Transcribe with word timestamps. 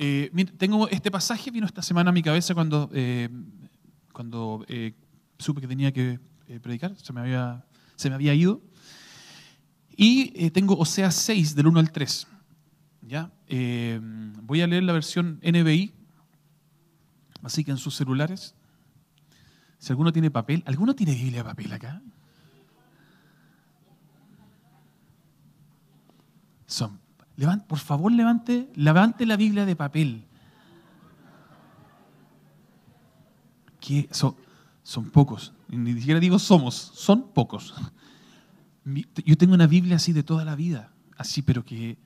Eh, 0.00 0.30
tengo 0.56 0.88
este 0.88 1.10
pasaje, 1.10 1.50
vino 1.50 1.66
esta 1.66 1.82
semana 1.82 2.10
a 2.10 2.12
mi 2.12 2.22
cabeza 2.22 2.54
cuando, 2.54 2.88
eh, 2.92 3.28
cuando 4.12 4.64
eh, 4.68 4.94
supe 5.40 5.60
que 5.60 5.66
tenía 5.66 5.90
que 5.92 6.20
predicar, 6.62 6.94
se 6.96 7.12
me, 7.12 7.18
había, 7.18 7.64
se 7.96 8.08
me 8.08 8.14
había 8.14 8.32
ido. 8.32 8.62
Y 9.90 10.50
tengo 10.50 10.78
Oseas 10.78 11.16
6, 11.16 11.56
del 11.56 11.66
1 11.66 11.80
al 11.80 11.90
3. 11.90 12.28
¿ya? 13.02 13.32
voy 14.42 14.60
a 14.60 14.68
leer 14.68 14.84
la 14.84 14.92
versión 14.92 15.40
NBI, 15.42 15.92
así 17.42 17.64
que 17.64 17.72
en 17.72 17.76
sus 17.78 17.96
celulares, 17.96 18.54
si 19.78 19.90
alguno 19.90 20.12
tiene 20.12 20.30
papel, 20.30 20.62
¿alguno 20.64 20.94
tiene 20.94 21.16
Biblia 21.16 21.42
papel 21.42 21.72
acá? 21.72 22.00
Son 26.66 27.00
por 27.66 27.78
favor, 27.78 28.10
levante, 28.10 28.68
levante 28.74 29.24
la 29.26 29.36
Biblia 29.36 29.64
de 29.64 29.76
papel. 29.76 30.24
Que 33.80 34.08
son, 34.10 34.34
son 34.82 35.10
pocos. 35.10 35.52
Ni 35.68 35.94
siquiera 35.94 36.18
digo 36.18 36.38
somos, 36.38 36.74
son 36.74 37.28
pocos. 37.32 37.74
Yo 39.24 39.36
tengo 39.36 39.54
una 39.54 39.66
Biblia 39.66 39.96
así 39.96 40.12
de 40.12 40.22
toda 40.22 40.44
la 40.44 40.56
vida, 40.56 40.90
así, 41.16 41.42
pero 41.42 41.64
que 41.64 41.98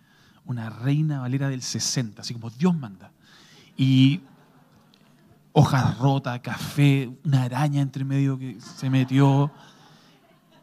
una 0.44 0.68
reina 0.68 1.20
valera 1.20 1.48
del 1.48 1.62
60, 1.62 2.22
así 2.22 2.34
como 2.34 2.50
Dios 2.50 2.76
manda. 2.76 3.12
Y 3.76 4.20
hojas 5.52 5.98
rotas, 5.98 6.40
café, 6.40 7.10
una 7.24 7.44
araña 7.44 7.80
entre 7.80 8.04
medio 8.04 8.38
que 8.38 8.60
se 8.60 8.90
metió 8.90 9.50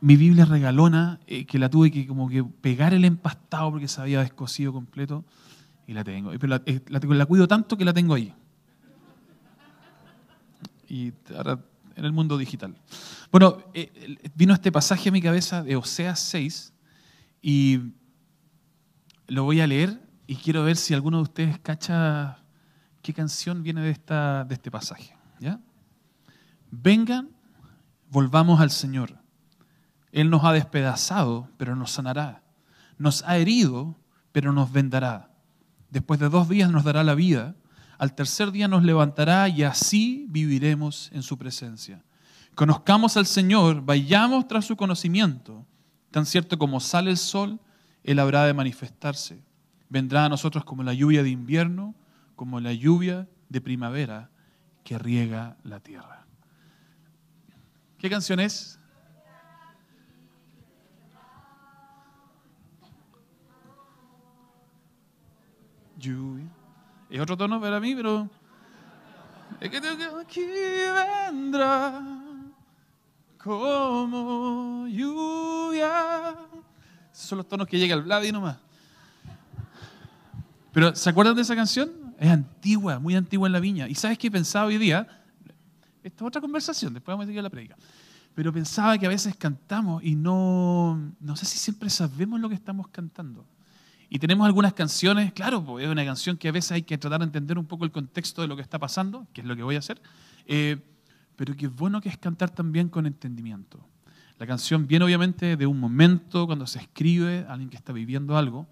mi 0.02 0.16
Biblia 0.16 0.46
regalona, 0.46 1.20
eh, 1.28 1.46
que 1.46 1.60
la 1.60 1.70
tuve 1.70 1.92
que 1.92 2.08
como 2.08 2.30
que 2.30 2.44
pegar 2.44 2.94
el 2.94 3.06
empastado 3.06 3.72
porque 3.72 3.88
se 3.88 4.02
había 4.02 4.22
descosido 4.22 4.72
completo, 4.72 5.26
y 5.90 5.94
la 5.94 6.04
tengo. 6.04 6.32
Pero 6.40 6.62
eh, 6.66 6.82
la, 6.88 7.26
cuido 7.26 7.48
tanto 7.48 7.76
que 7.76 7.84
la 7.84 7.94
tengo 7.94 8.14
ahí. 8.14 8.34
Y 10.88 11.14
ahora 11.36 11.60
en 11.96 12.06
el 12.06 12.12
mundo 12.12 12.38
digital. 12.38 12.76
Bueno, 13.32 13.58
eh, 13.74 14.18
vino 14.36 14.54
este 14.54 14.72
pasaje 14.72 15.10
a 15.10 15.12
mi 15.12 15.22
cabeza 15.22 15.64
de 15.64 15.76
Oseas 15.76 16.20
6 16.20 16.74
y 17.42 17.80
lo 19.28 19.44
voy 19.44 19.62
a 19.62 19.68
leer 19.68 20.00
y 20.28 20.36
quiero 20.36 20.64
ver 20.64 20.78
si 20.78 20.94
alguno 20.94 21.18
de 21.18 21.24
ustedes 21.24 21.60
cacha 21.60 22.40
qué 23.02 23.14
canción 23.14 23.64
viene 23.64 23.82
de, 23.82 23.90
esta, 23.90 24.46
de 24.46 24.54
este 24.54 24.72
pasaje. 24.72 25.16
¿ya? 25.40 25.60
Vengan, 26.72 27.30
volvamos 28.10 28.62
al 28.62 28.72
Señor 28.72 29.19
él 30.12 30.30
nos 30.30 30.44
ha 30.44 30.54
despedazado, 30.54 31.50
pero 31.58 31.76
nos 31.76 31.92
sanará. 31.92 32.44
Nos 32.98 33.24
ha 33.24 33.38
herido, 33.38 33.96
pero 34.32 34.52
nos 34.54 34.72
vendará. 34.72 35.32
Después 35.90 36.20
de 36.20 36.30
dos 36.30 36.50
días 36.50 36.72
nos 36.72 36.84
dará 36.84 37.04
la 37.04 37.16
vida. 37.16 37.56
Al 37.98 38.16
tercer 38.16 38.52
día 38.52 38.68
nos 38.68 38.84
levantará 38.84 39.50
y 39.50 39.64
así 39.64 40.26
viviremos 40.30 41.10
en 41.14 41.24
su 41.24 41.38
presencia. 41.38 42.04
Conozcamos 42.56 43.18
al 43.18 43.26
Señor, 43.26 43.82
vayamos 43.82 44.48
tras 44.48 44.66
su 44.66 44.76
conocimiento. 44.76 45.66
Tan 46.12 46.26
cierto 46.26 46.58
como 46.58 46.80
sale 46.80 47.12
el 47.12 47.18
sol, 47.18 47.60
Él 48.04 48.20
habrá 48.20 48.46
de 48.46 48.54
manifestarse. 48.54 49.44
Vendrá 49.90 50.26
a 50.26 50.30
nosotros 50.30 50.66
como 50.66 50.84
la 50.84 50.94
lluvia 50.94 51.24
de 51.24 51.30
invierno, 51.30 51.96
como 52.36 52.60
la 52.60 52.74
lluvia 52.74 53.28
de 53.50 53.62
primavera 53.62 54.30
que 54.84 54.98
riega 54.98 55.58
la 55.64 55.80
tierra. 55.80 56.26
¿Qué 57.98 58.10
canción 58.10 58.40
es? 58.40 58.79
Lluvia. 66.00 66.48
Es 67.10 67.20
otro 67.20 67.38
tono 67.38 67.60
para 67.60 67.80
mí, 67.80 67.96
pero. 67.96 68.30
Es 69.60 69.70
que 69.70 69.78
aquí 69.78 70.42
vendrá 70.46 72.02
como 73.44 74.88
lluvia. 74.88 76.36
Esos 77.12 77.26
son 77.28 77.38
los 77.40 77.48
tonos 77.48 77.68
que 77.68 77.78
llega 77.78 77.96
al 77.96 78.26
y 78.26 78.32
nomás. 78.32 78.58
Pero, 80.72 80.96
¿se 80.96 81.10
acuerdan 81.10 81.36
de 81.36 81.42
esa 81.42 81.56
canción? 81.56 81.90
Es 82.20 82.30
antigua, 82.30 83.00
muy 83.00 83.16
antigua 83.16 83.48
en 83.48 83.54
la 83.54 83.60
viña. 83.60 83.88
¿Y 83.88 83.96
sabes 83.96 84.18
qué 84.18 84.30
pensaba 84.30 84.68
hoy 84.68 84.78
día? 84.78 85.08
Esta 86.04 86.24
es 86.24 86.28
otra 86.28 86.42
conversación, 86.42 86.94
después 86.94 87.14
vamos 87.14 87.24
a 87.24 87.28
seguir 87.28 87.42
la 87.42 87.50
predica. 87.50 87.76
Pero 88.36 88.54
pensaba 88.54 88.98
que 88.98 89.06
a 89.06 89.10
veces 89.10 89.36
cantamos 89.36 90.04
y 90.04 90.16
no, 90.16 91.14
no 91.20 91.36
sé 91.36 91.46
si 91.46 91.58
siempre 91.58 91.90
sabemos 91.90 92.40
lo 92.40 92.48
que 92.48 92.56
estamos 92.56 92.88
cantando. 92.88 93.46
Y 94.10 94.18
tenemos 94.18 94.46
algunas 94.48 94.74
canciones, 94.74 95.32
claro, 95.34 95.80
es 95.80 95.88
una 95.88 96.04
canción 96.04 96.36
que 96.36 96.48
a 96.48 96.52
veces 96.52 96.72
hay 96.72 96.82
que 96.82 96.98
tratar 96.98 97.20
de 97.20 97.26
entender 97.26 97.60
un 97.60 97.66
poco 97.66 97.86
el 97.86 97.92
contexto 97.92 98.42
de 98.42 98.48
lo 98.48 98.56
que 98.56 98.64
está 98.64 98.80
pasando, 98.80 99.28
que 99.34 99.42
es 99.42 99.48
lo 99.48 99.56
que 99.56 99.62
voy 99.62 99.76
a 99.76 99.80
hacer, 99.80 100.02
eh, 100.48 100.78
pero 101.36 101.54
es 101.54 101.76
bueno 101.76 102.02
que 102.02 102.10
es 102.10 102.18
cantar 102.18 102.50
también 102.50 102.90
con 102.90 103.06
entendimiento. 103.06 103.88
La 104.40 104.48
canción 104.48 104.88
viene 104.88 105.06
obviamente 105.06 105.58
de 105.58 105.68
un 105.68 105.80
momento 105.80 106.48
cuando 106.48 106.66
se 106.66 106.80
escribe, 106.80 107.46
alguien 107.48 107.70
que 107.70 107.78
está 107.78 107.94
viviendo 107.94 108.36
algo, 108.36 108.68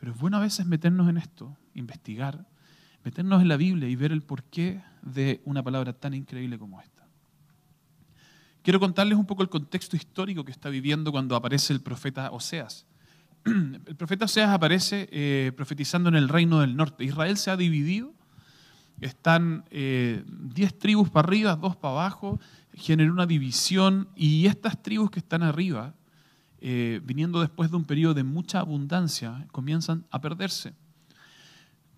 pero 0.00 0.12
es 0.12 0.18
bueno 0.18 0.38
a 0.38 0.40
veces 0.40 0.66
meternos 0.66 1.08
en 1.08 1.16
esto, 1.16 1.56
investigar, 1.74 2.44
meternos 3.04 3.40
en 3.40 3.48
la 3.48 3.56
Biblia 3.56 3.88
y 3.88 3.94
ver 3.94 4.10
el 4.10 4.22
porqué 4.22 4.82
de 5.02 5.42
una 5.44 5.62
palabra 5.62 5.92
tan 5.92 6.12
increíble 6.14 6.58
como 6.58 6.80
esta. 6.80 7.06
Quiero 8.62 8.80
contarles 8.80 9.16
un 9.16 9.26
poco 9.26 9.42
el 9.42 9.48
contexto 9.48 9.96
histórico 9.96 10.44
que 10.44 10.52
está 10.52 10.70
viviendo 10.70 11.12
cuando 11.12 11.36
aparece 11.36 11.72
el 11.72 11.80
profeta 11.80 12.30
Oseas. 12.30 12.86
el 13.44 13.96
profeta 13.96 14.26
Oseas 14.26 14.50
aparece 14.50 15.08
eh, 15.10 15.52
profetizando 15.56 16.08
en 16.08 16.14
el 16.14 16.28
reino 16.28 16.60
del 16.60 16.76
norte. 16.76 17.04
Israel 17.04 17.36
se 17.36 17.50
ha 17.50 17.56
dividido, 17.56 18.12
están 19.00 19.64
10 19.70 19.72
eh, 19.72 20.22
tribus 20.78 21.10
para 21.10 21.26
arriba, 21.26 21.56
dos 21.56 21.76
para 21.76 21.94
abajo, 21.94 22.38
generó 22.74 23.12
una 23.12 23.26
división 23.26 24.08
y 24.14 24.46
estas 24.46 24.80
tribus 24.80 25.10
que 25.10 25.18
están 25.18 25.42
arriba, 25.42 25.94
eh, 26.60 27.00
viniendo 27.02 27.40
después 27.40 27.70
de 27.70 27.76
un 27.76 27.84
periodo 27.84 28.14
de 28.14 28.22
mucha 28.22 28.60
abundancia, 28.60 29.46
comienzan 29.50 30.06
a 30.10 30.20
perderse. 30.20 30.74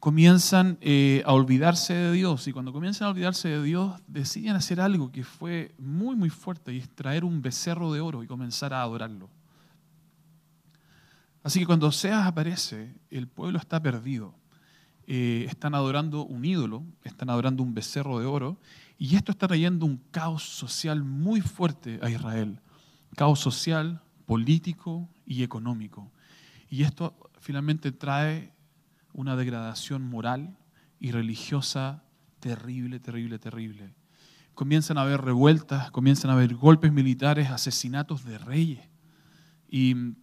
Comienzan 0.00 0.78
a 1.24 1.32
olvidarse 1.32 1.94
de 1.94 2.12
Dios 2.12 2.46
y 2.46 2.52
cuando 2.52 2.74
comienzan 2.74 3.08
a 3.08 3.10
olvidarse 3.12 3.48
de 3.48 3.62
Dios 3.62 4.02
deciden 4.06 4.54
hacer 4.54 4.78
algo 4.78 5.10
que 5.10 5.24
fue 5.24 5.74
muy 5.78 6.14
muy 6.14 6.28
fuerte 6.28 6.74
y 6.74 6.78
es 6.78 6.90
traer 6.90 7.24
un 7.24 7.40
becerro 7.40 7.90
de 7.90 8.02
oro 8.02 8.22
y 8.22 8.26
comenzar 8.26 8.74
a 8.74 8.82
adorarlo. 8.82 9.30
Así 11.44 11.60
que 11.60 11.66
cuando 11.66 11.88
Oseas 11.88 12.26
aparece, 12.26 12.94
el 13.10 13.28
pueblo 13.28 13.58
está 13.58 13.80
perdido. 13.80 14.34
Eh, 15.06 15.44
están 15.46 15.74
adorando 15.74 16.24
un 16.24 16.42
ídolo, 16.42 16.86
están 17.04 17.28
adorando 17.28 17.62
un 17.62 17.74
becerro 17.74 18.18
de 18.18 18.24
oro, 18.24 18.58
y 18.96 19.14
esto 19.14 19.30
está 19.30 19.46
trayendo 19.46 19.84
un 19.84 19.98
caos 20.10 20.42
social 20.42 21.04
muy 21.04 21.42
fuerte 21.42 22.00
a 22.02 22.08
Israel. 22.08 22.60
Caos 23.14 23.40
social, 23.40 24.00
político 24.24 25.06
y 25.26 25.42
económico. 25.42 26.10
Y 26.70 26.82
esto 26.82 27.14
finalmente 27.38 27.92
trae 27.92 28.54
una 29.12 29.36
degradación 29.36 30.00
moral 30.02 30.56
y 30.98 31.10
religiosa 31.10 32.04
terrible, 32.40 33.00
terrible, 33.00 33.38
terrible. 33.38 33.94
Comienzan 34.54 34.96
a 34.96 35.02
haber 35.02 35.20
revueltas, 35.20 35.90
comienzan 35.90 36.30
a 36.30 36.34
haber 36.34 36.54
golpes 36.54 36.90
militares, 36.90 37.50
asesinatos 37.50 38.24
de 38.24 38.38
reyes. 38.38 38.88
Y 39.68 40.14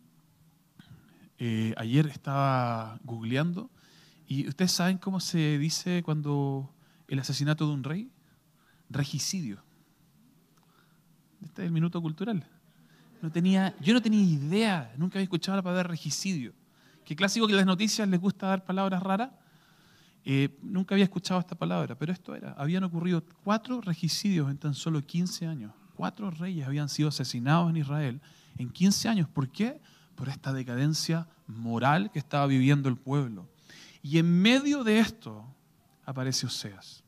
eh, 1.44 1.74
ayer 1.75 2.06
estaba 2.06 3.00
googleando 3.03 3.72
y 4.28 4.47
ustedes 4.47 4.74
saben 4.74 5.00
cómo 5.00 5.19
se 5.19 5.57
dice 5.57 6.03
cuando 6.03 6.72
el 7.07 7.18
asesinato 7.18 7.66
de 7.66 7.74
un 7.74 7.84
rey? 7.84 8.12
Regicidio. 8.91 9.57
Este 11.44 11.63
es 11.63 11.66
el 11.66 11.72
minuto 11.72 12.00
cultural. 12.00 12.47
No 13.24 13.31
tenía, 13.31 13.75
yo 13.81 13.91
no 13.96 14.03
tenía 14.03 14.22
idea, 14.22 14.94
nunca 14.97 15.18
había 15.18 15.24
escuchado 15.24 15.56
la 15.56 15.63
palabra 15.63 15.90
regicidio. 15.90 16.53
Qué 17.03 17.16
clásico 17.16 17.47
que 17.47 17.53
las 17.53 17.66
noticias 17.66 18.08
les 18.08 18.22
gusta 18.22 18.46
dar 18.46 18.63
palabras 18.63 19.02
raras. 19.02 19.31
Eh, 20.23 20.59
nunca 20.61 20.94
había 20.94 21.05
escuchado 21.05 21.40
esta 21.40 21.55
palabra, 21.55 21.97
pero 21.97 22.14
esto 22.14 22.35
era. 22.35 22.52
Habían 22.52 22.84
ocurrido 22.84 23.23
cuatro 23.44 23.82
regicidios 23.82 24.52
en 24.52 24.59
tan 24.59 24.76
solo 24.76 25.02
15 25.02 25.47
años. 25.47 25.73
Cuatro 25.96 26.29
reyes 26.29 26.67
habían 26.67 26.87
sido 26.87 27.09
asesinados 27.09 27.72
en 27.72 27.78
Israel 27.78 28.22
en 28.59 28.70
15 28.70 29.09
años. 29.09 29.28
¿Por 29.28 29.49
qué? 29.49 29.82
Por 30.22 30.29
esta 30.29 30.53
decadencia 30.53 31.28
moral 31.47 32.12
que 32.12 32.20
estaba 32.20 32.46
viviendo 32.46 32.90
el 32.90 32.96
pueblo. 32.96 33.50
Y 34.03 34.20
en 34.20 34.40
medio 34.40 34.84
de 34.84 35.00
esto 35.00 35.44
aparece 36.06 36.46
Oseas. 36.46 37.03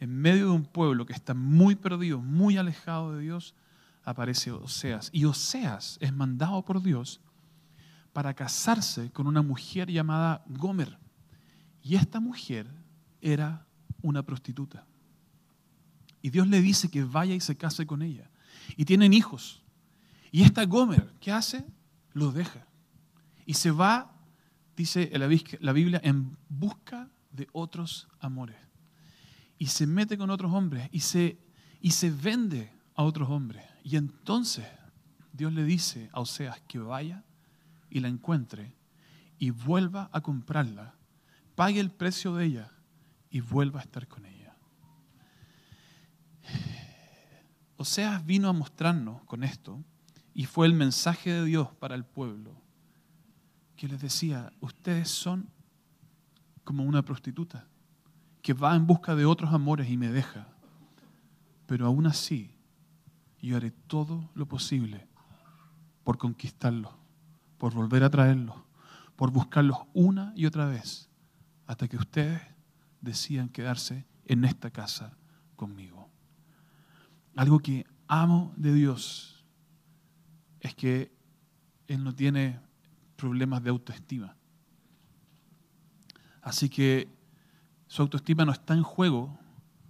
En 0.00 0.14
medio 0.14 0.44
de 0.44 0.50
un 0.50 0.66
pueblo 0.66 1.06
que 1.06 1.14
está 1.14 1.32
muy 1.32 1.76
perdido, 1.76 2.20
muy 2.20 2.58
alejado 2.58 3.14
de 3.14 3.22
Dios, 3.22 3.54
aparece 4.04 4.50
Oseas. 4.50 5.08
Y 5.14 5.24
Oseas 5.24 5.96
es 6.02 6.12
mandado 6.12 6.62
por 6.62 6.82
Dios 6.82 7.22
para 8.12 8.34
casarse 8.34 9.10
con 9.12 9.26
una 9.26 9.40
mujer 9.40 9.90
llamada 9.90 10.44
Gomer. 10.46 10.98
Y 11.82 11.94
esta 11.94 12.20
mujer 12.20 12.70
era 13.22 13.66
una 14.02 14.22
prostituta. 14.22 14.84
Y 16.20 16.28
Dios 16.28 16.46
le 16.48 16.60
dice 16.60 16.90
que 16.90 17.02
vaya 17.02 17.34
y 17.34 17.40
se 17.40 17.56
case 17.56 17.86
con 17.86 18.02
ella. 18.02 18.30
Y 18.76 18.84
tienen 18.84 19.14
hijos. 19.14 19.62
Y 20.30 20.42
esta 20.42 20.66
Gomer, 20.66 21.14
¿qué 21.18 21.32
hace? 21.32 21.64
Lo 22.16 22.32
deja. 22.32 22.66
Y 23.44 23.54
se 23.54 23.70
va, 23.70 24.10
dice 24.74 25.10
la 25.12 25.72
Biblia, 25.72 26.00
en 26.02 26.38
busca 26.48 27.10
de 27.30 27.46
otros 27.52 28.08
amores. 28.20 28.56
Y 29.58 29.66
se 29.66 29.86
mete 29.86 30.16
con 30.16 30.30
otros 30.30 30.50
hombres 30.52 30.88
y 30.90 31.00
se, 31.00 31.38
y 31.82 31.90
se 31.90 32.10
vende 32.10 32.72
a 32.94 33.02
otros 33.02 33.28
hombres. 33.28 33.64
Y 33.84 33.96
entonces 33.96 34.66
Dios 35.30 35.52
le 35.52 35.64
dice 35.64 36.08
a 36.14 36.20
Oseas 36.20 36.58
que 36.66 36.78
vaya 36.78 37.22
y 37.90 38.00
la 38.00 38.08
encuentre 38.08 38.74
y 39.38 39.50
vuelva 39.50 40.08
a 40.10 40.22
comprarla, 40.22 40.94
pague 41.54 41.80
el 41.80 41.90
precio 41.90 42.34
de 42.34 42.46
ella 42.46 42.72
y 43.28 43.40
vuelva 43.40 43.80
a 43.80 43.82
estar 43.82 44.08
con 44.08 44.24
ella. 44.24 44.56
Oseas 47.76 48.24
vino 48.24 48.48
a 48.48 48.54
mostrarnos 48.54 49.22
con 49.24 49.44
esto 49.44 49.84
y 50.36 50.44
fue 50.44 50.66
el 50.66 50.74
mensaje 50.74 51.32
de 51.32 51.46
Dios 51.46 51.68
para 51.80 51.94
el 51.94 52.04
pueblo 52.04 52.52
que 53.74 53.88
les 53.88 54.02
decía, 54.02 54.52
ustedes 54.60 55.08
son 55.08 55.48
como 56.62 56.84
una 56.84 57.00
prostituta 57.00 57.66
que 58.42 58.52
va 58.52 58.76
en 58.76 58.86
busca 58.86 59.16
de 59.16 59.24
otros 59.24 59.54
amores 59.54 59.88
y 59.88 59.96
me 59.96 60.10
deja, 60.10 60.46
pero 61.64 61.86
aún 61.86 62.06
así 62.06 62.54
yo 63.40 63.56
haré 63.56 63.70
todo 63.70 64.28
lo 64.34 64.44
posible 64.46 65.08
por 66.04 66.18
conquistarlos, 66.18 66.92
por 67.56 67.72
volver 67.72 68.04
a 68.04 68.10
traerlos, 68.10 68.56
por 69.16 69.30
buscarlos 69.30 69.78
una 69.94 70.34
y 70.36 70.44
otra 70.44 70.66
vez, 70.66 71.08
hasta 71.66 71.88
que 71.88 71.96
ustedes 71.96 72.42
decidan 73.00 73.48
quedarse 73.48 74.04
en 74.26 74.44
esta 74.44 74.70
casa 74.70 75.16
conmigo. 75.56 76.10
Algo 77.36 77.58
que 77.58 77.86
amo 78.06 78.52
de 78.58 78.74
Dios 78.74 79.35
es 80.66 80.74
que 80.74 81.10
Él 81.88 82.04
no 82.04 82.14
tiene 82.14 82.60
problemas 83.16 83.62
de 83.62 83.70
autoestima. 83.70 84.36
Así 86.42 86.68
que 86.68 87.08
su 87.86 88.02
autoestima 88.02 88.44
no 88.44 88.52
está 88.52 88.74
en 88.74 88.82
juego 88.82 89.38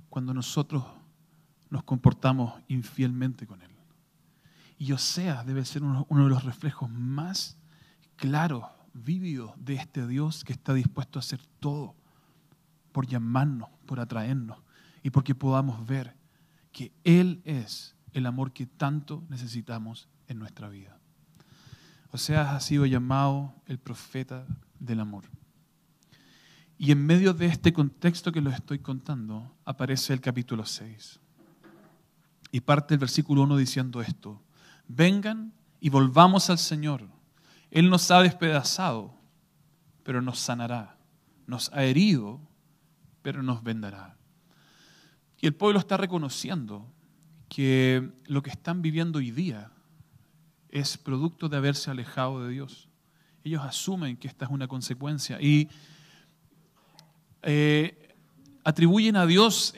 cuando 0.08 0.32
nosotros 0.32 0.84
nos 1.70 1.82
comportamos 1.82 2.54
infielmente 2.68 3.46
con 3.46 3.60
Él. 3.62 3.70
Y 4.78 4.92
Oseas 4.92 5.44
debe 5.46 5.64
ser 5.64 5.82
uno, 5.82 6.06
de 6.08 6.28
los 6.28 6.44
reflejos 6.44 6.90
más 6.90 7.56
claros, 8.16 8.64
vívidos 8.92 9.52
de 9.56 9.74
este 9.74 10.06
Dios 10.06 10.44
que 10.44 10.52
está 10.52 10.72
dispuesto 10.72 11.18
a 11.18 11.20
hacer 11.20 11.40
todo 11.60 11.94
por 12.92 13.06
llamarnos, 13.06 13.68
por 13.86 14.00
atraernos 14.00 14.58
y 15.02 15.10
porque 15.10 15.34
podamos 15.34 15.86
ver 15.86 16.14
que 16.72 16.92
Él 17.04 17.42
es 17.44 17.95
el 18.16 18.24
amor 18.24 18.52
que 18.52 18.64
tanto 18.64 19.22
necesitamos 19.28 20.08
en 20.26 20.38
nuestra 20.38 20.70
vida. 20.70 20.98
Oseas 22.12 22.48
ha 22.54 22.60
sido 22.60 22.86
llamado 22.86 23.52
el 23.66 23.78
profeta 23.78 24.46
del 24.80 25.00
amor. 25.00 25.24
Y 26.78 26.92
en 26.92 27.04
medio 27.04 27.34
de 27.34 27.44
este 27.44 27.74
contexto 27.74 28.32
que 28.32 28.40
les 28.40 28.54
estoy 28.54 28.78
contando, 28.78 29.54
aparece 29.66 30.14
el 30.14 30.22
capítulo 30.22 30.64
6. 30.64 31.20
Y 32.52 32.60
parte 32.60 32.94
el 32.94 33.00
versículo 33.00 33.42
1 33.42 33.58
diciendo 33.58 34.00
esto, 34.00 34.40
vengan 34.88 35.52
y 35.78 35.90
volvamos 35.90 36.48
al 36.48 36.58
Señor. 36.58 37.06
Él 37.70 37.90
nos 37.90 38.10
ha 38.10 38.22
despedazado, 38.22 39.14
pero 40.04 40.22
nos 40.22 40.38
sanará. 40.38 40.96
Nos 41.46 41.70
ha 41.74 41.84
herido, 41.84 42.40
pero 43.20 43.42
nos 43.42 43.62
vendará. 43.62 44.16
Y 45.38 45.46
el 45.46 45.54
pueblo 45.54 45.78
está 45.78 45.98
reconociendo 45.98 46.90
que 47.48 48.10
lo 48.26 48.42
que 48.42 48.50
están 48.50 48.82
viviendo 48.82 49.18
hoy 49.18 49.30
día 49.30 49.70
es 50.68 50.98
producto 50.98 51.48
de 51.48 51.56
haberse 51.56 51.90
alejado 51.90 52.44
de 52.44 52.50
Dios. 52.52 52.88
Ellos 53.44 53.62
asumen 53.62 54.16
que 54.16 54.28
esta 54.28 54.44
es 54.44 54.50
una 54.50 54.66
consecuencia 54.66 55.40
y 55.40 55.68
eh, 57.42 58.14
atribuyen 58.64 59.16
a 59.16 59.26
Dios 59.26 59.74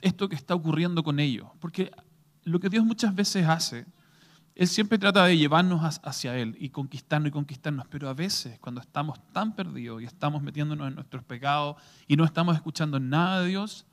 esto 0.00 0.28
que 0.28 0.36
está 0.36 0.54
ocurriendo 0.54 1.02
con 1.02 1.20
ellos. 1.20 1.48
Porque 1.60 1.92
lo 2.44 2.58
que 2.58 2.70
Dios 2.70 2.84
muchas 2.84 3.14
veces 3.14 3.46
hace, 3.46 3.84
Él 4.54 4.66
siempre 4.66 4.98
trata 4.98 5.26
de 5.26 5.36
llevarnos 5.36 6.00
hacia 6.02 6.36
Él 6.38 6.56
y 6.58 6.70
conquistarnos 6.70 7.28
y 7.28 7.32
conquistarnos, 7.32 7.86
pero 7.88 8.08
a 8.08 8.14
veces 8.14 8.58
cuando 8.58 8.80
estamos 8.80 9.20
tan 9.32 9.54
perdidos 9.54 10.00
y 10.00 10.06
estamos 10.06 10.42
metiéndonos 10.42 10.88
en 10.88 10.94
nuestros 10.94 11.22
pecados 11.22 11.76
y 12.08 12.16
no 12.16 12.24
estamos 12.24 12.56
escuchando 12.56 12.98
nada 12.98 13.42
de 13.42 13.48
Dios, 13.48 13.84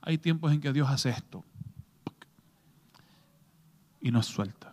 hay 0.00 0.18
tiempos 0.18 0.52
en 0.52 0.60
que 0.60 0.72
Dios 0.72 0.88
hace 0.88 1.10
esto 1.10 1.44
y 4.06 4.12
nos 4.12 4.26
suelta. 4.26 4.72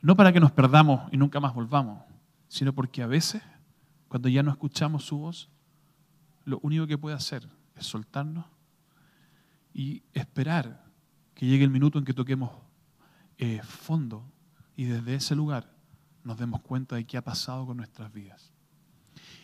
No 0.00 0.16
para 0.16 0.32
que 0.32 0.40
nos 0.40 0.50
perdamos 0.50 1.12
y 1.12 1.18
nunca 1.18 1.40
más 1.40 1.52
volvamos, 1.52 2.02
sino 2.48 2.72
porque 2.72 3.02
a 3.02 3.06
veces, 3.06 3.42
cuando 4.08 4.30
ya 4.30 4.42
no 4.42 4.50
escuchamos 4.50 5.04
su 5.04 5.18
voz, 5.18 5.50
lo 6.46 6.58
único 6.60 6.86
que 6.86 6.96
puede 6.96 7.14
hacer 7.14 7.46
es 7.74 7.84
soltarnos 7.84 8.46
y 9.74 10.02
esperar 10.14 10.86
que 11.34 11.44
llegue 11.44 11.64
el 11.64 11.70
minuto 11.70 11.98
en 11.98 12.06
que 12.06 12.14
toquemos 12.14 12.50
eh, 13.36 13.60
fondo 13.62 14.24
y 14.74 14.84
desde 14.84 15.16
ese 15.16 15.36
lugar 15.36 15.70
nos 16.24 16.38
demos 16.38 16.62
cuenta 16.62 16.96
de 16.96 17.04
qué 17.04 17.18
ha 17.18 17.24
pasado 17.24 17.66
con 17.66 17.76
nuestras 17.76 18.10
vidas. 18.10 18.54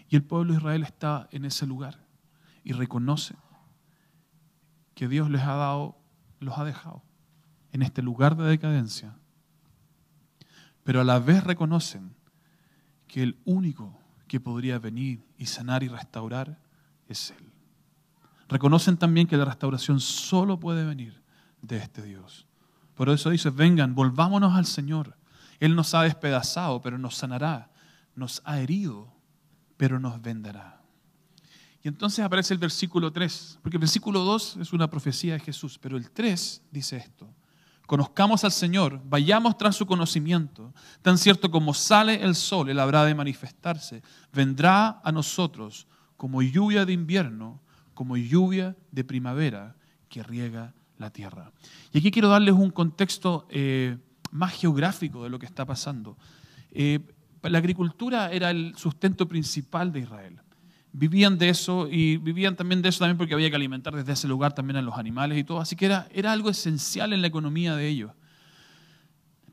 Y 0.09 0.17
el 0.17 0.25
pueblo 0.25 0.55
de 0.55 0.59
Israel 0.59 0.85
está 0.85 1.29
en 1.33 1.45
ese 1.45 1.67
lugar 1.67 2.07
y 2.65 2.73
reconoce 2.73 3.35
que 4.95 5.07
Dios 5.07 5.29
les 5.29 5.43
ha 5.43 5.55
dado, 5.55 5.99
los 6.41 6.57
ha 6.57 6.65
dejado 6.65 7.03
en 7.73 7.83
este 7.83 8.03
lugar 8.03 8.37
de 8.37 8.45
decadencia 8.45 9.17
pero 10.85 11.01
a 11.01 11.05
la 11.05 11.19
vez 11.19 11.45
reconocen 11.45 12.15
que 13.07 13.23
el 13.23 13.39
único 13.45 13.99
que 14.27 14.41
podría 14.41 14.79
venir 14.79 15.25
y 15.39 15.47
sanar 15.47 15.83
y 15.83 15.89
restaurar 15.89 16.59
es 17.09 17.31
Él. 17.31 17.53
Reconocen 18.49 18.97
también 18.97 19.27
que 19.27 19.37
la 19.37 19.45
restauración 19.45 20.01
solo 20.01 20.59
puede 20.59 20.85
venir 20.85 21.23
de 21.61 21.77
este 21.77 22.03
Dios. 22.03 22.47
Por 22.95 23.09
eso 23.09 23.31
dice, 23.31 23.51
vengan, 23.51 23.95
volvámonos 23.95 24.55
al 24.55 24.67
Señor. 24.67 25.17
Él 25.61 25.75
nos 25.75 25.95
ha 25.95 26.03
despedazado, 26.03 26.81
pero 26.83 26.99
nos 26.99 27.17
sanará. 27.17 27.71
Nos 28.15 28.43
ha 28.45 28.59
herido, 28.59 29.13
pero 29.77 29.99
nos 29.99 30.21
vendará. 30.21 30.83
Y 31.83 31.89
entonces 31.89 32.25
aparece 32.25 32.55
el 32.55 32.61
versículo 32.61 33.13
3, 33.13 33.61
porque 33.63 33.77
el 33.77 33.81
versículo 33.81 34.21
2 34.21 34.59
es 34.59 34.73
una 34.73 34.89
profecía 34.89 35.35
de 35.35 35.41
Jesús, 35.41 35.79
pero 35.79 35.97
el 35.97 36.11
3 36.11 36.63
dice 36.71 36.97
esto 36.97 37.29
conozcamos 37.87 38.45
al 38.45 38.53
Señor, 38.53 39.01
vayamos 39.05 39.57
tras 39.57 39.77
su 39.77 39.87
conocimiento. 39.87 40.73
Tan 41.03 41.19
cierto 41.19 41.51
como 41.51 41.75
sale 41.75 42.23
el 42.23 42.35
sol, 42.35 42.71
Él 42.71 42.79
habrá 42.79 43.05
de 43.05 43.15
manifestarse. 43.15 44.03
Vendrá 44.33 45.01
a 45.05 45.13
nosotros 45.13 45.87
como 46.17 46.43
lluvia 46.43 46.85
de 46.85 46.93
invierno, 46.93 47.61
como 47.95 48.17
lluvia 48.17 48.77
de 48.91 49.05
primavera 49.05 49.77
que 50.09 50.23
riega 50.23 50.75
la 50.99 51.11
tierra. 51.11 51.53
Y 51.93 51.99
aquí 51.99 52.11
quiero 52.11 52.29
darles 52.29 52.55
un 52.55 52.71
contexto 52.71 53.47
eh, 53.51 53.99
más 54.31 54.53
geográfico 54.53 55.25
de 55.25 55.31
lo 55.31 55.39
que 55.39 55.47
está 55.47 55.65
pasando. 55.65 56.17
Eh, 56.71 57.01
la 57.43 57.59
agricultura 57.59 58.31
era 58.31 58.51
el 58.51 58.75
sustento 58.77 59.27
principal 59.27 59.93
de 59.93 60.01
Israel 60.01 60.42
vivían 60.93 61.39
de 61.39 61.49
eso 61.49 61.89
y 61.91 62.19
vivían 62.19 62.57
también 62.57 62.83
de 62.83 62.89
eso 62.89 63.01
también 63.01 63.17
porque 63.17 63.35
había 63.35 63.51
que 63.51 63.57
alimentar 63.57 63.95
desde 63.95 64.13
ese 64.13 64.29
lugar 64.29 64.55
también 64.55 64.77
a 64.77 64.83
los 64.83 64.97
animales 64.97 65.39
y 65.39 65.45
todo. 65.45 65.61
Así 65.61 65.77
que 65.77 65.87
era, 65.87 66.09
era 66.13 66.33
algo 66.33 66.51
esencial 66.51 67.13
en 67.13 67.23
la 67.23 67.29
economía 67.29 67.75
de 67.77 67.89
ellos. 67.89 68.13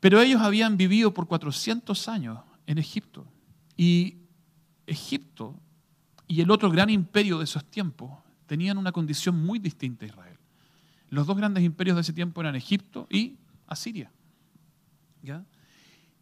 Pero 0.00 0.20
ellos 0.20 0.40
habían 0.40 0.76
vivido 0.76 1.12
por 1.12 1.26
400 1.26 2.08
años 2.08 2.38
en 2.66 2.78
Egipto. 2.78 3.26
Y 3.76 4.18
Egipto 4.86 5.58
y 6.26 6.40
el 6.40 6.50
otro 6.50 6.70
gran 6.70 6.90
imperio 6.90 7.38
de 7.38 7.44
esos 7.44 7.64
tiempos 7.64 8.12
tenían 8.46 8.78
una 8.78 8.92
condición 8.92 9.44
muy 9.44 9.58
distinta 9.58 10.04
a 10.04 10.08
Israel. 10.08 10.38
Los 11.08 11.26
dos 11.26 11.36
grandes 11.36 11.64
imperios 11.64 11.96
de 11.96 12.02
ese 12.02 12.12
tiempo 12.12 12.40
eran 12.40 12.54
Egipto 12.54 13.06
y 13.10 13.36
Asiria. 13.66 14.12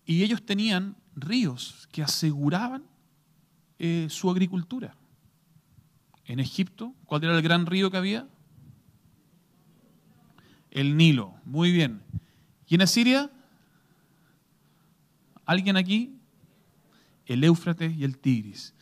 Y 0.06 0.22
ellos 0.22 0.42
tenían 0.44 0.96
ríos 1.14 1.88
que 1.92 2.02
aseguraban 2.02 2.84
eh, 3.78 4.06
su 4.08 4.30
agricultura. 4.30 4.96
En 6.28 6.40
Egipto, 6.40 6.94
¿cuál 7.06 7.24
era 7.24 7.34
el 7.34 7.42
gran 7.42 7.64
río 7.64 7.90
que 7.90 7.96
había? 7.96 8.28
El 10.70 10.98
Nilo. 10.98 11.34
Muy 11.46 11.72
bien. 11.72 12.02
¿Y 12.68 12.74
en 12.74 12.82
Asiria? 12.82 13.30
¿Alguien 15.46 15.78
aquí? 15.78 16.14
El 17.24 17.42
Éufrates 17.44 17.96
y 17.96 18.04
el 18.04 18.18
Tigris. 18.18 18.74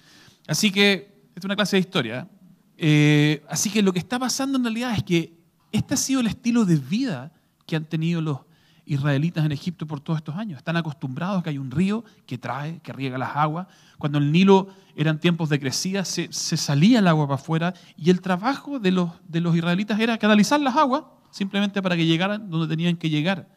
Así 0.48 0.72
que, 0.72 1.14
esta 1.28 1.40
es 1.40 1.44
una 1.44 1.54
clase 1.54 1.76
de 1.76 1.80
historia. 1.80 2.28
Eh, 2.76 3.44
así 3.48 3.70
que 3.70 3.80
lo 3.80 3.92
que 3.92 4.00
está 4.00 4.18
pasando 4.18 4.58
en 4.58 4.64
realidad 4.64 4.92
es 4.96 5.04
que 5.04 5.32
este 5.70 5.94
ha 5.94 5.96
sido 5.96 6.20
el 6.20 6.26
estilo 6.26 6.64
de 6.64 6.76
vida 6.76 7.32
que 7.64 7.76
han 7.76 7.84
tenido 7.84 8.20
los 8.20 8.40
israelitas 8.86 9.44
en 9.44 9.52
Egipto 9.52 9.86
por 9.86 10.00
todos 10.00 10.18
estos 10.18 10.36
años. 10.36 10.58
Están 10.58 10.76
acostumbrados 10.76 11.40
a 11.40 11.42
que 11.42 11.50
hay 11.50 11.58
un 11.58 11.70
río 11.70 12.04
que 12.24 12.38
trae, 12.38 12.80
que 12.80 12.92
riega 12.92 13.18
las 13.18 13.36
aguas. 13.36 13.66
Cuando 13.98 14.18
el 14.18 14.32
Nilo 14.32 14.68
eran 14.94 15.18
tiempos 15.18 15.48
de 15.48 15.60
crecida, 15.60 16.04
se, 16.04 16.32
salía 16.32 17.00
el 17.00 17.08
agua 17.08 17.26
para 17.26 17.34
afuera 17.34 17.74
y 17.96 18.10
el 18.10 18.20
trabajo 18.20 18.78
de 18.78 18.92
los, 18.92 19.10
de 19.28 19.40
los 19.40 19.54
israelitas 19.54 19.98
era 20.00 20.16
canalizar 20.16 20.60
las 20.60 20.76
aguas 20.76 21.04
simplemente 21.30 21.82
para 21.82 21.96
que 21.96 22.06
llegaran 22.06 22.48
donde 22.48 22.68
tenían 22.68 22.96
que 22.96 23.10
llegar. 23.10 23.48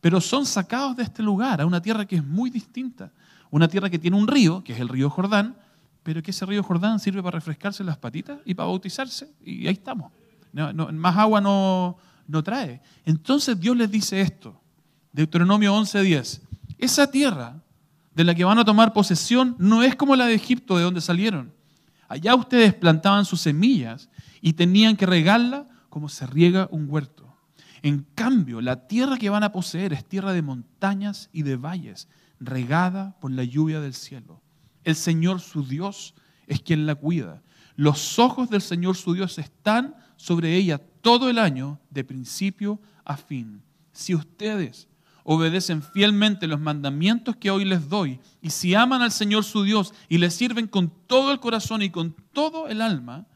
Pero 0.00 0.20
son 0.20 0.46
sacados 0.46 0.96
de 0.96 1.02
este 1.02 1.22
lugar 1.22 1.60
a 1.60 1.66
una 1.66 1.82
tierra 1.82 2.06
que 2.06 2.16
es 2.16 2.24
muy 2.24 2.50
distinta. 2.50 3.12
Una 3.50 3.66
tierra 3.66 3.90
que 3.90 3.98
tiene 3.98 4.16
un 4.16 4.28
río, 4.28 4.62
que 4.62 4.72
es 4.72 4.80
el 4.80 4.88
río 4.88 5.10
Jordán, 5.10 5.56
pero 6.02 6.22
que 6.22 6.30
ese 6.30 6.46
río 6.46 6.62
Jordán 6.62 7.00
sirve 7.00 7.22
para 7.22 7.38
refrescarse 7.38 7.82
las 7.82 7.98
patitas 7.98 8.38
y 8.44 8.54
para 8.54 8.68
bautizarse, 8.68 9.30
y 9.44 9.66
ahí 9.66 9.74
estamos. 9.74 10.12
más 10.52 11.16
agua 11.16 11.40
no, 11.40 11.98
no 12.28 12.44
trae. 12.44 12.80
Entonces 13.04 13.58
Dios 13.58 13.76
les 13.76 13.90
dice 13.90 14.20
esto, 14.20 14.60
Deuteronomio 15.12 15.74
11:10, 15.74 16.42
esa 16.78 17.10
tierra 17.10 17.60
de 18.14 18.24
la 18.24 18.34
que 18.34 18.44
van 18.44 18.58
a 18.58 18.64
tomar 18.64 18.92
posesión 18.92 19.56
no 19.58 19.82
es 19.82 19.96
como 19.96 20.14
la 20.14 20.26
de 20.26 20.34
Egipto, 20.34 20.76
de 20.76 20.84
donde 20.84 21.00
salieron. 21.00 21.52
Allá 22.08 22.34
ustedes 22.34 22.74
plantaban 22.74 23.24
sus 23.24 23.40
semillas 23.40 24.08
y 24.40 24.52
tenían 24.52 24.96
que 24.96 25.06
regarla 25.06 25.66
como 25.88 26.08
se 26.08 26.26
riega 26.26 26.68
un 26.70 26.86
huerto. 26.88 27.34
En 27.82 28.06
cambio, 28.14 28.60
la 28.60 28.86
tierra 28.88 29.16
que 29.16 29.30
van 29.30 29.42
a 29.42 29.52
poseer 29.52 29.92
es 29.92 30.04
tierra 30.04 30.32
de 30.32 30.42
montañas 30.42 31.30
y 31.32 31.42
de 31.42 31.56
valles, 31.56 32.08
regada 32.40 33.16
por 33.20 33.30
la 33.30 33.44
lluvia 33.44 33.80
del 33.80 33.94
cielo. 33.94 34.42
El 34.84 34.96
Señor 34.96 35.40
su 35.40 35.64
Dios 35.64 36.14
es 36.46 36.60
quien 36.60 36.86
la 36.86 36.94
cuida. 36.94 37.42
Los 37.76 38.18
ojos 38.18 38.50
del 38.50 38.62
Señor 38.62 38.96
su 38.96 39.14
Dios 39.14 39.38
están 39.38 39.94
sobre 40.18 40.56
ella 40.56 40.78
todo 41.00 41.30
el 41.30 41.38
año, 41.38 41.80
de 41.88 42.04
principio 42.04 42.78
a 43.04 43.16
fin. 43.16 43.62
Si 43.92 44.14
ustedes 44.14 44.88
obedecen 45.24 45.82
fielmente 45.82 46.46
los 46.46 46.60
mandamientos 46.60 47.36
que 47.36 47.50
hoy 47.50 47.64
les 47.64 47.88
doy, 47.88 48.20
y 48.42 48.50
si 48.50 48.74
aman 48.74 49.00
al 49.00 49.12
Señor 49.12 49.44
su 49.44 49.62
Dios 49.62 49.94
y 50.08 50.18
le 50.18 50.30
sirven 50.30 50.66
con 50.66 50.92
todo 51.06 51.32
el 51.32 51.40
corazón 51.40 51.82
y 51.82 51.90
con 51.90 52.14
todo 52.32 52.68
el 52.68 52.82
alma, 52.82 53.26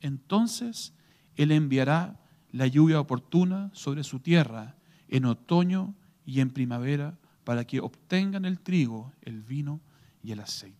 entonces 0.00 0.92
Él 1.36 1.52
enviará 1.52 2.20
la 2.50 2.66
lluvia 2.66 3.00
oportuna 3.00 3.70
sobre 3.72 4.04
su 4.04 4.20
tierra 4.20 4.74
en 5.08 5.24
otoño 5.24 5.94
y 6.26 6.40
en 6.40 6.50
primavera 6.50 7.16
para 7.44 7.64
que 7.64 7.80
obtengan 7.80 8.44
el 8.44 8.58
trigo, 8.58 9.12
el 9.22 9.42
vino 9.42 9.80
y 10.22 10.32
el 10.32 10.40
aceite. 10.40 10.78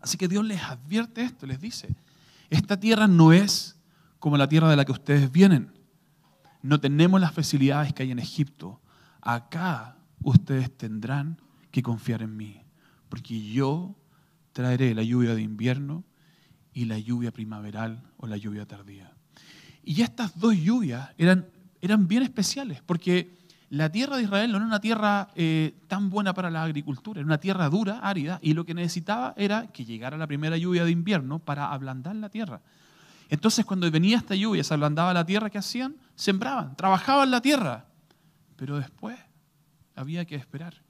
Así 0.00 0.18
que 0.18 0.28
Dios 0.28 0.44
les 0.44 0.62
advierte 0.62 1.22
esto, 1.22 1.46
les 1.46 1.60
dice, 1.60 1.94
esta 2.50 2.78
tierra 2.78 3.06
no 3.06 3.32
es 3.32 3.75
como 4.26 4.38
la 4.38 4.48
tierra 4.48 4.68
de 4.68 4.74
la 4.74 4.84
que 4.84 4.90
ustedes 4.90 5.30
vienen. 5.30 5.70
No 6.60 6.80
tenemos 6.80 7.20
las 7.20 7.32
facilidades 7.32 7.92
que 7.92 8.02
hay 8.02 8.10
en 8.10 8.18
Egipto. 8.18 8.80
Acá 9.20 9.98
ustedes 10.20 10.76
tendrán 10.76 11.40
que 11.70 11.80
confiar 11.80 12.22
en 12.22 12.36
mí, 12.36 12.60
porque 13.08 13.40
yo 13.40 13.94
traeré 14.52 14.96
la 14.96 15.04
lluvia 15.04 15.36
de 15.36 15.42
invierno 15.42 16.02
y 16.72 16.86
la 16.86 16.98
lluvia 16.98 17.30
primaveral 17.30 18.02
o 18.16 18.26
la 18.26 18.36
lluvia 18.36 18.66
tardía. 18.66 19.12
Y 19.84 20.02
estas 20.02 20.36
dos 20.36 20.56
lluvias 20.56 21.08
eran, 21.18 21.46
eran 21.80 22.08
bien 22.08 22.24
especiales, 22.24 22.82
porque 22.84 23.38
la 23.70 23.92
tierra 23.92 24.16
de 24.16 24.24
Israel 24.24 24.50
no 24.50 24.56
era 24.56 24.66
una 24.66 24.80
tierra 24.80 25.28
eh, 25.36 25.78
tan 25.86 26.10
buena 26.10 26.34
para 26.34 26.50
la 26.50 26.64
agricultura, 26.64 27.20
era 27.20 27.26
una 27.26 27.38
tierra 27.38 27.68
dura, 27.68 28.00
árida, 28.00 28.40
y 28.42 28.54
lo 28.54 28.66
que 28.66 28.74
necesitaba 28.74 29.34
era 29.36 29.68
que 29.68 29.84
llegara 29.84 30.16
la 30.16 30.26
primera 30.26 30.56
lluvia 30.56 30.84
de 30.84 30.90
invierno 30.90 31.38
para 31.38 31.70
ablandar 31.72 32.16
la 32.16 32.28
tierra. 32.28 32.60
Entonces, 33.28 33.64
cuando 33.64 33.90
venía 33.90 34.18
esta 34.18 34.34
lluvia, 34.34 34.62
se 34.62 34.74
ablandaba 34.74 35.12
la 35.12 35.26
tierra, 35.26 35.50
¿qué 35.50 35.58
hacían? 35.58 35.96
Sembraban, 36.14 36.76
trabajaban 36.76 37.30
la 37.30 37.40
tierra. 37.40 37.86
Pero 38.56 38.78
después 38.78 39.18
había 39.94 40.24
que 40.24 40.36
esperar. 40.36 40.82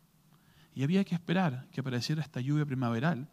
Y 0.75 0.83
había 0.83 1.05
que 1.05 1.15
esperar 1.15 1.67
que 1.73 1.81
apareciera 1.81 2.21
esta 2.21 2.41
lluvia 2.41 2.67
primaveral, 2.67 3.29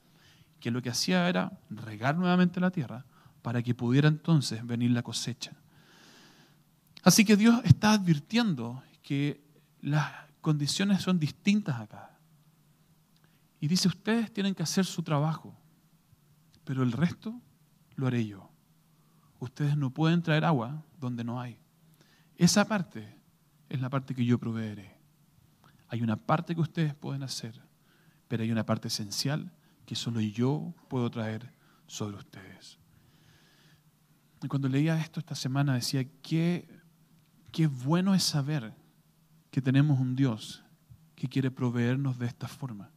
que 0.61 0.71
lo 0.71 0.81
que 0.81 0.89
hacía 0.89 1.27
era 1.27 1.59
regar 1.69 2.15
nuevamente 2.15 2.61
la 2.61 2.71
tierra 2.71 3.05
para 3.41 3.61
que 3.61 3.75
pudiera 3.75 4.07
entonces 4.07 4.65
venir 4.65 4.91
la 4.91 5.03
cosecha. 5.03 5.51
Así 7.03 7.25
que 7.25 7.35
Dios 7.35 7.59
está 7.65 7.91
advirtiendo 7.91 8.81
que 9.01 9.43
las 9.81 10.09
condiciones 10.39 11.01
son 11.01 11.19
distintas 11.19 11.81
acá. 11.81 12.17
Y 13.59 13.67
dice, 13.67 13.89
ustedes 13.89 14.33
tienen 14.33 14.55
que 14.55 14.63
hacer 14.63 14.85
su 14.85 15.03
trabajo, 15.03 15.53
pero 16.63 16.83
el 16.83 16.93
resto 16.93 17.41
lo 17.95 18.07
haré 18.07 18.25
yo. 18.25 18.52
Ustedes 19.43 19.75
no 19.75 19.89
pueden 19.89 20.21
traer 20.21 20.45
agua 20.45 20.85
donde 21.01 21.21
no 21.21 21.41
hay. 21.41 21.57
Esa 22.37 22.65
parte 22.65 23.13
es 23.67 23.81
la 23.81 23.89
parte 23.89 24.15
que 24.15 24.23
yo 24.23 24.39
proveeré. 24.39 24.95
Hay 25.89 26.01
una 26.01 26.15
parte 26.15 26.55
que 26.55 26.61
ustedes 26.61 26.95
pueden 26.95 27.23
hacer, 27.23 27.61
pero 28.29 28.43
hay 28.43 28.53
una 28.53 28.65
parte 28.65 28.87
esencial 28.87 29.51
que 29.85 29.95
solo 29.95 30.21
yo 30.21 30.73
puedo 30.87 31.11
traer 31.11 31.51
sobre 31.87 32.15
ustedes. 32.15 32.79
Y 34.41 34.47
cuando 34.47 34.69
leía 34.69 34.97
esto 34.97 35.19
esta 35.19 35.35
semana 35.35 35.73
decía, 35.73 36.05
qué, 36.21 36.65
qué 37.51 37.67
bueno 37.67 38.15
es 38.15 38.23
saber 38.23 38.73
que 39.51 39.61
tenemos 39.61 39.99
un 39.99 40.15
Dios 40.15 40.63
que 41.15 41.27
quiere 41.27 41.51
proveernos 41.51 42.17
de 42.17 42.27
esta 42.27 42.47
forma. 42.47 42.91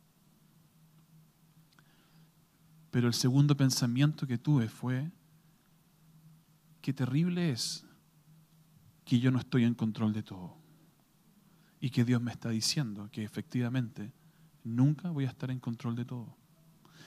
Pero 2.92 3.08
el 3.08 3.14
segundo 3.14 3.56
pensamiento 3.56 4.28
que 4.28 4.38
tuve 4.38 4.68
fue, 4.68 5.10
qué 6.86 6.92
terrible 6.92 7.50
es 7.50 7.84
que 9.04 9.18
yo 9.18 9.32
no 9.32 9.40
estoy 9.40 9.64
en 9.64 9.74
control 9.74 10.12
de 10.12 10.22
todo. 10.22 10.56
Y 11.80 11.90
que 11.90 12.04
Dios 12.04 12.22
me 12.22 12.30
está 12.30 12.48
diciendo 12.50 13.08
que 13.10 13.24
efectivamente 13.24 14.12
nunca 14.62 15.10
voy 15.10 15.24
a 15.24 15.30
estar 15.30 15.50
en 15.50 15.58
control 15.58 15.96
de 15.96 16.04
todo. 16.04 16.36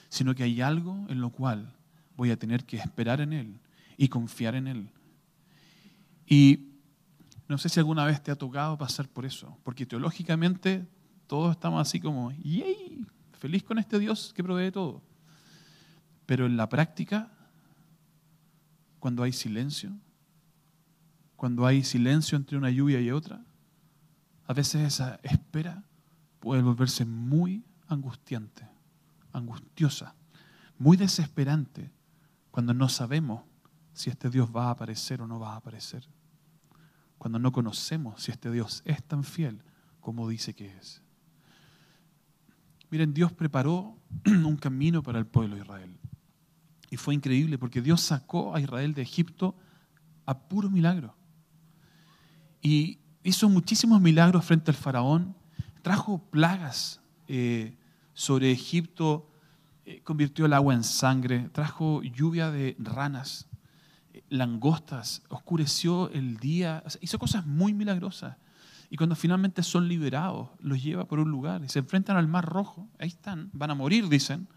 Sino 0.10 0.36
que 0.36 0.44
hay 0.44 0.60
algo 0.60 1.06
en 1.08 1.22
lo 1.22 1.30
cual 1.30 1.78
voy 2.18 2.30
a 2.32 2.38
tener 2.38 2.66
que 2.66 2.76
esperar 2.76 3.22
en 3.22 3.32
Él 3.32 3.62
y 3.96 4.10
confiar 4.10 4.56
en 4.56 4.68
Él. 4.68 4.90
Y 6.28 6.74
no 7.48 7.58
sé 7.58 7.70
si 7.70 7.80
alguna 7.80 8.04
vez 8.04 8.22
te 8.22 8.32
ha 8.32 8.36
tocado 8.36 8.78
pasar 8.78 9.08
por 9.08 9.26
eso, 9.26 9.58
porque 9.64 9.86
teológicamente 9.86 10.90
todos 11.26 11.52
estamos 11.52 11.80
así 11.80 12.02
como, 12.02 12.34
¡yay! 12.34 13.06
Feliz 13.32 13.64
con 13.64 13.78
este 13.78 13.98
Dios 13.98 14.34
que 14.36 14.44
provee 14.44 14.74
todo. 14.74 15.02
Pero 16.26 16.48
en 16.48 16.58
la 16.58 16.68
práctica, 16.68 17.32
cuando 19.00 19.24
hay 19.24 19.32
silencio, 19.32 19.92
cuando 21.36 21.66
hay 21.66 21.84
silencio 21.84 22.38
entre 22.38 22.58
una 22.58 22.70
lluvia 22.70 23.00
y 23.00 23.12
otra, 23.12 23.44
a 24.46 24.54
veces 24.54 24.82
esa 24.82 25.20
espera 25.24 25.84
puede 26.40 26.62
volverse 26.62 27.06
muy 27.06 27.64
angustiante, 27.88 28.68
angustiosa, 29.32 30.16
muy 30.78 30.98
desesperante, 30.98 31.92
cuando 32.52 32.74
no 32.74 32.90
sabemos 32.90 33.44
si 33.94 34.10
este 34.10 34.30
Dios 34.30 34.50
va 34.56 34.68
a 34.68 34.72
aparecer 34.72 35.22
o 35.22 35.28
no 35.28 35.40
va 35.40 35.54
a 35.54 35.58
aparecer. 35.58 36.08
Cuando 37.18 37.38
no 37.38 37.52
conocemos 37.52 38.24
si 38.24 38.32
este 38.32 38.50
Dios 38.52 38.82
es 38.86 39.04
tan 39.04 39.24
fiel 39.24 39.62
como 40.00 40.28
dice 40.28 40.54
que 40.54 40.76
es. 40.78 41.02
Miren, 42.90 43.14
Dios 43.14 43.32
preparó 43.32 43.98
un 44.26 44.58
camino 44.58 45.04
para 45.04 45.20
el 45.20 45.28
pueblo 45.28 45.56
de 45.56 45.62
Israel. 45.62 45.99
Y 46.92 46.98
fue 46.98 47.14
increíble 47.14 47.58
porque 47.58 47.82
Dios 47.82 48.02
sacó 48.02 48.56
a 48.56 48.62
Israel 48.62 48.94
de 48.94 49.02
Egipto 49.02 49.56
a 50.26 50.38
puro 50.38 50.70
milagro. 50.70 51.16
Y 52.62 53.00
hizo 53.24 53.50
muchísimos 53.50 54.02
milagros 54.02 54.46
frente 54.46 54.72
al 54.72 54.78
faraón. 54.78 55.36
Trajo 55.82 56.20
plagas 56.30 57.02
eh, 57.28 57.78
sobre 58.14 58.52
Egipto, 58.52 59.30
eh, 59.86 60.02
convirtió 60.04 60.46
el 60.46 60.54
agua 60.54 60.74
en 60.74 60.84
sangre, 60.84 61.50
trajo 61.52 62.02
lluvia 62.04 62.52
de 62.52 62.76
ranas 62.80 63.50
langostas, 64.30 65.24
oscureció 65.30 66.10
el 66.12 66.38
día, 66.38 66.84
hizo 67.02 67.20
cosas 67.20 67.46
muy 67.46 67.74
milagrosas. 67.74 68.38
Y 68.90 68.98
cuando 68.98 69.16
finalmente 69.16 69.62
son 69.64 69.88
liberados, 69.88 70.50
los 70.60 70.82
lleva 70.82 71.06
por 71.06 71.20
un 71.20 71.30
lugar 71.30 71.64
y 71.64 71.70
se 71.70 71.80
enfrentan 71.80 72.18
al 72.18 72.28
mar 72.28 72.46
rojo. 72.46 72.90
Ahí 72.98 73.10
están, 73.10 73.50
van 73.54 73.72
a 73.72 73.76
morir, 73.76 74.10
dicen. 74.10 74.48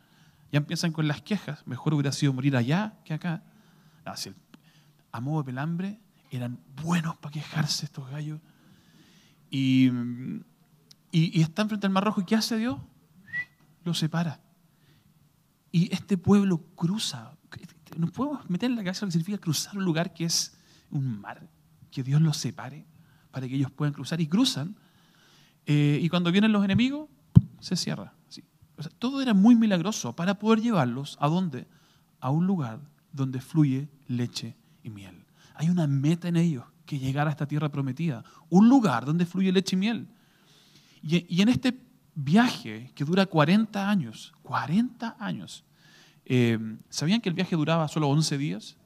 Ya 0.52 0.58
empiezan 0.58 0.92
con 0.92 1.08
las 1.08 1.22
quejas. 1.22 1.66
Mejor 1.66 1.94
hubiera 1.94 2.12
sido 2.12 2.32
morir 2.32 2.56
allá 2.56 2.98
que 3.04 3.14
acá. 3.14 3.42
a 5.12 5.20
modo 5.20 5.42
de 5.42 5.46
pelambre, 5.46 6.00
eran 6.30 6.60
buenos 6.82 7.16
para 7.16 7.32
quejarse 7.32 7.86
estos 7.86 8.08
gallos. 8.10 8.40
Y, 9.50 9.90
y, 11.10 11.38
y 11.38 11.42
están 11.42 11.68
frente 11.68 11.86
al 11.86 11.92
mar 11.92 12.04
rojo. 12.04 12.20
¿Y 12.20 12.24
qué 12.24 12.36
hace 12.36 12.56
Dios? 12.56 12.78
Lo 13.84 13.94
separa. 13.94 14.40
Y 15.70 15.92
este 15.92 16.18
pueblo 16.18 16.62
cruza 16.76 17.32
nos 17.96 18.10
podemos 18.10 18.48
meter 18.48 18.70
en 18.70 18.76
la 18.76 18.84
cabeza 18.84 19.04
lo 19.04 19.08
que 19.08 19.12
significa 19.12 19.38
cruzar 19.38 19.76
un 19.76 19.84
lugar 19.84 20.12
que 20.12 20.24
es 20.24 20.56
un 20.90 21.20
mar, 21.20 21.48
que 21.90 22.02
Dios 22.02 22.20
los 22.20 22.36
separe 22.36 22.86
para 23.30 23.48
que 23.48 23.54
ellos 23.54 23.70
puedan 23.70 23.92
cruzar 23.92 24.20
y 24.20 24.26
cruzan. 24.26 24.76
Eh, 25.66 25.98
y 26.02 26.08
cuando 26.08 26.32
vienen 26.32 26.52
los 26.52 26.64
enemigos, 26.64 27.08
se 27.60 27.76
cierra. 27.76 28.12
Todo 28.98 29.20
era 29.22 29.34
muy 29.34 29.54
milagroso 29.54 30.14
para 30.14 30.38
poder 30.38 30.60
llevarlos 30.60 31.16
a 31.20 31.28
dónde? 31.28 31.66
A 32.20 32.30
un 32.30 32.46
lugar 32.46 32.80
donde 33.12 33.40
fluye 33.40 33.88
leche 34.06 34.56
y 34.82 34.90
miel. 34.90 35.24
Hay 35.54 35.68
una 35.68 35.86
meta 35.86 36.28
en 36.28 36.36
ellos, 36.36 36.64
que 36.86 36.98
llegar 36.98 37.28
a 37.28 37.30
esta 37.30 37.46
tierra 37.46 37.70
prometida. 37.70 38.24
Un 38.48 38.68
lugar 38.68 39.04
donde 39.04 39.26
fluye 39.26 39.52
leche 39.52 39.76
y 39.76 39.78
miel. 39.78 40.08
Y, 41.02 41.42
en 41.42 41.48
este 41.48 41.78
viaje 42.14 42.92
que 42.94 43.04
dura 43.04 43.26
40 43.26 43.88
años, 43.88 44.32
40 44.42 45.16
años, 45.18 45.64
eh, 46.24 46.58
¿Sabían 46.88 47.20
que 47.20 47.28
el 47.28 47.34
viaje 47.34 47.56
duraba 47.56 47.88
solo 47.88 48.08
11 48.08 48.38
días 48.38 48.76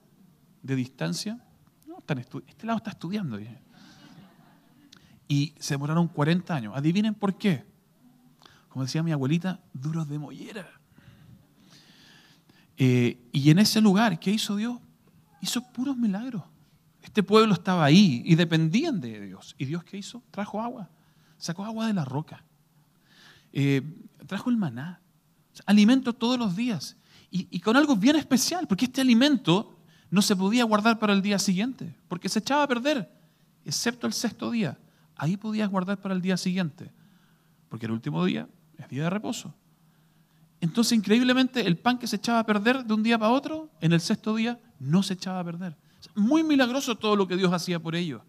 de 0.63 0.75
distancia? 0.75 1.39
No, 1.87 2.03
este 2.47 2.67
lado 2.67 2.79
está 2.79 2.91
estudiando. 2.91 3.39
Y 5.29 5.55
se 5.59 5.75
demoraron 5.75 6.09
40 6.09 6.55
años. 6.55 6.73
Adivinen 6.77 7.15
por 7.15 7.37
qué. 7.37 7.65
Como 8.77 8.85
decía 8.85 9.03
mi 9.03 9.11
abuelita, 9.11 9.59
duros 9.73 10.07
de 10.07 10.19
mollera. 10.19 10.69
Eh, 12.77 13.19
y 13.33 13.49
en 13.49 13.59
ese 13.59 13.81
lugar, 13.81 14.21
¿qué 14.21 14.31
hizo 14.31 14.55
Dios? 14.55 14.77
Hizo 15.41 15.63
puros 15.73 15.97
milagros. 15.97 16.43
Este 17.01 17.23
pueblo 17.23 17.55
estaba 17.55 17.87
ahí 17.87 18.21
y 18.27 18.35
dependían 18.35 19.01
de 19.01 19.29
Dios. 19.29 19.55
¿Y 19.57 19.65
Dios 19.65 19.83
qué 19.83 19.97
hizo? 19.97 20.23
Trajo 20.31 20.61
agua. 20.61 20.91
Sacó 21.39 21.65
agua 21.65 21.87
de 21.87 21.95
la 21.95 22.05
roca. 22.05 22.45
Eh, 23.55 23.81
trajo 24.27 24.51
el 24.51 24.59
maná. 24.59 25.01
alimento 25.65 26.13
todos 26.13 26.39
los 26.39 26.55
días. 26.55 26.99
Y, 27.31 27.49
y 27.51 27.61
con 27.61 27.79
algo 27.79 27.97
bien 27.97 28.17
especial, 28.17 28.67
porque 28.69 28.85
este 28.85 29.01
alimento 29.01 29.81
no 30.11 30.21
se 30.21 30.37
podía 30.37 30.65
guardar 30.65 30.99
para 30.99 31.15
el 31.15 31.23
día 31.23 31.39
siguiente, 31.39 31.97
porque 32.09 32.29
se 32.29 32.41
echaba 32.41 32.65
a 32.65 32.69
perder, 32.69 33.11
excepto 33.65 34.07
el 34.07 34.13
sexto 34.13 34.51
día. 34.51 34.79
Ahí 35.17 35.39
podías 35.39 35.71
guardar 35.71 35.99
para 35.99 36.15
el 36.15 36.21
día 36.21 36.37
siguiente, 36.37 36.93
porque 37.71 37.87
el 37.87 37.93
último 37.93 38.23
día 38.23 38.47
es 38.79 38.89
día 38.89 39.05
de 39.05 39.11
reposo. 39.11 39.55
Entonces, 40.61 40.97
increíblemente, 40.97 41.67
el 41.67 41.77
pan 41.77 41.99
que 41.99 42.07
se 42.07 42.17
echaba 42.17 42.41
a 42.41 42.47
perder 42.47 42.85
de 42.85 42.95
un 42.95 43.03
día 43.03 43.19
para 43.19 43.33
otro, 43.33 43.71
en 43.81 43.93
el 43.93 44.01
sexto 44.01 44.35
día, 44.35 44.59
no 44.79 45.03
se 45.03 45.15
echaba 45.15 45.41
a 45.41 45.45
perder. 45.45 45.77
Muy 46.15 46.43
milagroso 46.43 46.97
todo 46.97 47.17
lo 47.17 47.29
que 47.29 47.37
Dios 47.37 47.53
hacía 47.53 47.79
por 47.79 47.95
ellos. 47.95 48.23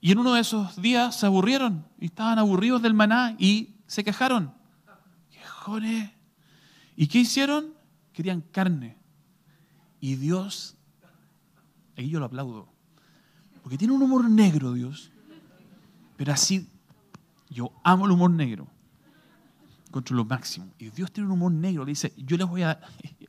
Y 0.00 0.12
en 0.12 0.18
uno 0.18 0.34
de 0.34 0.40
esos 0.40 0.80
días 0.80 1.18
se 1.18 1.26
aburrieron 1.26 1.84
y 1.98 2.06
estaban 2.06 2.38
aburridos 2.38 2.82
del 2.82 2.94
maná 2.94 3.34
y 3.38 3.74
se 3.86 4.04
quejaron. 4.04 4.52
Quejones. 5.30 6.10
¿Y 6.96 7.06
qué 7.06 7.18
hicieron? 7.18 7.74
Querían 8.12 8.40
carne. 8.40 8.96
Y 10.00 10.14
Dios, 10.14 10.76
ahí 11.96 12.08
yo 12.08 12.20
lo 12.20 12.26
aplaudo, 12.26 12.68
porque 13.62 13.76
tiene 13.76 13.94
un 13.94 14.02
humor 14.02 14.30
negro 14.30 14.72
Dios, 14.72 15.10
pero 16.16 16.32
así, 16.32 16.68
yo 17.50 17.72
amo 17.82 18.06
el 18.06 18.12
humor 18.12 18.30
negro, 18.30 18.68
contra 19.90 20.16
lo 20.16 20.24
máximo. 20.24 20.72
Y 20.78 20.90
Dios 20.90 21.12
tiene 21.12 21.26
un 21.28 21.32
humor 21.32 21.52
negro, 21.52 21.84
le 21.84 21.92
dice, 21.92 22.12
yo 22.16 22.36
les 22.36 22.46
voy 22.46 22.62
a, 22.62 22.80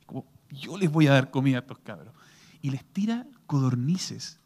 yo 0.50 0.76
les 0.76 0.90
voy 0.90 1.06
a 1.06 1.12
dar 1.12 1.30
comida 1.30 1.58
a 1.58 1.60
estos 1.60 1.78
cabros. 1.78 2.14
Y 2.62 2.70
les 2.70 2.84
tira 2.84 3.26
codornices. 3.46 4.38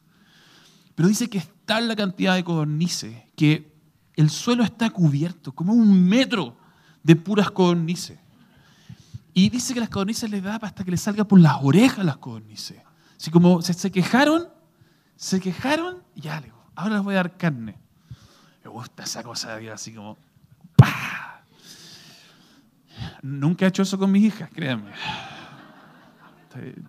Pero 0.95 1.09
dice 1.09 1.29
que 1.29 1.39
es 1.39 1.49
tal 1.65 1.89
la 1.89 1.97
cantidad 1.97 2.35
de 2.35 2.45
codornices 2.45 3.17
que 3.37 3.75
el 4.17 4.31
suelo 4.31 4.63
está 4.63 4.91
cubierto, 4.91 5.53
como 5.53 5.73
un 5.73 6.09
metro 6.09 6.57
de 7.03 7.17
puras 7.17 7.51
codornices. 7.51 8.19
Y 9.33 9.51
dice 9.51 9.75
que 9.75 9.81
las 9.81 9.89
codornices 9.89 10.31
les 10.31 10.43
da 10.43 10.57
hasta 10.57 10.85
que 10.85 10.93
les 10.93 11.01
salga 11.01 11.25
por 11.25 11.41
las 11.41 11.57
orejas 11.61 12.05
las 12.05 12.19
codornices. 12.19 12.81
Así 13.19 13.31
como 13.31 13.63
se, 13.63 13.91
quejaron, 13.91 14.49
se 15.17 15.41
quejaron, 15.41 16.03
ya, 16.15 16.41
le 16.41 16.47
digo, 16.47 16.63
ahora 16.77 16.97
les 16.97 17.05
voy 17.05 17.15
a 17.15 17.17
dar 17.19 17.37
carne. 17.37 17.77
Me 18.63 18.71
gusta 18.71 19.03
esa 19.03 19.23
cosa 19.23 19.57
de 19.57 19.71
así 19.71 19.93
como, 19.93 20.17
Nunca 23.25 23.65
he 23.65 23.69
hecho 23.69 23.83
eso 23.83 23.99
con 23.99 24.13
mis 24.13 24.25
hijas, 24.25 24.51
créanme. 24.53 24.91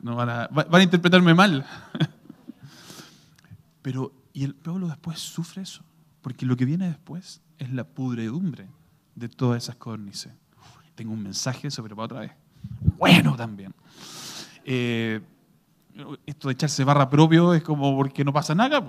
No 0.02 0.16
van, 0.16 0.30
a, 0.30 0.84
interpretarme 0.84 1.34
mal. 1.34 1.66
Pero, 3.82 4.12
y 4.34 4.44
el 4.44 4.54
pueblo 4.54 4.88
después 4.88 5.20
sufre 5.20 5.64
eso, 5.64 5.84
porque 6.22 6.46
lo 6.46 6.56
que 6.56 6.66
viene 6.66 6.88
después 6.88 7.42
es 7.58 7.72
la 7.72 7.84
pudredumbre 7.84 8.68
de 9.16 9.30
todas 9.30 9.64
esas 9.64 9.78
codornices 9.78 10.34
tengo 10.96 11.14
un 11.14 11.22
mensaje 11.22 11.70
sobre 11.70 11.96
para 11.96 12.06
otra 12.06 12.20
vez. 12.22 12.32
Bueno 12.98 13.36
también. 13.36 13.74
Eh, 14.64 15.22
esto 16.26 16.48
de 16.48 16.54
echarse 16.54 16.84
barra 16.84 17.10
propio 17.10 17.54
es 17.54 17.62
como 17.62 17.96
porque 17.96 18.24
no 18.24 18.34
pasa 18.34 18.56
nada. 18.56 18.84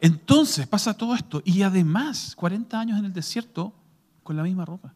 Entonces 0.00 0.66
pasa 0.66 0.94
todo 0.94 1.14
esto 1.14 1.42
y 1.44 1.62
además 1.62 2.34
40 2.36 2.78
años 2.78 2.98
en 2.98 3.06
el 3.06 3.12
desierto 3.12 3.72
con 4.22 4.36
la 4.36 4.42
misma 4.42 4.64
ropa. 4.64 4.94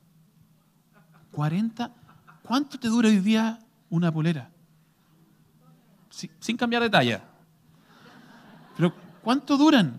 40. 1.32 1.92
¿Cuánto 2.42 2.78
te 2.78 2.88
dura 2.88 3.08
hoy 3.08 3.20
día 3.20 3.58
una 3.90 4.12
polera? 4.12 4.50
sin 6.10 6.58
cambiar 6.58 6.82
de 6.82 6.90
talla. 6.90 7.24
Pero 8.76 8.94
¿cuánto 9.22 9.56
duran? 9.56 9.98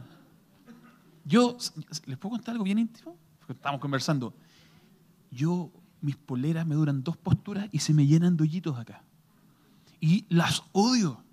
Yo, 1.26 1.58
¿les 2.06 2.18
puedo 2.18 2.36
contar 2.36 2.54
algo 2.54 2.64
bien 2.64 2.78
íntimo? 2.78 3.18
Porque 3.40 3.54
estamos 3.54 3.82
conversando 3.82 4.34
yo, 5.34 5.72
mis 6.02 6.16
poleras 6.16 6.66
me 6.66 6.76
duran 6.76 7.04
dos 7.04 7.18
posturas 7.18 7.68
y 7.72 7.80
se 7.80 7.94
me 7.94 8.06
llenan 8.06 8.38
de 8.38 8.44
hoyitos 8.44 8.78
acá. 8.78 9.04
Y 10.00 10.26
las 10.30 10.64
odio. 10.72 11.24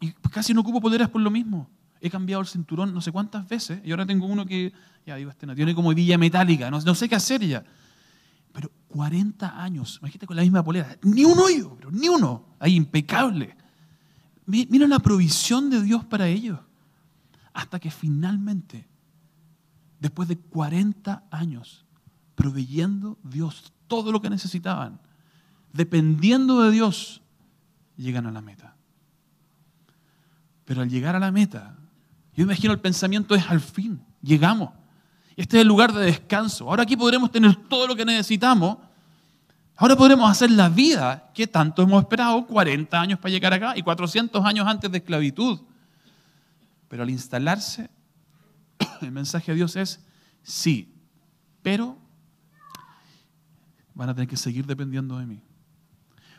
Y 0.00 0.12
casi 0.30 0.54
no 0.54 0.60
ocupo 0.60 0.80
poleras 0.80 1.08
por 1.08 1.20
lo 1.20 1.30
mismo. 1.30 1.68
He 2.00 2.10
cambiado 2.10 2.40
el 2.40 2.46
cinturón 2.46 2.94
no 2.94 3.00
sé 3.00 3.10
cuántas 3.10 3.48
veces 3.48 3.80
y 3.84 3.90
ahora 3.90 4.06
tengo 4.06 4.26
uno 4.26 4.46
que, 4.46 4.72
ya 5.04 5.16
digo, 5.16 5.30
este 5.30 5.46
no 5.46 5.54
tiene 5.54 5.74
como 5.74 5.90
hebilla 5.90 6.16
metálica, 6.16 6.70
no, 6.70 6.94
sé 6.94 7.08
qué 7.08 7.16
hacer 7.16 7.44
ya. 7.44 7.64
Pero 8.98 9.04
40 9.04 9.62
años, 9.62 9.98
imagínate 10.00 10.26
con 10.26 10.36
la 10.36 10.42
misma 10.42 10.64
polera, 10.64 10.98
ni 11.02 11.24
un 11.24 11.38
hoyo, 11.38 11.78
ni 11.92 12.08
uno, 12.08 12.56
ahí 12.58 12.74
impecable. 12.74 13.56
Mira 14.46 14.88
la 14.88 14.98
provisión 14.98 15.70
de 15.70 15.82
Dios 15.82 16.04
para 16.04 16.26
ellos. 16.26 16.58
Hasta 17.52 17.78
que 17.78 17.90
finalmente, 17.90 18.88
después 20.00 20.28
de 20.28 20.36
40 20.36 21.24
años, 21.30 21.84
proveyendo 22.34 23.18
Dios 23.22 23.72
todo 23.86 24.10
lo 24.10 24.20
que 24.20 24.30
necesitaban, 24.30 25.00
dependiendo 25.72 26.62
de 26.62 26.72
Dios, 26.72 27.22
llegan 27.96 28.26
a 28.26 28.32
la 28.32 28.40
meta. 28.40 28.74
Pero 30.64 30.82
al 30.82 30.90
llegar 30.90 31.14
a 31.14 31.20
la 31.20 31.30
meta, 31.30 31.76
yo 32.34 32.44
imagino 32.44 32.72
el 32.72 32.80
pensamiento 32.80 33.36
es 33.36 33.48
al 33.48 33.60
fin, 33.60 34.02
llegamos. 34.22 34.70
Este 35.36 35.58
es 35.58 35.62
el 35.62 35.68
lugar 35.68 35.92
de 35.92 36.04
descanso. 36.04 36.68
Ahora 36.68 36.82
aquí 36.82 36.96
podremos 36.96 37.30
tener 37.30 37.54
todo 37.54 37.86
lo 37.86 37.94
que 37.94 38.04
necesitamos. 38.04 38.78
Ahora 39.80 39.94
podremos 39.94 40.28
hacer 40.28 40.50
la 40.50 40.68
vida 40.68 41.30
que 41.32 41.46
tanto 41.46 41.82
hemos 41.82 42.02
esperado, 42.02 42.44
40 42.48 43.00
años 43.00 43.20
para 43.20 43.30
llegar 43.30 43.52
acá 43.52 43.76
y 43.76 43.82
400 43.82 44.44
años 44.44 44.66
antes 44.66 44.90
de 44.90 44.98
esclavitud. 44.98 45.60
Pero 46.88 47.04
al 47.04 47.10
instalarse, 47.10 47.88
el 49.02 49.12
mensaje 49.12 49.52
de 49.52 49.56
Dios 49.56 49.76
es, 49.76 50.04
sí, 50.42 50.92
pero 51.62 51.96
van 53.94 54.08
a 54.08 54.14
tener 54.14 54.28
que 54.28 54.36
seguir 54.36 54.66
dependiendo 54.66 55.16
de 55.16 55.26
mí. 55.26 55.42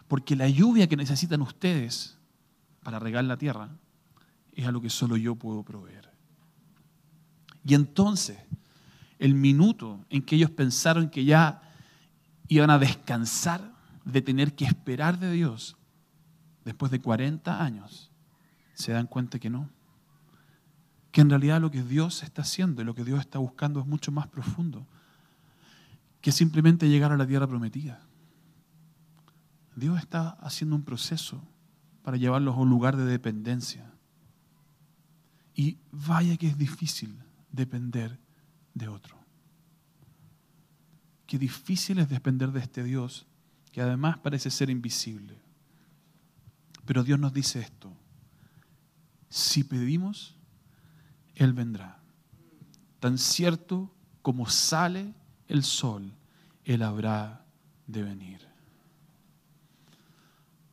Porque 0.09 0.35
la 0.35 0.49
lluvia 0.49 0.89
que 0.89 0.97
necesitan 0.97 1.41
ustedes 1.41 2.17
para 2.83 2.99
regar 2.99 3.23
la 3.23 3.37
tierra 3.37 3.69
es 4.51 4.67
algo 4.67 4.81
que 4.81 4.89
solo 4.89 5.15
yo 5.15 5.35
puedo 5.35 5.63
proveer. 5.63 6.11
Y 7.63 7.73
entonces, 7.73 8.37
el 9.17 9.33
minuto 9.33 10.03
en 10.09 10.23
que 10.23 10.35
ellos 10.35 10.51
pensaron 10.51 11.09
que 11.09 11.23
ya 11.23 11.68
iban 12.49 12.69
a 12.69 12.79
descansar 12.79 13.71
de 14.03 14.21
tener 14.21 14.55
que 14.55 14.65
esperar 14.65 15.19
de 15.19 15.31
Dios, 15.31 15.77
después 16.65 16.91
de 16.91 16.99
40 16.99 17.63
años, 17.63 18.11
se 18.73 18.91
dan 18.91 19.07
cuenta 19.07 19.39
que 19.39 19.49
no. 19.49 19.69
Que 21.11 21.21
en 21.21 21.29
realidad 21.29 21.61
lo 21.61 21.71
que 21.71 21.83
Dios 21.83 22.23
está 22.23 22.41
haciendo 22.41 22.81
y 22.81 22.85
lo 22.85 22.95
que 22.95 23.05
Dios 23.05 23.19
está 23.19 23.39
buscando 23.39 23.79
es 23.79 23.85
mucho 23.85 24.11
más 24.11 24.27
profundo 24.27 24.85
que 26.21 26.31
simplemente 26.31 26.89
llegar 26.89 27.11
a 27.11 27.17
la 27.17 27.25
tierra 27.25 27.47
prometida. 27.47 28.01
Dios 29.75 29.97
está 29.99 30.31
haciendo 30.41 30.75
un 30.75 30.83
proceso 30.83 31.41
para 32.03 32.17
llevarlos 32.17 32.55
a 32.55 32.59
un 32.59 32.69
lugar 32.69 32.97
de 32.97 33.05
dependencia. 33.05 33.93
Y 35.53 35.77
vaya 35.91 36.35
que 36.37 36.47
es 36.47 36.57
difícil 36.57 37.17
depender 37.51 38.19
de 38.73 38.87
otro. 38.87 39.18
Qué 41.29 41.37
difícil 41.37 41.99
es 41.99 42.09
depender 42.09 42.51
de 42.51 42.59
este 42.59 42.83
Dios 42.83 43.27
que 43.71 43.81
además 43.81 44.17
parece 44.17 44.49
ser 44.49 44.71
invisible. 44.71 45.39
Pero 46.87 47.03
Dios 47.03 47.19
nos 47.19 47.31
dice 47.31 47.59
esto. 47.59 47.95
Si 49.29 49.63
pedimos, 49.63 50.35
Él 51.35 51.53
vendrá. 51.53 51.99
Tan 52.99 53.19
cierto 53.19 53.93
como 54.23 54.49
sale 54.49 55.13
el 55.47 55.63
sol, 55.63 56.11
Él 56.65 56.81
habrá 56.81 57.45
de 57.85 58.01
venir. 58.01 58.41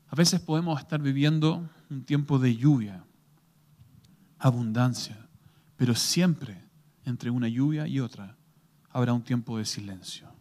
A 0.08 0.16
veces 0.16 0.40
podemos 0.40 0.80
estar 0.80 1.02
viviendo 1.02 1.68
un 1.90 2.02
tiempo 2.04 2.38
de 2.38 2.56
lluvia, 2.56 3.04
abundancia, 4.38 5.18
pero 5.76 5.94
siempre 5.94 6.64
entre 7.04 7.28
una 7.28 7.46
lluvia 7.46 7.86
y 7.86 8.00
otra 8.00 8.38
habrá 8.90 9.12
un 9.12 9.22
tiempo 9.22 9.58
de 9.58 9.66
silencio. 9.66 10.34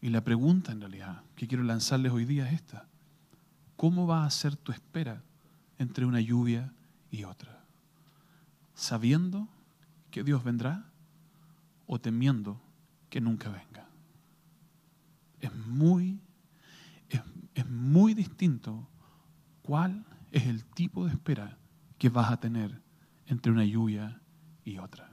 Y 0.00 0.10
la 0.10 0.22
pregunta 0.22 0.72
en 0.72 0.80
realidad 0.80 1.22
que 1.34 1.48
quiero 1.48 1.64
lanzarles 1.64 2.12
hoy 2.12 2.24
día 2.24 2.46
es 2.48 2.54
esta. 2.54 2.86
¿Cómo 3.76 4.06
va 4.06 4.24
a 4.24 4.30
ser 4.30 4.56
tu 4.56 4.72
espera 4.72 5.22
entre 5.78 6.04
una 6.04 6.20
lluvia 6.20 6.72
y 7.10 7.24
otra? 7.24 7.64
¿Sabiendo 8.74 9.48
que 10.10 10.24
Dios 10.24 10.42
vendrá 10.44 10.84
o 11.86 11.98
temiendo 11.98 12.60
que 13.10 13.20
nunca 13.20 13.48
venga. 13.48 13.88
Es 15.40 15.54
muy, 15.54 16.20
es, 17.54 17.66
muy 17.68 18.14
distinto 18.14 18.88
cuál 19.62 20.04
es 20.30 20.46
el 20.46 20.64
tipo 20.64 21.06
de 21.06 21.12
espera 21.12 21.58
que 21.98 22.08
vas 22.08 22.30
a 22.30 22.38
tener 22.38 22.82
entre 23.26 23.52
una 23.52 23.64
lluvia 23.64 24.20
y 24.64 24.78
otra. 24.78 25.10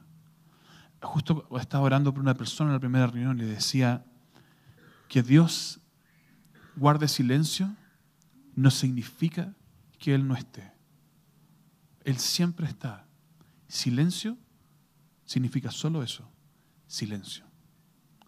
Justo 1.02 1.48
estaba 1.60 1.84
orando 1.84 2.14
por 2.14 2.22
una 2.22 2.34
persona 2.34 2.72
en 2.72 2.76
la 2.76 2.80
primera 2.80 3.08
reunión 3.08 3.38
y 3.38 3.42
le 3.42 3.48
decía 3.48 4.06
que 5.08 5.24
Dios 5.24 5.80
guarde 6.76 7.08
silencio 7.08 7.76
no 8.56 8.72
significa 8.72 9.54
que 10.00 10.14
Él 10.14 10.28
no 10.28 10.36
esté. 10.36 10.72
Él 12.04 12.18
siempre 12.18 12.68
está. 12.68 13.06
Silencio 13.68 14.38
significa 15.26 15.72
solo 15.72 16.04
eso, 16.04 16.30
silencio. 16.88 17.46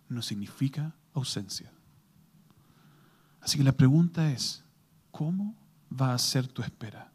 No 0.10 0.22
significa 0.22 0.96
ausencia. 1.14 1.72
Así 3.42 3.58
que 3.58 3.64
la 3.64 3.72
pregunta 3.72 4.32
es, 4.32 4.64
¿cómo 5.12 5.56
va 5.90 6.14
a 6.14 6.18
ser 6.18 6.48
tu 6.48 6.62
espera? 6.62 7.12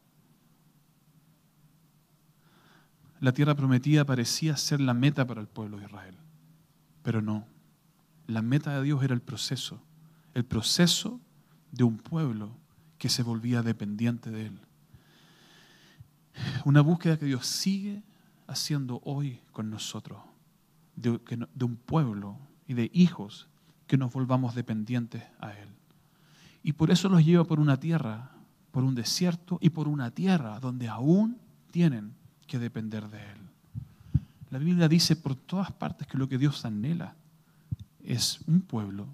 La 3.20 3.32
tierra 3.32 3.54
prometida 3.54 4.04
parecía 4.04 4.56
ser 4.56 4.80
la 4.80 4.94
meta 4.94 5.26
para 5.26 5.40
el 5.40 5.46
pueblo 5.46 5.78
de 5.78 5.84
Israel, 5.84 6.16
pero 7.02 7.22
no. 7.22 7.46
La 8.32 8.40
meta 8.40 8.74
de 8.74 8.82
Dios 8.82 9.04
era 9.04 9.12
el 9.12 9.20
proceso, 9.20 9.78
el 10.32 10.46
proceso 10.46 11.20
de 11.70 11.84
un 11.84 11.98
pueblo 11.98 12.56
que 12.96 13.10
se 13.10 13.22
volvía 13.22 13.60
dependiente 13.60 14.30
de 14.30 14.46
Él. 14.46 14.58
Una 16.64 16.80
búsqueda 16.80 17.18
que 17.18 17.26
Dios 17.26 17.46
sigue 17.46 18.02
haciendo 18.46 19.02
hoy 19.04 19.42
con 19.52 19.68
nosotros, 19.68 20.22
de, 20.96 21.10
un 21.60 21.76
pueblo 21.76 22.38
y 22.66 22.72
de 22.72 22.90
hijos 22.94 23.48
que 23.86 23.98
nos 23.98 24.10
volvamos 24.10 24.54
dependientes 24.54 25.22
a 25.38 25.52
Él. 25.52 25.68
Y 26.62 26.72
por 26.72 26.90
eso 26.90 27.10
los 27.10 27.22
lleva 27.22 27.44
por 27.44 27.60
una 27.60 27.78
tierra, 27.78 28.30
por 28.70 28.82
un 28.82 28.94
desierto 28.94 29.58
y 29.60 29.68
por 29.68 29.88
una 29.88 30.10
tierra 30.10 30.58
donde 30.58 30.88
aún 30.88 31.36
tienen 31.70 32.14
que 32.46 32.58
depender 32.58 33.10
de 33.10 33.18
Él. 33.18 33.38
La 34.48 34.58
Biblia 34.58 34.88
dice 34.88 35.16
por 35.16 35.34
todas 35.34 35.70
partes 35.70 36.06
que 36.06 36.16
lo 36.16 36.30
que 36.30 36.38
Dios 36.38 36.64
anhela 36.64 37.14
es 38.04 38.40
un 38.46 38.60
pueblo 38.60 39.06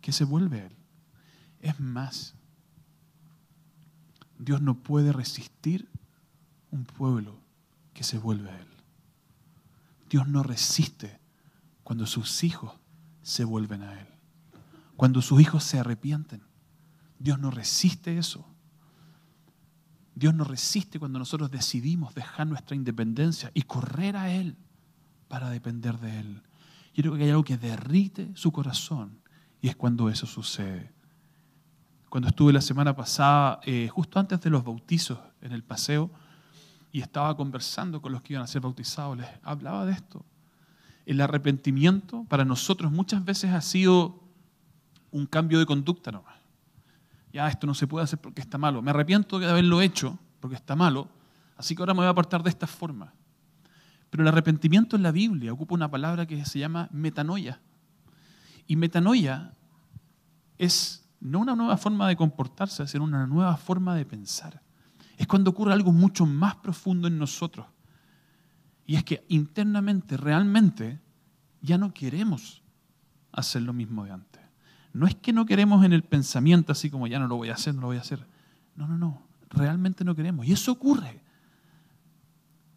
que 0.00 0.12
se 0.12 0.24
vuelve 0.24 0.60
a 0.60 0.66
Él. 0.66 0.76
Es 1.60 1.80
más, 1.80 2.34
Dios 4.38 4.60
no 4.60 4.82
puede 4.82 5.12
resistir 5.12 5.88
un 6.70 6.84
pueblo 6.84 7.40
que 7.94 8.04
se 8.04 8.18
vuelve 8.18 8.50
a 8.50 8.58
Él. 8.58 8.68
Dios 10.08 10.28
no 10.28 10.42
resiste 10.42 11.18
cuando 11.82 12.06
sus 12.06 12.44
hijos 12.44 12.72
se 13.22 13.44
vuelven 13.44 13.82
a 13.82 14.00
Él. 14.00 14.06
Cuando 14.96 15.22
sus 15.22 15.40
hijos 15.40 15.64
se 15.64 15.78
arrepienten. 15.78 16.42
Dios 17.18 17.38
no 17.38 17.50
resiste 17.50 18.18
eso. 18.18 18.46
Dios 20.14 20.34
no 20.34 20.44
resiste 20.44 20.98
cuando 20.98 21.18
nosotros 21.18 21.50
decidimos 21.50 22.14
dejar 22.14 22.46
nuestra 22.46 22.76
independencia 22.76 23.50
y 23.52 23.62
correr 23.62 24.16
a 24.16 24.30
Él 24.30 24.56
para 25.28 25.50
depender 25.50 25.98
de 25.98 26.20
Él. 26.20 26.42
Yo 26.96 27.02
creo 27.02 27.16
que 27.16 27.24
hay 27.24 27.30
algo 27.30 27.44
que 27.44 27.58
derrite 27.58 28.30
su 28.34 28.50
corazón 28.50 29.20
y 29.60 29.68
es 29.68 29.76
cuando 29.76 30.08
eso 30.08 30.24
sucede. 30.24 30.90
Cuando 32.08 32.28
estuve 32.30 32.54
la 32.54 32.62
semana 32.62 32.96
pasada, 32.96 33.60
eh, 33.64 33.88
justo 33.88 34.18
antes 34.18 34.40
de 34.40 34.48
los 34.48 34.64
bautizos 34.64 35.18
en 35.42 35.52
el 35.52 35.62
paseo, 35.62 36.10
y 36.92 37.02
estaba 37.02 37.36
conversando 37.36 38.00
con 38.00 38.12
los 38.12 38.22
que 38.22 38.32
iban 38.32 38.44
a 38.44 38.46
ser 38.46 38.62
bautizados, 38.62 39.18
les 39.18 39.28
hablaba 39.42 39.84
de 39.84 39.92
esto. 39.92 40.24
El 41.04 41.20
arrepentimiento 41.20 42.24
para 42.30 42.46
nosotros 42.46 42.90
muchas 42.90 43.22
veces 43.22 43.52
ha 43.52 43.60
sido 43.60 44.22
un 45.10 45.26
cambio 45.26 45.58
de 45.58 45.66
conducta 45.66 46.10
nomás. 46.10 46.36
Ya 47.30 47.46
esto 47.46 47.66
no 47.66 47.74
se 47.74 47.86
puede 47.86 48.04
hacer 48.04 48.18
porque 48.18 48.40
está 48.40 48.56
malo. 48.56 48.80
Me 48.80 48.88
arrepiento 48.88 49.38
de 49.38 49.50
haberlo 49.50 49.82
hecho 49.82 50.18
porque 50.40 50.56
está 50.56 50.74
malo, 50.74 51.08
así 51.58 51.76
que 51.76 51.82
ahora 51.82 51.92
me 51.92 51.98
voy 51.98 52.06
a 52.06 52.10
apartar 52.10 52.42
de 52.42 52.48
esta 52.48 52.66
forma. 52.66 53.12
Pero 54.10 54.22
el 54.22 54.28
arrepentimiento 54.28 54.96
en 54.96 55.02
la 55.02 55.12
Biblia 55.12 55.52
ocupa 55.52 55.74
una 55.74 55.90
palabra 55.90 56.26
que 56.26 56.44
se 56.44 56.58
llama 56.58 56.88
metanoia. 56.92 57.60
Y 58.66 58.76
metanoia 58.76 59.54
es 60.58 61.08
no 61.20 61.40
una 61.40 61.56
nueva 61.56 61.76
forma 61.76 62.08
de 62.08 62.16
comportarse, 62.16 62.86
sino 62.86 63.04
una 63.04 63.26
nueva 63.26 63.56
forma 63.56 63.94
de 63.94 64.04
pensar. 64.04 64.62
Es 65.16 65.26
cuando 65.26 65.50
ocurre 65.50 65.72
algo 65.72 65.92
mucho 65.92 66.26
más 66.26 66.56
profundo 66.56 67.08
en 67.08 67.18
nosotros. 67.18 67.66
Y 68.84 68.96
es 68.96 69.04
que 69.04 69.24
internamente, 69.28 70.16
realmente, 70.16 71.00
ya 71.60 71.78
no 71.78 71.92
queremos 71.92 72.62
hacer 73.32 73.62
lo 73.62 73.72
mismo 73.72 74.04
de 74.04 74.12
antes. 74.12 74.42
No 74.92 75.06
es 75.06 75.14
que 75.14 75.32
no 75.32 75.44
queremos 75.44 75.84
en 75.84 75.92
el 75.92 76.02
pensamiento 76.02 76.72
así 76.72 76.90
como 76.90 77.06
ya 77.06 77.18
no 77.18 77.26
lo 77.26 77.36
voy 77.36 77.50
a 77.50 77.54
hacer, 77.54 77.74
no 77.74 77.82
lo 77.82 77.86
voy 77.88 77.96
a 77.96 78.00
hacer. 78.00 78.26
No, 78.76 78.86
no, 78.86 78.96
no. 78.96 79.26
Realmente 79.50 80.04
no 80.04 80.14
queremos. 80.14 80.46
Y 80.46 80.52
eso 80.52 80.72
ocurre 80.72 81.22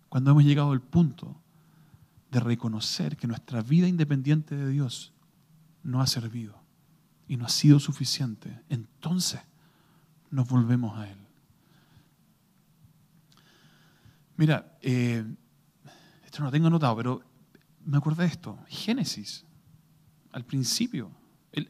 cuando 0.10 0.32
hemos 0.32 0.43
llegado 0.43 0.72
al 0.72 0.82
punto 0.82 1.39
de 2.32 2.39
reconocer 2.39 3.15
que 3.17 3.28
nuestra 3.28 3.62
vida 3.62 3.88
independiente 3.88 4.56
de 4.56 4.69
Dios 4.69 5.13
no 5.84 6.02
ha 6.02 6.08
servido 6.08 6.62
y 7.28 7.38
no 7.38 7.45
ha 7.45 7.50
sido 7.50 7.80
suficiente. 7.80 8.62
Entonces 8.69 9.41
nos 10.32 10.48
volvemos 10.48 10.98
a 10.98 11.10
Él. 11.10 11.17
Mira, 14.36 14.78
eh, 14.82 15.24
esto 16.26 16.39
no 16.39 16.45
lo 16.45 16.52
tengo 16.52 16.67
anotado, 16.67 16.95
pero 16.95 17.24
me 17.86 17.98
acuerdo 17.98 18.22
de 18.22 18.28
esto. 18.28 18.58
Génesis, 18.67 19.45
al 20.32 20.45
principio, 20.45 21.12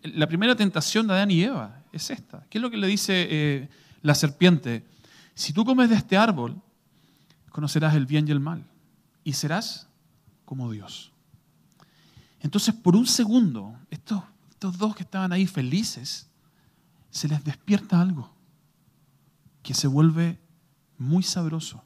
la 0.04 0.28
primera 0.28 0.56
tentación 0.56 1.08
de 1.08 1.14
Adán 1.14 1.32
y 1.32 1.44
Eva 1.44 1.84
es 1.92 2.10
esta. 2.10 2.46
¿Qué 2.50 2.58
es 2.58 2.62
lo 2.62 2.70
que 2.70 2.78
le 2.78 2.88
dice 2.88 3.28
eh, 3.30 3.70
la 4.02 4.14
serpiente? 4.14 4.86
Si 5.34 5.54
tú 5.54 5.64
comes 5.64 5.90
de 5.90 5.96
este 5.96 6.18
árbol, 6.18 6.62
conocerás 7.60 7.94
el 7.94 8.06
bien 8.06 8.26
y 8.26 8.32
el 8.32 8.40
mal 8.40 8.66
y 9.26 9.34
serás 9.34 9.90
como 10.46 10.72
Dios. 10.72 11.12
Entonces, 12.40 12.74
por 12.74 12.96
un 12.96 13.06
segundo, 13.06 13.78
estos, 13.90 14.24
estos 14.50 14.78
dos 14.78 14.96
que 14.96 15.04
estaban 15.04 15.34
ahí 15.34 15.46
felices, 15.46 16.30
se 17.10 17.28
les 17.28 17.44
despierta 17.44 18.00
algo 18.00 18.34
que 19.62 19.74
se 19.74 19.88
vuelve 19.88 20.40
muy 20.98 21.22
sabroso. 21.22 21.84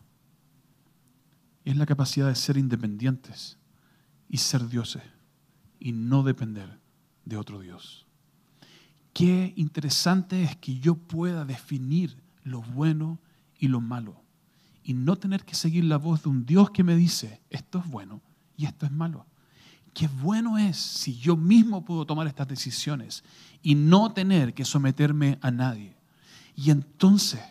Es 1.65 1.75
la 1.75 1.87
capacidad 1.87 2.27
de 2.27 2.35
ser 2.35 2.57
independientes 2.57 3.57
y 4.29 4.37
ser 4.37 4.69
dioses 4.69 5.01
y 5.79 5.91
no 5.91 6.21
depender 6.21 6.79
de 7.25 7.35
otro 7.35 7.59
Dios. 7.61 8.05
Qué 9.11 9.55
interesante 9.55 10.43
es 10.43 10.55
que 10.55 10.77
yo 10.77 10.93
pueda 10.93 11.45
definir 11.45 12.15
lo 12.43 12.61
bueno 12.61 13.17
y 13.57 13.69
lo 13.69 13.81
malo 13.81 14.22
y 14.83 14.93
no 14.93 15.15
tener 15.17 15.45
que 15.45 15.55
seguir 15.55 15.85
la 15.85 15.97
voz 15.97 16.23
de 16.23 16.29
un 16.29 16.45
Dios 16.45 16.71
que 16.71 16.83
me 16.83 16.95
dice, 16.95 17.41
esto 17.49 17.79
es 17.79 17.87
bueno 17.87 18.21
y 18.57 18.65
esto 18.65 18.85
es 18.85 18.91
malo. 18.91 19.25
Qué 19.93 20.07
bueno 20.07 20.57
es 20.57 20.77
si 20.77 21.15
yo 21.17 21.37
mismo 21.37 21.85
puedo 21.85 22.05
tomar 22.05 22.27
estas 22.27 22.47
decisiones 22.47 23.23
y 23.61 23.75
no 23.75 24.11
tener 24.13 24.53
que 24.53 24.65
someterme 24.65 25.37
a 25.41 25.51
nadie. 25.51 25.95
Y 26.55 26.71
entonces 26.71 27.41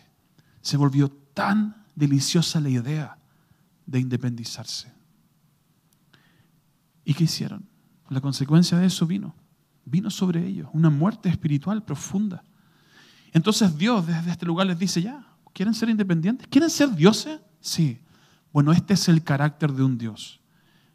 se 0.61 0.77
volvió 0.77 1.09
tan 1.09 1.85
deliciosa 1.95 2.59
la 2.59 2.69
idea 2.69 3.17
de 3.85 3.99
independizarse. 3.99 4.91
¿Y 7.05 7.13
qué 7.13 7.23
hicieron? 7.25 7.65
La 8.09 8.21
consecuencia 8.21 8.77
de 8.77 8.87
eso 8.87 9.07
vino 9.07 9.33
vino 9.85 10.09
sobre 10.09 10.45
ellos, 10.45 10.69
una 10.73 10.89
muerte 10.89 11.29
espiritual 11.29 11.83
profunda. 11.83 12.43
Entonces 13.31 13.77
Dios 13.77 14.05
desde 14.07 14.31
este 14.31 14.45
lugar 14.45 14.67
les 14.67 14.79
dice, 14.79 15.01
ya, 15.01 15.25
¿quieren 15.53 15.73
ser 15.73 15.89
independientes? 15.89 16.47
¿Quieren 16.47 16.69
ser 16.69 16.93
dioses? 16.95 17.39
Sí. 17.61 17.99
Bueno, 18.51 18.71
este 18.71 18.93
es 18.93 19.07
el 19.07 19.23
carácter 19.23 19.71
de 19.71 19.83
un 19.83 19.97
Dios. 19.97 20.41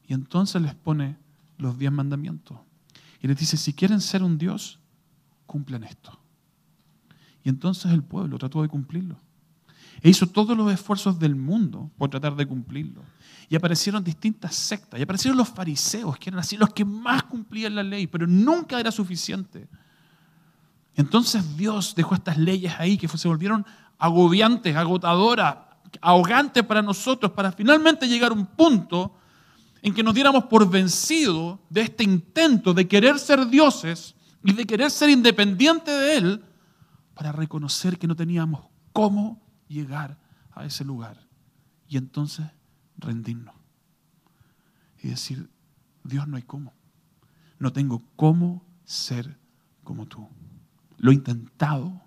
Y 0.07 0.15
entonces 0.15 0.61
les 0.61 0.75
pone 0.75 1.17
los 1.57 1.79
diez 1.79 1.93
mandamientos. 1.93 2.59
Y 3.21 3.27
les 3.27 3.37
dice, 3.37 3.57
si 3.57 3.73
quieren 3.73 4.01
ser 4.01 4.23
un 4.23 4.39
Dios, 4.39 4.79
cumplen 5.47 5.85
esto. 5.85 6.19
Y 7.43 7.49
entonces 7.49 7.93
el 7.93 8.03
pueblo 8.03 8.39
trató 8.39 8.63
de 8.63 8.69
cumplirlo. 8.69 9.19
E 10.01 10.11
hizo 10.11 10.27
todos 10.27 10.57
los 10.57 10.73
esfuerzos 10.73 11.19
del 11.19 11.35
mundo 11.35 11.91
por 11.99 12.11
tratar 12.11 12.37
de 12.37 12.47
cumplirlo. 12.47 13.03
Y 13.49 13.57
aparecieron 13.57 14.05
distintas 14.05 14.55
sectas. 14.55 15.01
Y 15.01 15.03
aparecieron 15.03 15.37
los 15.37 15.49
fariseos, 15.49 16.17
que 16.19 16.31
eran 16.31 16.41
así 16.41 16.57
los 16.57 16.73
que 16.73 16.85
más 16.85 17.25
cumplían 17.25 17.75
la 17.75 17.83
ley, 17.83 18.07
pero 18.07 18.27
nunca 18.27 18.79
era 18.79 18.93
suficiente. 18.93 19.69
Entonces 20.95 21.57
Dios 21.57 21.95
dejó 21.95 22.15
estas 22.15 22.39
leyes 22.39 22.75
ahí 22.79 22.99
que 22.99 23.09
se 23.09 23.29
volvieron 23.29 23.65
agobiantes, 23.99 24.77
agotadoras, 24.77 25.57
ahogantes 26.01 26.65
para 26.65 26.83
nosotros, 26.83 27.33
para 27.33 27.53
finalmente 27.53 28.09
llegar 28.09 28.31
a 28.31 28.35
un 28.35 28.47
punto 28.47 29.15
en 29.83 29.95
que 29.95 30.03
nos 30.03 30.15
diéramos 30.15 30.45
por 30.45 30.69
vencidos 30.69 31.59
de 31.69 31.83
este 31.83 32.05
intento 32.05 32.75
de 32.75 32.87
querer 32.89 33.19
ser 33.19 33.47
dioses 33.47 34.15
y 34.45 34.53
de 34.53 34.67
querer 34.67 34.91
ser 34.91 35.11
independientes 35.11 35.99
de 35.99 36.17
Él, 36.17 36.45
para 37.15 37.33
reconocer 37.33 37.99
que 37.99 38.07
no 38.07 38.15
teníamos 38.15 38.65
cómo 38.93 39.43
llegar 39.67 40.19
a 40.53 40.65
ese 40.65 40.85
lugar 40.85 41.27
y 41.89 41.97
entonces 41.97 42.47
rendirnos 42.97 43.55
y 45.03 45.09
decir, 45.09 45.51
Dios 46.05 46.29
no 46.29 46.37
hay 46.37 46.43
cómo. 46.43 46.75
No 47.59 47.73
tengo 47.73 48.03
cómo 48.15 48.65
ser 48.85 49.39
como 49.83 50.07
tú. 50.07 50.29
Lo 50.97 51.11
he 51.11 51.15
intentado 51.15 52.01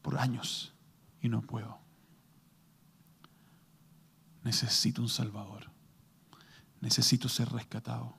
por 0.00 0.18
años 0.18 0.73
y 1.24 1.30
no 1.30 1.40
puedo. 1.40 1.78
Necesito 4.42 5.00
un 5.00 5.08
Salvador. 5.08 5.70
Necesito 6.82 7.30
ser 7.30 7.48
rescatado. 7.48 8.14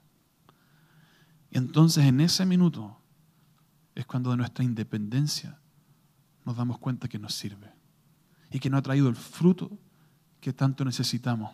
Y 1.52 1.60
entonces 1.60 2.04
en 2.06 2.20
ese 2.20 2.48
minuto 2.48 3.00
es 3.94 4.08
cuando 4.08 4.32
de 4.32 4.38
nuestra 4.38 4.66
independencia 4.66 5.60
nos 6.46 6.58
damos 6.58 6.80
cuenta 6.80 7.08
que 7.08 7.20
nos 7.20 7.36
sirve 7.36 7.72
y 8.50 8.60
que 8.60 8.72
no 8.72 8.78
ha 8.78 8.82
traído 8.82 9.08
el 9.08 9.16
fruto 9.16 9.78
que 10.42 10.52
tanto 10.52 10.84
necesitamos, 10.84 11.52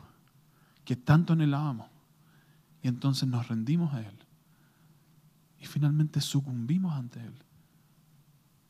que 0.86 0.96
tanto 0.96 1.34
anhelábamos. 1.34 1.90
Y 2.82 2.88
entonces 2.88 3.28
nos 3.28 3.50
rendimos 3.50 3.94
a 3.94 4.00
Él. 4.00 4.18
Y 5.60 5.66
finalmente 5.66 6.22
sucumbimos 6.22 6.94
ante 6.94 7.20
Él. 7.20 7.36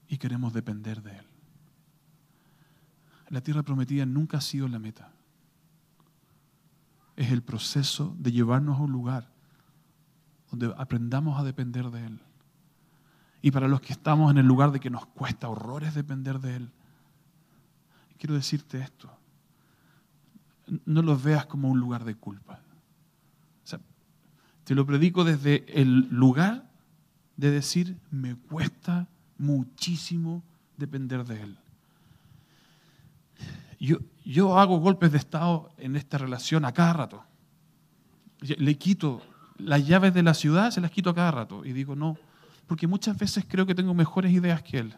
Y 0.07 0.17
queremos 0.17 0.51
depender 0.51 1.03
de 1.03 1.19
Él. 1.19 1.30
La 3.31 3.39
tierra 3.41 3.63
prometida 3.63 4.05
nunca 4.05 4.37
ha 4.37 4.41
sido 4.41 4.67
la 4.67 4.77
meta. 4.77 5.09
Es 7.15 7.31
el 7.31 7.41
proceso 7.41 8.13
de 8.19 8.33
llevarnos 8.33 8.77
a 8.77 8.83
un 8.83 8.91
lugar 8.91 9.31
donde 10.49 10.73
aprendamos 10.77 11.39
a 11.39 11.43
depender 11.43 11.89
de 11.91 12.05
Él. 12.07 12.19
Y 13.41 13.51
para 13.51 13.69
los 13.69 13.79
que 13.79 13.93
estamos 13.93 14.29
en 14.31 14.37
el 14.37 14.45
lugar 14.45 14.71
de 14.71 14.81
que 14.81 14.89
nos 14.89 15.05
cuesta 15.05 15.47
horrores 15.47 15.95
depender 15.95 16.39
de 16.39 16.57
Él, 16.57 16.71
quiero 18.17 18.35
decirte 18.35 18.81
esto. 18.81 19.09
No 20.85 21.01
lo 21.01 21.17
veas 21.17 21.45
como 21.45 21.69
un 21.69 21.79
lugar 21.79 22.03
de 22.03 22.15
culpa. 22.15 22.59
te 24.65 24.75
lo 24.75 24.85
predico 24.85 25.23
desde 25.23 25.65
el 25.81 26.07
lugar 26.09 26.69
de 27.37 27.49
decir, 27.49 27.97
me 28.11 28.35
cuesta 28.35 29.07
muchísimo 29.37 30.43
depender 30.77 31.25
de 31.25 31.43
Él. 31.43 31.57
Yo, 33.81 33.97
yo 34.23 34.59
hago 34.59 34.79
golpes 34.79 35.11
de 35.11 35.17
Estado 35.17 35.71
en 35.79 35.95
esta 35.95 36.19
relación 36.19 36.65
a 36.65 36.71
cada 36.71 36.93
rato. 36.93 37.23
Le 38.39 38.77
quito 38.77 39.23
las 39.57 39.87
llaves 39.87 40.13
de 40.13 40.21
la 40.21 40.35
ciudad, 40.35 40.69
se 40.69 40.81
las 40.81 40.91
quito 40.91 41.09
a 41.09 41.15
cada 41.15 41.31
rato. 41.31 41.65
Y 41.65 41.73
digo, 41.73 41.95
no, 41.95 42.15
porque 42.67 42.85
muchas 42.85 43.17
veces 43.17 43.43
creo 43.47 43.65
que 43.65 43.73
tengo 43.73 43.95
mejores 43.95 44.31
ideas 44.31 44.61
que 44.61 44.77
Él. 44.77 44.95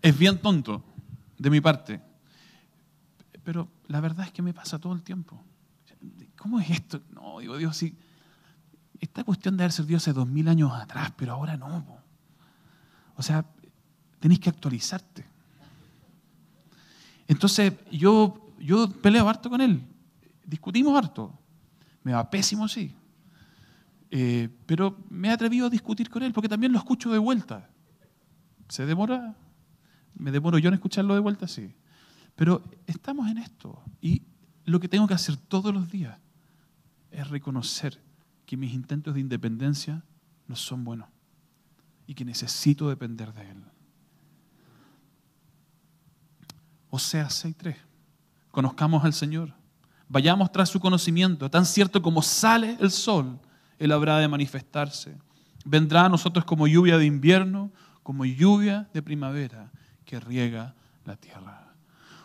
Es 0.00 0.16
bien 0.16 0.38
tonto 0.38 0.84
de 1.36 1.50
mi 1.50 1.60
parte, 1.60 2.00
pero 3.42 3.68
la 3.88 4.00
verdad 4.00 4.26
es 4.26 4.32
que 4.32 4.42
me 4.42 4.54
pasa 4.54 4.78
todo 4.78 4.92
el 4.92 5.02
tiempo. 5.02 5.42
¿Cómo 6.36 6.60
es 6.60 6.70
esto? 6.70 7.00
No, 7.10 7.40
digo, 7.40 7.56
Dios, 7.56 7.76
sí. 7.76 7.98
Esta 9.00 9.24
cuestión 9.24 9.56
de 9.56 9.64
haber 9.64 9.72
servido 9.72 9.96
hace 9.96 10.12
dos 10.12 10.28
mil 10.28 10.46
años 10.46 10.72
atrás, 10.72 11.12
pero 11.16 11.32
ahora 11.32 11.56
no. 11.56 11.98
O 13.16 13.22
sea, 13.22 13.44
tenéis 14.20 14.38
que 14.38 14.50
actualizarte. 14.50 15.35
Entonces, 17.28 17.72
yo, 17.90 18.52
yo 18.58 18.88
peleo 18.88 19.28
harto 19.28 19.50
con 19.50 19.60
él. 19.60 19.82
Discutimos 20.44 20.96
harto. 20.96 21.36
Me 22.02 22.12
va 22.12 22.30
pésimo, 22.30 22.68
sí. 22.68 22.94
Eh, 24.10 24.48
pero 24.66 24.96
me 25.10 25.28
he 25.28 25.32
atrevido 25.32 25.66
a 25.66 25.70
discutir 25.70 26.08
con 26.08 26.22
él 26.22 26.32
porque 26.32 26.48
también 26.48 26.72
lo 26.72 26.78
escucho 26.78 27.10
de 27.10 27.18
vuelta. 27.18 27.68
¿Se 28.68 28.86
demora? 28.86 29.36
¿Me 30.14 30.30
demoro 30.30 30.58
yo 30.58 30.68
en 30.68 30.74
escucharlo 30.74 31.14
de 31.14 31.20
vuelta? 31.20 31.48
Sí. 31.48 31.74
Pero 32.34 32.62
estamos 32.86 33.28
en 33.30 33.38
esto. 33.38 33.82
Y 34.00 34.22
lo 34.64 34.80
que 34.80 34.88
tengo 34.88 35.06
que 35.06 35.14
hacer 35.14 35.36
todos 35.36 35.74
los 35.74 35.90
días 35.90 36.18
es 37.10 37.28
reconocer 37.28 38.00
que 38.44 38.56
mis 38.56 38.72
intentos 38.72 39.14
de 39.14 39.20
independencia 39.20 40.04
no 40.46 40.54
son 40.54 40.84
buenos 40.84 41.08
y 42.06 42.14
que 42.14 42.24
necesito 42.24 42.88
depender 42.88 43.32
de 43.34 43.50
Él. 43.50 43.64
Osea 46.96 47.28
6.3. 47.28 47.76
Conozcamos 48.50 49.04
al 49.04 49.12
Señor. 49.12 49.52
Vayamos 50.08 50.50
tras 50.50 50.70
su 50.70 50.80
conocimiento. 50.80 51.50
Tan 51.50 51.66
cierto 51.66 52.00
como 52.00 52.22
sale 52.22 52.76
el 52.80 52.90
sol, 52.90 53.38
Él 53.78 53.92
habrá 53.92 54.18
de 54.18 54.28
manifestarse. 54.28 55.14
Vendrá 55.64 56.06
a 56.06 56.08
nosotros 56.08 56.46
como 56.46 56.66
lluvia 56.66 56.96
de 56.96 57.04
invierno, 57.04 57.70
como 58.02 58.24
lluvia 58.24 58.88
de 58.94 59.02
primavera 59.02 59.70
que 60.06 60.18
riega 60.18 60.74
la 61.04 61.16
tierra. 61.16 61.74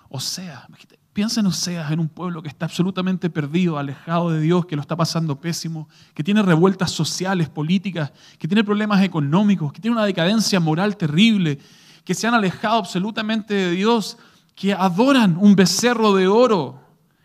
Osea, 0.07 0.67
piensa 1.11 1.41
en 1.41 1.47
Oseas, 1.47 1.91
en 1.91 1.99
un 1.99 2.07
pueblo 2.07 2.41
que 2.41 2.47
está 2.47 2.65
absolutamente 2.65 3.29
perdido, 3.29 3.77
alejado 3.77 4.29
de 4.29 4.39
Dios, 4.39 4.65
que 4.65 4.77
lo 4.77 4.81
está 4.81 4.95
pasando 4.95 5.41
pésimo, 5.41 5.89
que 6.13 6.23
tiene 6.23 6.41
revueltas 6.43 6.91
sociales, 6.91 7.49
políticas, 7.49 8.13
que 8.37 8.47
tiene 8.47 8.63
problemas 8.63 9.03
económicos, 9.03 9.73
que 9.73 9.81
tiene 9.81 9.97
una 9.97 10.05
decadencia 10.05 10.61
moral 10.61 10.95
terrible, 10.95 11.59
que 12.05 12.13
se 12.13 12.25
han 12.27 12.33
alejado 12.33 12.77
absolutamente 12.77 13.53
de 13.53 13.71
Dios, 13.71 14.17
que 14.55 14.73
adoran 14.73 15.37
un 15.37 15.55
becerro 15.55 16.13
de 16.13 16.27
oro. 16.27 16.79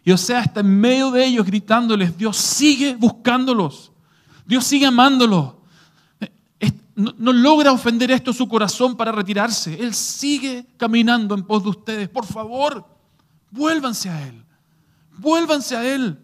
Y 0.05 0.13
Oseas 0.13 0.47
está 0.47 0.61
en 0.61 0.81
medio 0.81 1.11
de 1.11 1.25
ellos 1.27 1.45
gritándoles, 1.45 2.17
Dios 2.17 2.37
sigue 2.37 2.95
buscándolos, 2.95 3.91
Dios 4.47 4.65
sigue 4.65 4.87
amándolos, 4.87 5.57
no, 6.97 7.33
logra 7.33 7.73
ofender 7.73 8.11
esto 8.11 8.33
su 8.33 8.49
corazón 8.49 8.97
para 8.97 9.13
retirarse. 9.13 9.75
Él 9.75 9.95
sigue 9.95 10.67
caminando 10.79 11.35
en 11.35 11.45
pos 11.45 11.63
de 11.63 11.69
ustedes. 11.69 12.09
Por 12.09 12.25
favor, 12.25 12.87
vuélvanse 13.51 14.09
a 14.09 14.27
Él. 14.27 14.43
Vuélvanse 15.19 15.77
a 15.77 15.95
Él. 15.95 16.19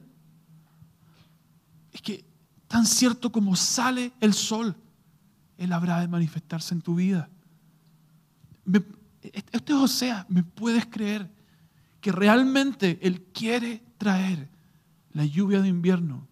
Es 1.93 2.01
que 2.01 2.25
tan 2.69 2.87
cierto 2.87 3.31
como 3.31 3.55
sale 3.55 4.13
el 4.19 4.33
sol, 4.33 4.75
Él 5.59 5.73
habrá 5.75 6.01
de 6.01 6.09
manifestarse 6.09 6.73
en 6.73 6.81
tu 6.81 6.95
vida. 6.95 7.29
Esto 9.23 9.85
es 9.85 9.91
sea, 9.93 10.27
¿me 10.29 10.43
puedes 10.43 10.87
creer 10.87 11.31
que 12.01 12.13
realmente 12.13 12.99
Él 13.03 13.23
quiere 13.33 13.83
traer 13.99 14.49
la 15.13 15.25
lluvia 15.25 15.61
de 15.61 15.69
invierno 15.69 16.27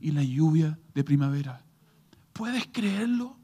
y 0.00 0.12
la 0.12 0.22
lluvia 0.22 0.78
de 0.94 1.04
primavera? 1.04 1.62
¿Puedes 2.32 2.66
creerlo? 2.72 3.36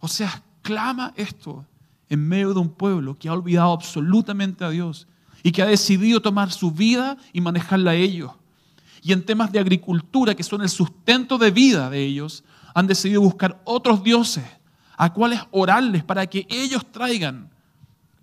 O 0.00 0.08
sea, 0.08 0.42
clama 0.62 1.12
esto 1.16 1.66
en 2.08 2.26
medio 2.26 2.54
de 2.54 2.60
un 2.60 2.68
pueblo 2.68 3.16
que 3.16 3.28
ha 3.28 3.32
olvidado 3.32 3.72
absolutamente 3.72 4.64
a 4.64 4.70
Dios 4.70 5.08
y 5.42 5.50
que 5.50 5.62
ha 5.62 5.66
decidido 5.66 6.20
tomar 6.20 6.52
su 6.52 6.70
vida 6.70 7.16
y 7.32 7.40
manejarla 7.40 7.92
a 7.92 7.96
ellos. 7.96 8.32
Y 9.02 9.12
en 9.12 9.24
temas 9.24 9.50
de 9.52 9.58
agricultura, 9.58 10.34
que 10.34 10.42
son 10.42 10.62
el 10.62 10.68
sustento 10.68 11.38
de 11.38 11.50
vida 11.50 11.90
de 11.90 12.04
ellos, 12.04 12.44
han 12.74 12.86
decidido 12.86 13.20
buscar 13.20 13.60
otros 13.64 14.02
dioses 14.02 14.44
a 15.00 15.12
cuales 15.12 15.40
orarles 15.52 16.02
para 16.02 16.26
que 16.26 16.44
ellos 16.50 16.90
traigan 16.90 17.50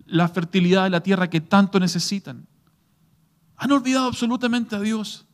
la 0.04 0.28
fertilidad 0.28 0.84
de 0.84 0.90
la 0.90 1.02
tierra 1.02 1.30
que 1.30 1.40
tanto 1.40 1.80
necesitan. 1.80 2.46
Han 3.56 3.72
olvidado 3.72 4.06
absolutamente 4.06 4.76
a 4.76 4.80
Dios. 4.80 5.26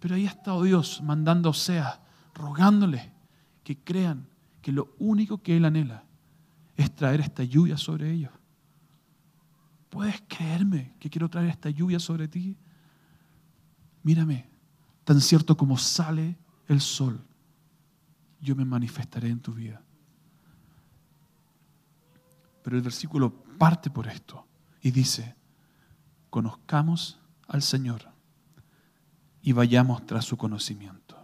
Pero 0.00 0.16
ahí 0.16 0.26
ha 0.26 0.30
estado 0.30 0.64
Dios 0.64 1.00
mandando 1.02 1.52
sea, 1.52 2.02
rogándoles 2.34 3.02
que 3.62 3.78
crean 3.78 4.26
que 4.60 4.72
lo 4.72 4.92
único 4.98 5.38
que 5.38 5.56
Él 5.56 5.64
anhela 5.64 6.02
es 6.76 6.94
traer 6.94 7.20
esta 7.20 7.44
lluvia 7.44 7.78
sobre 7.78 8.12
ellos. 8.12 8.32
¿Puedes 9.88 10.20
creerme 10.26 10.94
que 10.98 11.08
quiero 11.08 11.30
traer 11.30 11.48
esta 11.48 11.70
lluvia 11.70 12.00
sobre 12.00 12.26
ti? 12.26 12.56
Mírame, 14.02 14.48
tan 15.04 15.20
cierto 15.20 15.56
como 15.56 15.78
sale 15.78 16.36
el 16.66 16.80
sol, 16.80 17.24
yo 18.40 18.56
me 18.56 18.64
manifestaré 18.64 19.28
en 19.28 19.40
tu 19.40 19.54
vida. 19.54 19.80
Pero 22.66 22.78
el 22.78 22.82
versículo 22.82 23.32
parte 23.58 23.90
por 23.90 24.08
esto 24.08 24.44
y 24.82 24.90
dice, 24.90 25.36
conozcamos 26.30 27.20
al 27.46 27.62
Señor 27.62 28.10
y 29.40 29.52
vayamos 29.52 30.04
tras 30.04 30.24
su 30.24 30.36
conocimiento. 30.36 31.16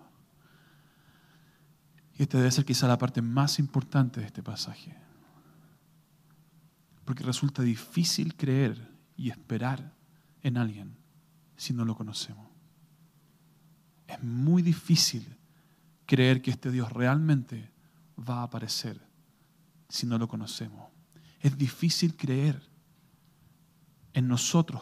Y 2.16 2.22
esta 2.22 2.38
debe 2.38 2.52
ser 2.52 2.64
quizá 2.64 2.86
la 2.86 2.96
parte 2.96 3.22
más 3.22 3.58
importante 3.58 4.20
de 4.20 4.26
este 4.26 4.40
pasaje. 4.40 4.96
Porque 7.04 7.24
resulta 7.24 7.60
difícil 7.62 8.36
creer 8.36 8.96
y 9.16 9.28
esperar 9.30 9.96
en 10.42 10.56
alguien 10.56 10.96
si 11.56 11.74
no 11.74 11.84
lo 11.84 11.96
conocemos. 11.96 12.46
Es 14.06 14.22
muy 14.22 14.62
difícil 14.62 15.36
creer 16.06 16.40
que 16.40 16.52
este 16.52 16.70
Dios 16.70 16.92
realmente 16.92 17.72
va 18.16 18.42
a 18.42 18.44
aparecer 18.44 19.04
si 19.88 20.06
no 20.06 20.18
lo 20.18 20.28
conocemos. 20.28 20.91
Es 21.42 21.58
difícil 21.58 22.16
creer 22.16 22.62
en 24.12 24.28
nosotros 24.28 24.80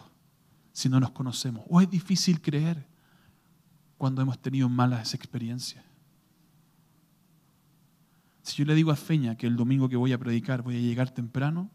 si 0.72 0.90
no 0.90 1.00
nos 1.00 1.10
conocemos. 1.10 1.64
O 1.68 1.80
es 1.80 1.90
difícil 1.90 2.40
creer 2.40 2.86
cuando 3.96 4.20
hemos 4.20 4.40
tenido 4.40 4.68
malas 4.68 5.14
experiencias. 5.14 5.84
Si 8.42 8.56
yo 8.56 8.66
le 8.66 8.74
digo 8.74 8.90
a 8.90 8.96
Feña 8.96 9.36
que 9.36 9.46
el 9.46 9.56
domingo 9.56 9.88
que 9.88 9.96
voy 9.96 10.12
a 10.12 10.18
predicar 10.18 10.62
voy 10.62 10.76
a 10.76 10.80
llegar 10.80 11.10
temprano, 11.10 11.70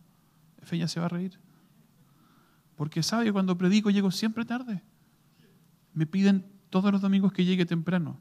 Feña 0.62 0.88
se 0.88 1.00
va 1.00 1.08
a 1.08 1.10
reír. 1.10 1.40
Porque 2.76 3.02
sabe 3.02 3.26
que 3.26 3.34
cuando 3.34 3.58
predico 3.58 3.90
llego 3.90 4.12
siempre 4.12 4.46
tarde. 4.46 4.84
Me 5.94 6.06
piden 6.06 6.46
todos 6.70 6.92
los 6.92 7.02
domingos 7.02 7.34
que 7.34 7.46
llegue 7.46 7.66
temprano, 7.66 8.20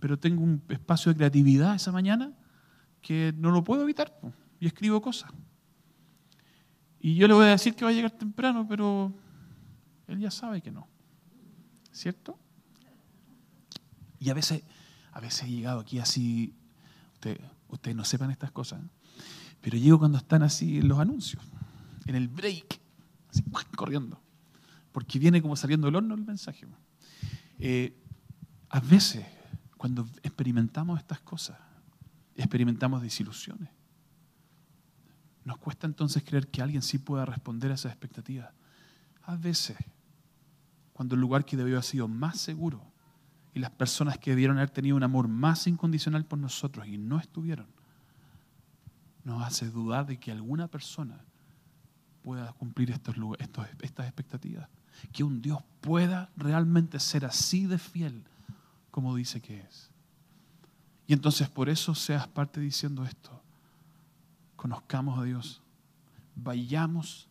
pero 0.00 0.18
tengo 0.18 0.42
un 0.42 0.62
espacio 0.70 1.12
de 1.12 1.18
creatividad 1.18 1.74
esa 1.76 1.92
mañana 1.92 2.32
que 3.00 3.32
no 3.36 3.52
lo 3.52 3.62
puedo 3.62 3.82
evitar 3.82 4.18
y 4.58 4.66
escribo 4.66 5.00
cosas. 5.00 5.30
Y 7.00 7.14
yo 7.14 7.26
le 7.26 7.34
voy 7.34 7.46
a 7.46 7.50
decir 7.50 7.74
que 7.74 7.84
va 7.84 7.90
a 7.90 7.94
llegar 7.94 8.10
temprano, 8.10 8.66
pero 8.68 9.12
él 10.06 10.18
ya 10.18 10.30
sabe 10.30 10.60
que 10.60 10.70
no. 10.70 10.86
¿Cierto? 11.92 12.38
Y 14.18 14.28
a 14.28 14.34
veces, 14.34 14.62
a 15.12 15.20
veces 15.20 15.44
he 15.44 15.50
llegado 15.50 15.80
aquí 15.80 15.98
así, 15.98 16.54
usted, 17.14 17.40
ustedes 17.68 17.96
no 17.96 18.04
sepan 18.04 18.30
estas 18.30 18.50
cosas, 18.50 18.80
Pero 19.62 19.78
llego 19.78 19.98
cuando 19.98 20.18
están 20.18 20.42
así 20.42 20.78
en 20.78 20.88
los 20.88 20.98
anuncios, 20.98 21.42
en 22.06 22.14
el 22.14 22.28
break, 22.28 22.78
así 23.30 23.42
corriendo. 23.74 24.20
Porque 24.92 25.18
viene 25.18 25.40
como 25.40 25.56
saliendo 25.56 25.86
del 25.86 25.96
horno 25.96 26.14
el 26.14 26.24
mensaje. 26.24 26.66
Eh, 27.58 27.96
a 28.68 28.80
veces, 28.80 29.24
cuando 29.76 30.06
experimentamos 30.22 30.98
estas 30.98 31.20
cosas, 31.20 31.58
experimentamos 32.36 33.00
desilusiones. 33.00 33.70
Nos 35.44 35.58
cuesta 35.58 35.86
entonces 35.86 36.22
creer 36.22 36.48
que 36.48 36.62
alguien 36.62 36.82
sí 36.82 36.98
pueda 36.98 37.24
responder 37.24 37.70
a 37.70 37.74
esas 37.74 37.92
expectativas. 37.92 38.50
A 39.22 39.36
veces, 39.36 39.76
cuando 40.92 41.14
el 41.14 41.20
lugar 41.20 41.44
que 41.44 41.56
debió 41.56 41.74
haber 41.76 41.84
sido 41.84 42.08
más 42.08 42.38
seguro 42.38 42.82
y 43.54 43.60
las 43.60 43.70
personas 43.70 44.18
que 44.18 44.30
debieron 44.30 44.58
haber 44.58 44.70
tenido 44.70 44.96
un 44.96 45.02
amor 45.02 45.28
más 45.28 45.66
incondicional 45.66 46.24
por 46.24 46.38
nosotros 46.38 46.86
y 46.86 46.98
no 46.98 47.18
estuvieron, 47.18 47.66
nos 49.24 49.42
hace 49.42 49.70
dudar 49.70 50.06
de 50.06 50.18
que 50.18 50.30
alguna 50.30 50.68
persona 50.68 51.24
pueda 52.22 52.52
cumplir 52.52 52.90
estos, 52.90 53.16
estas 53.80 54.06
expectativas. 54.06 54.68
Que 55.12 55.24
un 55.24 55.40
Dios 55.40 55.62
pueda 55.80 56.30
realmente 56.36 57.00
ser 57.00 57.24
así 57.24 57.66
de 57.66 57.78
fiel 57.78 58.24
como 58.90 59.14
dice 59.14 59.40
que 59.40 59.60
es. 59.60 59.90
Y 61.06 61.12
entonces 61.12 61.48
por 61.48 61.68
eso 61.68 61.94
seas 61.94 62.28
parte 62.28 62.60
diciendo 62.60 63.04
esto. 63.04 63.42
Conozcamos 64.60 65.18
a 65.18 65.22
Dios. 65.22 65.62
Vayamos 66.36 67.26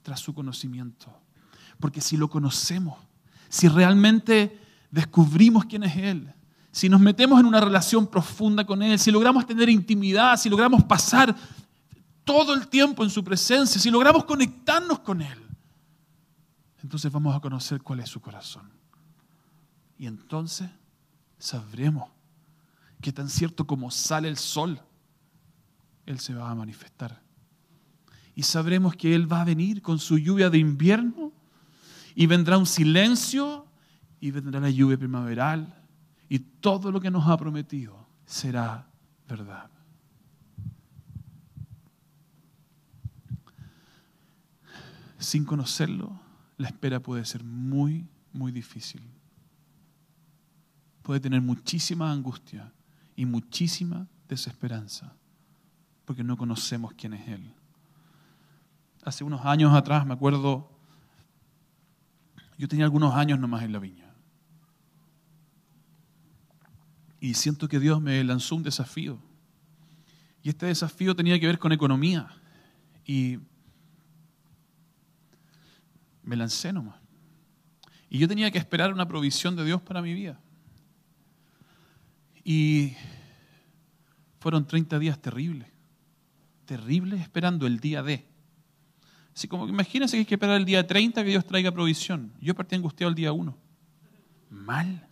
tras 0.00 0.20
su 0.20 0.32
conocimiento. 0.32 1.12
Porque 1.80 2.00
si 2.00 2.16
lo 2.16 2.30
conocemos, 2.30 2.96
si 3.48 3.66
realmente 3.66 4.56
descubrimos 4.88 5.64
quién 5.64 5.82
es 5.82 5.96
Él, 5.96 6.32
si 6.70 6.88
nos 6.88 7.00
metemos 7.00 7.40
en 7.40 7.46
una 7.46 7.60
relación 7.60 8.06
profunda 8.06 8.64
con 8.64 8.80
Él, 8.80 8.96
si 8.96 9.10
logramos 9.10 9.44
tener 9.44 9.68
intimidad, 9.68 10.36
si 10.36 10.48
logramos 10.48 10.84
pasar 10.84 11.34
todo 12.22 12.54
el 12.54 12.68
tiempo 12.68 13.02
en 13.02 13.10
su 13.10 13.24
presencia, 13.24 13.80
si 13.80 13.90
logramos 13.90 14.22
conectarnos 14.24 15.00
con 15.00 15.20
Él, 15.20 15.38
entonces 16.80 17.10
vamos 17.10 17.34
a 17.34 17.40
conocer 17.40 17.82
cuál 17.82 17.98
es 17.98 18.08
su 18.08 18.20
corazón. 18.20 18.70
Y 19.98 20.06
entonces 20.06 20.70
sabremos 21.40 22.08
que 23.00 23.12
tan 23.12 23.28
cierto 23.28 23.66
como 23.66 23.90
sale 23.90 24.28
el 24.28 24.36
sol, 24.36 24.80
Él 26.08 26.20
se 26.20 26.32
va 26.32 26.50
a 26.50 26.54
manifestar. 26.54 27.20
Y 28.34 28.42
sabremos 28.42 28.96
que 28.96 29.14
Él 29.14 29.30
va 29.30 29.42
a 29.42 29.44
venir 29.44 29.82
con 29.82 29.98
su 29.98 30.16
lluvia 30.16 30.48
de 30.48 30.56
invierno 30.56 31.32
y 32.14 32.26
vendrá 32.26 32.56
un 32.56 32.64
silencio 32.64 33.66
y 34.18 34.30
vendrá 34.30 34.58
la 34.58 34.70
lluvia 34.70 34.96
primaveral 34.96 35.84
y 36.30 36.38
todo 36.38 36.90
lo 36.90 36.98
que 36.98 37.10
nos 37.10 37.28
ha 37.28 37.36
prometido 37.36 38.06
será 38.24 38.88
verdad. 39.28 39.70
Sin 45.18 45.44
conocerlo, 45.44 46.18
la 46.56 46.68
espera 46.68 47.00
puede 47.00 47.26
ser 47.26 47.44
muy, 47.44 48.08
muy 48.32 48.50
difícil. 48.50 49.02
Puede 51.02 51.20
tener 51.20 51.42
muchísima 51.42 52.10
angustia 52.10 52.72
y 53.14 53.26
muchísima 53.26 54.06
desesperanza, 54.26 55.14
porque 56.08 56.24
no 56.24 56.38
conocemos 56.38 56.94
quién 56.94 57.12
es 57.12 57.28
Él. 57.28 57.52
Hace 59.04 59.24
unos 59.24 59.44
años 59.44 59.74
atrás, 59.74 60.06
me 60.06 60.14
acuerdo, 60.14 60.70
yo 62.56 62.66
tenía 62.66 62.86
algunos 62.86 63.14
años 63.14 63.38
nomás 63.38 63.62
en 63.62 63.72
la 63.72 63.78
viña. 63.78 64.10
Y 67.20 67.34
siento 67.34 67.68
que 67.68 67.78
Dios 67.78 68.00
me 68.00 68.24
lanzó 68.24 68.56
un 68.56 68.62
desafío. 68.62 69.18
Y 70.42 70.48
este 70.48 70.64
desafío 70.64 71.14
tenía 71.14 71.38
que 71.38 71.46
ver 71.46 71.58
con 71.58 71.72
economía. 71.72 72.26
Y 73.04 73.40
me 76.22 76.36
lancé 76.36 76.72
nomás. 76.72 76.96
Y 78.08 78.18
yo 78.18 78.26
tenía 78.26 78.50
que 78.50 78.56
esperar 78.56 78.94
una 78.94 79.06
provisión 79.06 79.56
de 79.56 79.64
Dios 79.66 79.82
para 79.82 80.00
mi 80.00 80.14
vida. 80.14 80.40
Y 82.44 82.94
fueron 84.40 84.66
30 84.66 84.98
días 84.98 85.20
terribles. 85.20 85.68
Terribles 86.68 87.22
esperando 87.22 87.66
el 87.66 87.80
día 87.80 88.02
D. 88.02 88.26
Así 89.34 89.48
como 89.48 89.66
imagínense 89.66 90.16
que 90.16 90.18
hay 90.18 90.26
que 90.26 90.34
esperar 90.34 90.56
el 90.56 90.66
día 90.66 90.86
30 90.86 91.24
que 91.24 91.30
Dios 91.30 91.46
traiga 91.46 91.72
provisión. 91.72 92.30
Yo 92.42 92.54
partí 92.54 92.74
angustiado 92.74 93.08
el 93.08 93.14
día 93.14 93.32
1. 93.32 93.56
Mal 94.50 95.08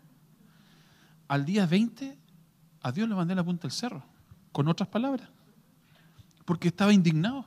al 1.29 1.47
día 1.47 1.65
20 1.65 2.19
a 2.83 2.93
Dios 2.93 3.09
le 3.09 3.15
mandé 3.15 3.35
la 3.35 3.43
punta 3.43 3.63
del 3.63 3.73
cerro, 3.73 4.05
con 4.53 4.69
otras 4.69 4.89
palabras, 4.91 5.31
porque 6.45 6.69
estaba 6.69 6.93
indignado. 6.93 7.47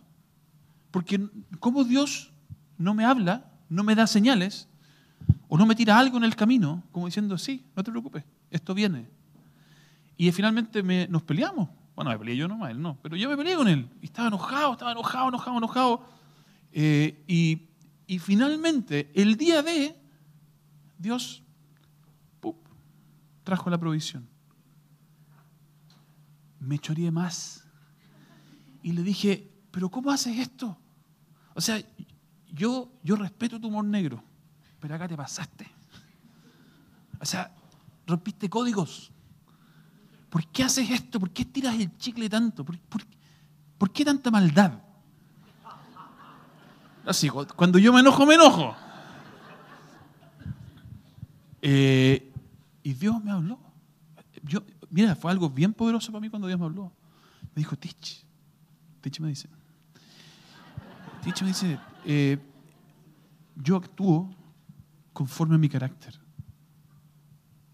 Porque 0.89 1.29
como 1.59 1.83
Dios 1.83 2.31
no 2.79 2.95
me 2.95 3.05
habla, 3.05 3.51
no 3.69 3.83
me 3.83 3.93
da 3.93 4.07
señales, 4.07 4.67
o 5.47 5.55
no 5.55 5.67
me 5.67 5.75
tira 5.75 5.99
algo 5.99 6.17
en 6.17 6.23
el 6.23 6.35
camino, 6.35 6.83
como 6.91 7.05
diciendo, 7.05 7.37
sí, 7.37 7.63
no 7.75 7.83
te 7.83 7.91
preocupes, 7.91 8.23
esto 8.49 8.73
viene. 8.73 9.07
Y 10.17 10.31
finalmente 10.31 11.07
nos 11.07 11.21
peleamos. 11.21 11.69
Bueno, 11.99 12.11
me 12.11 12.19
peleé 12.19 12.37
yo 12.37 12.47
nomás, 12.47 12.71
él 12.71 12.81
no, 12.81 12.97
pero 13.01 13.17
yo 13.17 13.27
me 13.27 13.35
peleé 13.35 13.57
con 13.57 13.67
él. 13.67 13.89
Y 14.01 14.05
estaba 14.05 14.29
enojado, 14.29 14.71
estaba 14.71 14.93
enojado, 14.93 15.27
enojado, 15.27 15.57
enojado. 15.57 16.05
Eh, 16.71 17.25
y, 17.27 17.67
y 18.07 18.19
finalmente, 18.19 19.11
el 19.13 19.35
día 19.35 19.61
de, 19.61 19.99
Dios 20.97 21.43
trajo 23.43 23.69
la 23.69 23.77
provisión. 23.77 24.29
Me 26.61 26.79
choreé 26.79 27.11
más. 27.11 27.65
Y 28.81 28.93
le 28.93 29.03
dije, 29.03 29.51
pero 29.69 29.89
¿cómo 29.89 30.09
haces 30.09 30.37
esto? 30.37 30.77
O 31.53 31.59
sea, 31.59 31.83
yo, 32.53 32.93
yo 33.03 33.17
respeto 33.17 33.59
tu 33.59 33.67
humor 33.67 33.83
negro, 33.83 34.23
pero 34.79 34.95
acá 34.95 35.05
te 35.05 35.17
pasaste. 35.17 35.67
O 37.19 37.25
sea, 37.25 37.53
rompiste 38.07 38.49
códigos. 38.49 39.11
¿Por 40.29 40.45
qué 40.47 40.63
haces 40.63 40.89
esto? 40.89 41.19
¿Por 41.19 41.31
qué 41.31 41.43
tiras 41.45 41.75
el 41.75 41.97
chicle 41.97 42.29
tanto? 42.29 42.63
¿Por, 42.63 43.91
qué 43.91 44.05
tanta 44.05 44.29
maldad? 44.29 44.73
Así, 47.05 47.29
cuando 47.29 47.79
yo 47.79 47.91
me 47.91 48.01
enojo, 48.01 48.25
me 48.25 48.35
enojo. 48.35 48.75
Eh, 51.61 52.31
y 52.83 52.93
Dios 52.93 53.23
me 53.23 53.31
habló. 53.31 53.59
Yo, 54.43 54.63
mira, 54.89 55.15
fue 55.15 55.31
algo 55.31 55.49
bien 55.49 55.73
poderoso 55.73 56.11
para 56.11 56.21
mí 56.21 56.29
cuando 56.29 56.47
Dios 56.47 56.59
me 56.59 56.65
habló. 56.65 56.91
Me 57.55 57.61
dijo, 57.61 57.75
Tich, 57.75 58.23
Tich 59.01 59.19
me 59.19 59.29
dice, 59.29 59.49
Tich 61.23 61.41
me 61.41 61.47
dice, 61.47 61.79
eh, 62.05 62.37
yo 63.55 63.77
actúo 63.77 64.29
conforme 65.11 65.55
a 65.55 65.57
mi 65.57 65.67
carácter. 65.67 66.19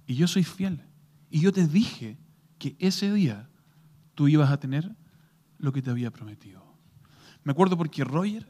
Y 0.08 0.16
yo 0.16 0.28
soy 0.28 0.44
fiel. 0.44 0.82
Y 1.30 1.42
yo 1.42 1.52
te 1.52 1.68
dije 1.68 2.18
que 2.66 2.88
ese 2.88 3.14
día 3.14 3.48
tú 4.16 4.28
ibas 4.28 4.50
a 4.50 4.60
tener 4.60 4.96
lo 5.60 5.72
que 5.72 5.84
te 5.84 5.92
había 5.92 6.10
prometido. 6.10 6.66
Me 7.44 7.52
acuerdo 7.52 7.78
porque 7.78 8.04
Roger, 8.04 8.48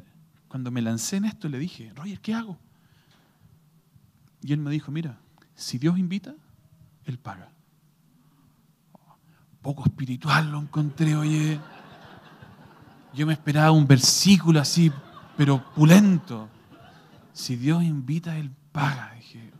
cuando 0.47 0.71
me 0.71 0.81
lancé 0.81 1.17
en 1.17 1.25
esto, 1.25 1.49
le 1.49 1.59
dije, 1.59 1.91
Roger, 1.93 2.21
¿qué 2.21 2.33
hago? 2.33 2.57
Y 4.41 4.53
él 4.53 4.59
me 4.59 4.71
dijo, 4.71 4.89
mira, 4.89 5.19
si 5.53 5.77
Dios 5.77 5.99
invita, 5.99 6.33
él 7.03 7.17
paga. 7.17 7.51
Poco 9.61 9.83
espiritual 9.83 10.49
lo 10.49 10.61
encontré, 10.61 11.13
oye. 11.17 11.59
Yo 13.13 13.27
me 13.27 13.33
esperaba 13.33 13.71
un 13.71 13.85
versículo 13.85 14.61
así, 14.61 14.93
pero 15.35 15.61
pulento. 15.73 16.47
Si 17.33 17.57
Dios 17.57 17.83
invita, 17.83 18.37
Él 18.37 18.51
paga. 18.71 19.11
Dije, 19.15 19.51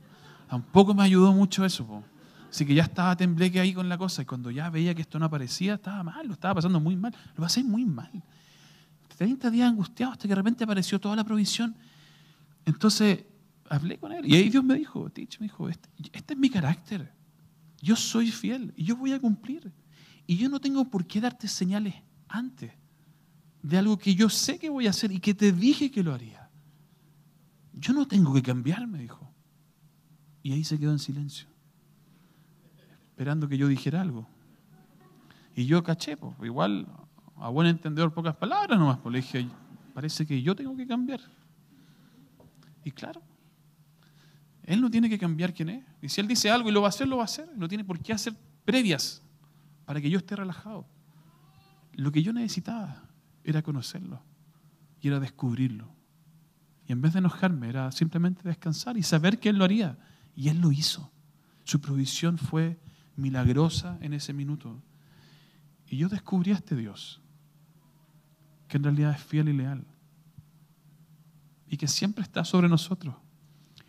tampoco 0.47 0.93
me 0.93 1.03
ayudó 1.03 1.33
mucho 1.33 1.65
eso. 1.65 2.03
Así 2.49 2.65
que 2.65 2.73
ya 2.73 2.83
estaba 2.83 3.15
tembleque 3.15 3.59
ahí 3.59 3.73
con 3.73 3.89
la 3.89 3.97
cosa. 3.97 4.21
Y 4.21 4.25
cuando 4.25 4.51
ya 4.51 4.69
veía 4.69 4.95
que 4.95 5.01
esto 5.01 5.19
no 5.19 5.25
aparecía, 5.25 5.75
estaba 5.75 6.03
mal, 6.03 6.27
lo 6.27 6.33
estaba 6.33 6.55
pasando 6.55 6.79
muy 6.79 6.95
mal. 6.95 7.15
Lo 7.35 7.43
pasé 7.43 7.63
muy 7.63 7.85
mal. 7.85 8.23
30 9.17 9.49
días 9.49 9.69
angustiado 9.69 10.11
hasta 10.11 10.23
que 10.23 10.29
de 10.29 10.35
repente 10.35 10.63
apareció 10.63 10.99
toda 10.99 11.15
la 11.15 11.23
provisión. 11.23 11.75
Entonces 12.65 13.25
hablé 13.69 13.97
con 13.97 14.11
él 14.11 14.25
y 14.25 14.35
ahí 14.35 14.49
Dios 14.49 14.63
me 14.63 14.75
dijo, 14.75 15.09
Tich, 15.09 15.39
me 15.39 15.45
dijo, 15.45 15.69
este, 15.69 15.89
este 16.13 16.33
es 16.33 16.39
mi 16.39 16.49
carácter. 16.49 17.11
Yo 17.81 17.95
soy 17.95 18.31
fiel 18.31 18.73
y 18.75 18.85
yo 18.85 18.95
voy 18.95 19.13
a 19.13 19.19
cumplir. 19.19 19.71
Y 20.27 20.37
yo 20.37 20.49
no 20.49 20.59
tengo 20.59 20.85
por 20.89 21.05
qué 21.05 21.21
darte 21.21 21.47
señales 21.47 21.95
antes 22.27 22.71
de 23.61 23.77
algo 23.77 23.97
que 23.97 24.13
yo 24.13 24.29
sé 24.29 24.59
que 24.59 24.69
voy 24.69 24.87
a 24.87 24.91
hacer 24.91 25.11
y 25.11 25.19
que 25.19 25.33
te 25.33 25.51
dije 25.51 25.89
que 25.89 26.03
lo 26.03 26.13
haría. 26.13 26.49
Yo 27.73 27.93
no 27.93 28.07
tengo 28.07 28.33
que 28.33 28.41
cambiar, 28.41 28.85
me 28.87 28.99
dijo. 28.99 29.33
Y 30.43 30.51
ahí 30.51 30.63
se 30.63 30.77
quedó 30.77 30.91
en 30.91 30.99
silencio, 30.99 31.47
esperando 33.15 33.47
que 33.47 33.57
yo 33.57 33.69
dijera 33.69 34.01
algo. 34.01 34.27
Y 35.55 35.65
yo 35.65 35.81
caché, 35.83 36.17
pues, 36.17 36.35
igual 36.43 36.85
a 37.37 37.47
buen 37.47 37.65
entendedor 37.65 38.13
pocas 38.13 38.35
palabras 38.35 38.77
nomás, 38.77 38.97
pues 38.97 39.13
le 39.13 39.21
dije, 39.21 39.47
parece 39.93 40.25
que 40.25 40.41
yo 40.41 40.53
tengo 40.53 40.75
que 40.75 40.85
cambiar. 40.85 41.21
Y 42.83 42.91
claro, 42.91 43.21
él 44.65 44.81
no 44.81 44.89
tiene 44.89 45.09
que 45.09 45.17
cambiar 45.17 45.53
quién 45.53 45.69
es. 45.69 45.83
Y 46.01 46.09
si 46.09 46.19
Él 46.19 46.27
dice 46.27 46.49
algo 46.49 46.67
y 46.67 46.73
lo 46.73 46.81
va 46.81 46.87
a 46.87 46.89
hacer, 46.89 47.07
lo 47.07 47.15
va 47.15 47.23
a 47.23 47.25
hacer. 47.25 47.49
No 47.55 47.69
tiene 47.69 47.85
por 47.85 47.99
qué 47.99 48.11
hacer 48.11 48.33
previas 48.65 49.21
para 49.85 50.01
que 50.01 50.09
yo 50.09 50.17
esté 50.17 50.35
relajado. 50.35 50.85
Lo 51.93 52.11
que 52.11 52.21
yo 52.21 52.33
necesitaba 52.33 53.03
era 53.45 53.61
conocerlo 53.61 54.21
y 54.99 55.07
era 55.07 55.21
descubrirlo. 55.21 55.87
Y 56.85 56.91
en 56.91 57.01
vez 57.01 57.13
de 57.13 57.19
enojarme, 57.19 57.69
era 57.69 57.91
simplemente 57.93 58.41
descansar 58.43 58.97
y 58.97 59.03
saber 59.03 59.39
que 59.39 59.49
Él 59.49 59.57
lo 59.57 59.63
haría. 59.63 59.97
Y 60.35 60.49
Él 60.49 60.59
lo 60.59 60.71
hizo. 60.71 61.11
Su 61.63 61.79
provisión 61.79 62.37
fue 62.37 62.77
milagrosa 63.15 63.97
en 64.01 64.13
ese 64.13 64.33
minuto. 64.33 64.81
Y 65.87 65.97
yo 65.97 66.09
descubrí 66.09 66.51
a 66.51 66.55
este 66.55 66.75
Dios, 66.75 67.21
que 68.67 68.77
en 68.77 68.83
realidad 68.83 69.11
es 69.11 69.23
fiel 69.23 69.49
y 69.49 69.53
leal. 69.53 69.85
Y 71.67 71.77
que 71.77 71.87
siempre 71.87 72.23
está 72.23 72.43
sobre 72.43 72.69
nosotros. 72.69 73.15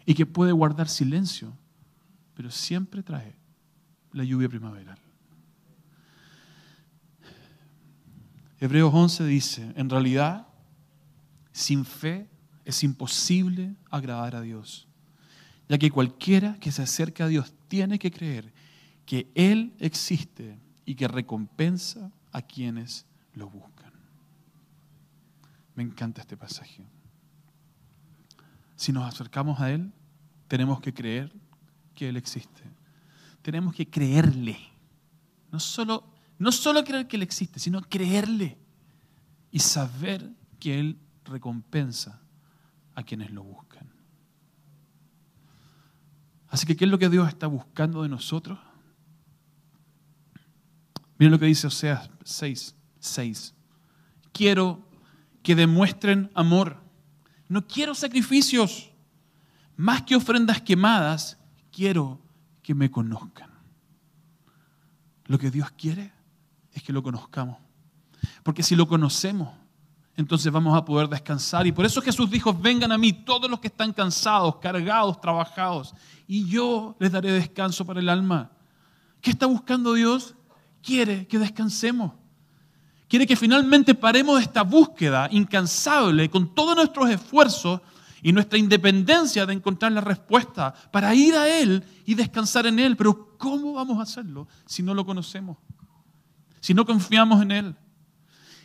Y 0.04 0.14
que 0.14 0.26
puede 0.26 0.52
guardar 0.52 0.88
silencio, 0.88 1.56
pero 2.34 2.50
siempre 2.50 3.02
trae 3.02 3.34
la 4.12 4.24
lluvia 4.24 4.48
primaveral. 4.48 4.98
Hebreos 8.58 8.92
11 8.94 9.26
dice, 9.26 9.72
en 9.76 9.90
realidad, 9.90 10.46
sin 11.52 11.84
fe 11.84 12.28
es 12.64 12.82
imposible 12.82 13.76
agradar 13.90 14.34
a 14.36 14.40
Dios, 14.40 14.88
ya 15.68 15.78
que 15.78 15.90
cualquiera 15.90 16.58
que 16.58 16.72
se 16.72 16.82
acerca 16.82 17.24
a 17.24 17.28
Dios 17.28 17.52
tiene 17.68 17.98
que 17.98 18.10
creer 18.10 18.52
que 19.06 19.30
Él 19.34 19.74
existe 19.78 20.58
y 20.84 20.96
que 20.96 21.08
recompensa 21.08 22.12
a 22.32 22.42
quienes 22.42 23.06
lo 23.32 23.48
buscan. 23.48 23.92
Me 25.74 25.82
encanta 25.82 26.20
este 26.20 26.36
pasaje. 26.36 26.84
Si 28.74 28.92
nos 28.92 29.04
acercamos 29.06 29.60
a 29.60 29.70
Él, 29.70 29.92
tenemos 30.48 30.80
que 30.80 30.92
creer 30.92 31.32
que 31.94 32.08
Él 32.08 32.16
existe. 32.16 32.62
Tenemos 33.42 33.74
que 33.74 33.88
creerle. 33.88 34.58
No 35.52 35.60
solo, 35.60 36.12
no 36.38 36.52
solo 36.52 36.84
creer 36.84 37.06
que 37.06 37.16
Él 37.16 37.22
existe, 37.22 37.60
sino 37.60 37.80
creerle 37.82 38.58
y 39.50 39.60
saber 39.60 40.30
que 40.58 40.78
Él 40.78 40.98
recompensa 41.24 42.20
a 42.94 43.02
quienes 43.02 43.30
lo 43.30 43.44
buscan. 43.44 43.88
Así 46.48 46.66
que, 46.66 46.76
¿qué 46.76 46.84
es 46.84 46.90
lo 46.90 46.98
que 46.98 47.08
Dios 47.08 47.28
está 47.28 47.46
buscando 47.46 48.02
de 48.02 48.08
nosotros? 48.08 48.58
Miren 51.18 51.32
lo 51.32 51.38
que 51.38 51.46
dice 51.46 51.66
Oseas 51.66 52.10
6, 52.24 52.74
6. 52.98 53.54
Quiero 54.32 54.86
que 55.42 55.54
demuestren 55.54 56.30
amor. 56.34 56.76
No 57.48 57.66
quiero 57.66 57.94
sacrificios. 57.94 58.90
Más 59.76 60.02
que 60.02 60.16
ofrendas 60.16 60.60
quemadas, 60.60 61.38
quiero 61.70 62.20
que 62.62 62.74
me 62.74 62.90
conozcan. 62.90 63.50
Lo 65.26 65.38
que 65.38 65.50
Dios 65.50 65.70
quiere 65.72 66.12
es 66.72 66.82
que 66.82 66.92
lo 66.92 67.02
conozcamos. 67.02 67.58
Porque 68.42 68.62
si 68.62 68.76
lo 68.76 68.86
conocemos, 68.86 69.48
entonces 70.16 70.50
vamos 70.50 70.76
a 70.76 70.84
poder 70.84 71.08
descansar. 71.08 71.66
Y 71.66 71.72
por 71.72 71.84
eso 71.84 72.00
Jesús 72.00 72.30
dijo, 72.30 72.54
vengan 72.54 72.92
a 72.92 72.98
mí 72.98 73.12
todos 73.12 73.50
los 73.50 73.60
que 73.60 73.68
están 73.68 73.92
cansados, 73.92 74.56
cargados, 74.56 75.20
trabajados, 75.20 75.94
y 76.26 76.48
yo 76.48 76.96
les 76.98 77.12
daré 77.12 77.32
descanso 77.32 77.84
para 77.84 78.00
el 78.00 78.08
alma. 78.08 78.50
¿Qué 79.20 79.30
está 79.30 79.46
buscando 79.46 79.92
Dios? 79.94 80.34
Quiere 80.86 81.26
que 81.26 81.36
descansemos. 81.36 82.12
Quiere 83.08 83.26
que 83.26 83.34
finalmente 83.34 83.92
paremos 83.92 84.40
esta 84.40 84.62
búsqueda 84.62 85.28
incansable 85.32 86.30
con 86.30 86.54
todos 86.54 86.76
nuestros 86.76 87.10
esfuerzos 87.10 87.80
y 88.22 88.30
nuestra 88.30 88.56
independencia 88.56 89.44
de 89.46 89.52
encontrar 89.52 89.90
la 89.90 90.00
respuesta 90.00 90.72
para 90.92 91.12
ir 91.12 91.34
a 91.34 91.48
Él 91.48 91.82
y 92.04 92.14
descansar 92.14 92.68
en 92.68 92.78
Él. 92.78 92.96
Pero 92.96 93.36
¿cómo 93.36 93.72
vamos 93.72 93.98
a 93.98 94.02
hacerlo 94.02 94.46
si 94.64 94.84
no 94.84 94.94
lo 94.94 95.04
conocemos? 95.04 95.56
Si 96.60 96.72
no 96.72 96.86
confiamos 96.86 97.42
en 97.42 97.50
Él. 97.50 97.76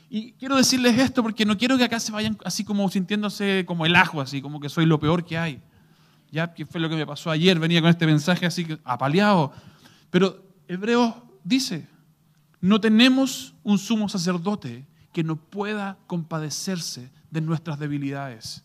Y 0.08 0.34
quiero 0.34 0.56
decirles 0.58 1.00
esto 1.00 1.24
porque 1.24 1.44
no 1.44 1.58
quiero 1.58 1.76
que 1.76 1.86
acá 1.86 2.00
se 2.00 2.12
vayan 2.12 2.38
así 2.46 2.64
como 2.64 2.88
sintiéndose 2.88 3.66
como 3.66 3.88
el 3.88 3.96
ajo, 3.96 4.22
así 4.22 4.44
como 4.44 4.60
que 4.60 4.70
soy 4.70 4.86
lo 4.86 5.00
peor 5.00 5.26
que 5.26 5.40
hay. 5.40 5.60
Ya 6.32 6.54
que 6.54 6.68
fue 6.68 6.80
lo 6.80 6.88
que 6.88 6.96
me 6.96 7.08
pasó 7.08 7.32
ayer, 7.32 7.58
venía 7.58 7.82
con 7.82 7.90
este 7.90 8.06
mensaje 8.06 8.46
así 8.46 8.68
apaleado. 8.84 9.52
Pero 10.12 10.46
Hebreos 10.68 11.16
dice, 11.44 11.88
no 12.62 12.80
tenemos 12.80 13.54
un 13.64 13.78
sumo 13.78 14.08
sacerdote 14.08 14.86
que 15.12 15.24
no 15.24 15.36
pueda 15.36 15.98
compadecerse 16.08 17.12
de 17.32 17.42
nuestras 17.42 17.80
debilidades. 17.80 18.64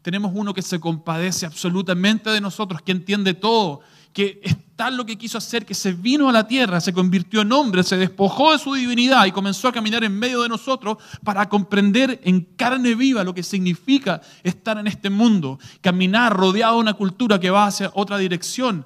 Tenemos 0.00 0.32
uno 0.34 0.52
que 0.52 0.62
se 0.62 0.80
compadece 0.80 1.46
absolutamente 1.46 2.30
de 2.30 2.40
nosotros, 2.40 2.82
que 2.82 2.90
entiende 2.90 3.34
todo, 3.34 3.80
que 4.12 4.40
es 4.42 4.56
tal 4.74 4.96
lo 4.96 5.06
que 5.06 5.16
quiso 5.16 5.38
hacer 5.38 5.64
que 5.64 5.74
se 5.74 5.92
vino 5.92 6.28
a 6.28 6.32
la 6.32 6.46
tierra, 6.46 6.80
se 6.80 6.92
convirtió 6.92 7.42
en 7.42 7.52
hombre, 7.52 7.84
se 7.84 7.96
despojó 7.96 8.52
de 8.52 8.58
su 8.58 8.74
divinidad 8.74 9.26
y 9.26 9.32
comenzó 9.32 9.68
a 9.68 9.72
caminar 9.72 10.02
en 10.02 10.18
medio 10.18 10.42
de 10.42 10.48
nosotros 10.48 10.96
para 11.22 11.48
comprender 11.48 12.20
en 12.24 12.40
carne 12.40 12.94
viva 12.94 13.22
lo 13.22 13.34
que 13.34 13.42
significa 13.42 14.20
estar 14.42 14.78
en 14.78 14.86
este 14.86 15.08
mundo, 15.08 15.58
caminar 15.80 16.34
rodeado 16.34 16.74
de 16.74 16.80
una 16.80 16.94
cultura 16.94 17.38
que 17.38 17.50
va 17.50 17.66
hacia 17.66 17.90
otra 17.94 18.18
dirección, 18.18 18.84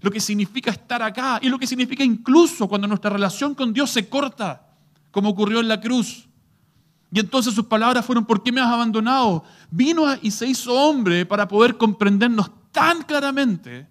lo 0.00 0.10
que 0.10 0.20
significa 0.20 0.70
estar 0.70 1.02
acá 1.02 1.38
y 1.42 1.48
lo 1.48 1.58
que 1.58 1.66
significa 1.66 2.04
incluso 2.04 2.68
cuando 2.68 2.86
nuestra 2.86 3.10
relación 3.10 3.54
con 3.54 3.72
Dios 3.72 3.90
se 3.90 4.08
corta, 4.08 4.68
como 5.10 5.30
ocurrió 5.30 5.60
en 5.60 5.68
la 5.68 5.80
cruz. 5.80 6.28
Y 7.10 7.20
entonces 7.20 7.54
sus 7.54 7.64
palabras 7.64 8.04
fueron, 8.04 8.26
¿por 8.26 8.42
qué 8.42 8.52
me 8.52 8.60
has 8.60 8.68
abandonado? 8.68 9.44
Vino 9.70 10.04
y 10.20 10.30
se 10.30 10.46
hizo 10.46 10.72
hombre 10.74 11.24
para 11.24 11.48
poder 11.48 11.76
comprendernos 11.76 12.50
tan 12.70 13.02
claramente 13.02 13.88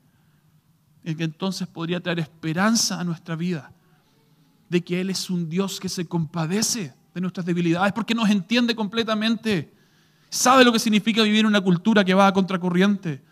en 1.04 1.18
que 1.18 1.24
entonces 1.24 1.68
podría 1.68 2.00
traer 2.00 2.20
esperanza 2.20 3.00
a 3.00 3.04
nuestra 3.04 3.36
vida, 3.36 3.72
de 4.70 4.84
que 4.84 5.02
Él 5.02 5.10
es 5.10 5.30
un 5.30 5.50
Dios 5.50 5.80
que 5.80 5.90
se 5.90 6.06
compadece 6.06 6.94
de 7.14 7.22
nuestras 7.22 7.46
debilidades, 7.46 7.94
porque 7.94 8.14
nos 8.14 8.30
entiende 8.30 8.76
completamente, 8.76 9.74
sabe 10.30 10.64
lo 10.64 10.72
que 10.72 10.80
significa 10.80 11.24
vivir 11.24 11.40
en 11.40 11.48
una 11.48 11.62
cultura 11.62 12.04
que 12.04 12.14
va 12.14 12.28
a 12.28 12.34
contracorriente, 12.34 13.24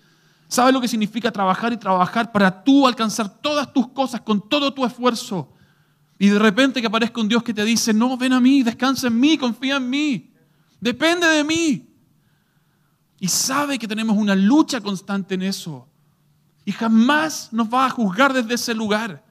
sabe 0.47 0.71
lo 0.71 0.81
que 0.81 0.87
significa 0.87 1.31
trabajar 1.31 1.73
y 1.73 1.77
trabajar 1.77 2.31
para 2.31 2.63
tú 2.63 2.87
alcanzar 2.87 3.29
todas 3.41 3.71
tus 3.73 3.87
cosas 3.89 4.21
con 4.21 4.47
todo 4.47 4.73
tu 4.73 4.85
esfuerzo. 4.85 5.51
Y 6.17 6.29
de 6.29 6.39
repente 6.39 6.81
que 6.81 6.87
aparezca 6.87 7.19
un 7.19 7.27
Dios 7.27 7.43
que 7.43 7.53
te 7.53 7.65
dice, 7.65 7.93
no, 7.93 8.15
ven 8.17 8.33
a 8.33 8.39
mí, 8.39 8.63
descansa 8.63 9.07
en 9.07 9.19
mí, 9.19 9.37
confía 9.37 9.77
en 9.77 9.89
mí, 9.89 10.31
depende 10.79 11.27
de 11.27 11.43
mí. 11.43 11.89
Y 13.19 13.27
sabe 13.27 13.77
que 13.77 13.87
tenemos 13.87 14.17
una 14.17 14.35
lucha 14.35 14.81
constante 14.81 15.35
en 15.35 15.41
eso. 15.41 15.87
Y 16.63 16.71
jamás 16.71 17.49
nos 17.51 17.71
va 17.71 17.85
a 17.85 17.89
juzgar 17.89 18.33
desde 18.33 18.53
ese 18.53 18.73
lugar. 18.73 19.23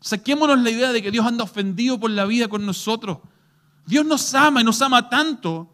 Saquémonos 0.00 0.58
la 0.60 0.70
idea 0.70 0.92
de 0.92 1.02
que 1.02 1.10
Dios 1.10 1.24
anda 1.24 1.44
ofendido 1.44 1.98
por 1.98 2.10
la 2.10 2.24
vida 2.24 2.48
con 2.48 2.64
nosotros. 2.64 3.18
Dios 3.86 4.04
nos 4.04 4.34
ama 4.34 4.60
y 4.60 4.64
nos 4.64 4.80
ama 4.82 5.08
tanto 5.08 5.72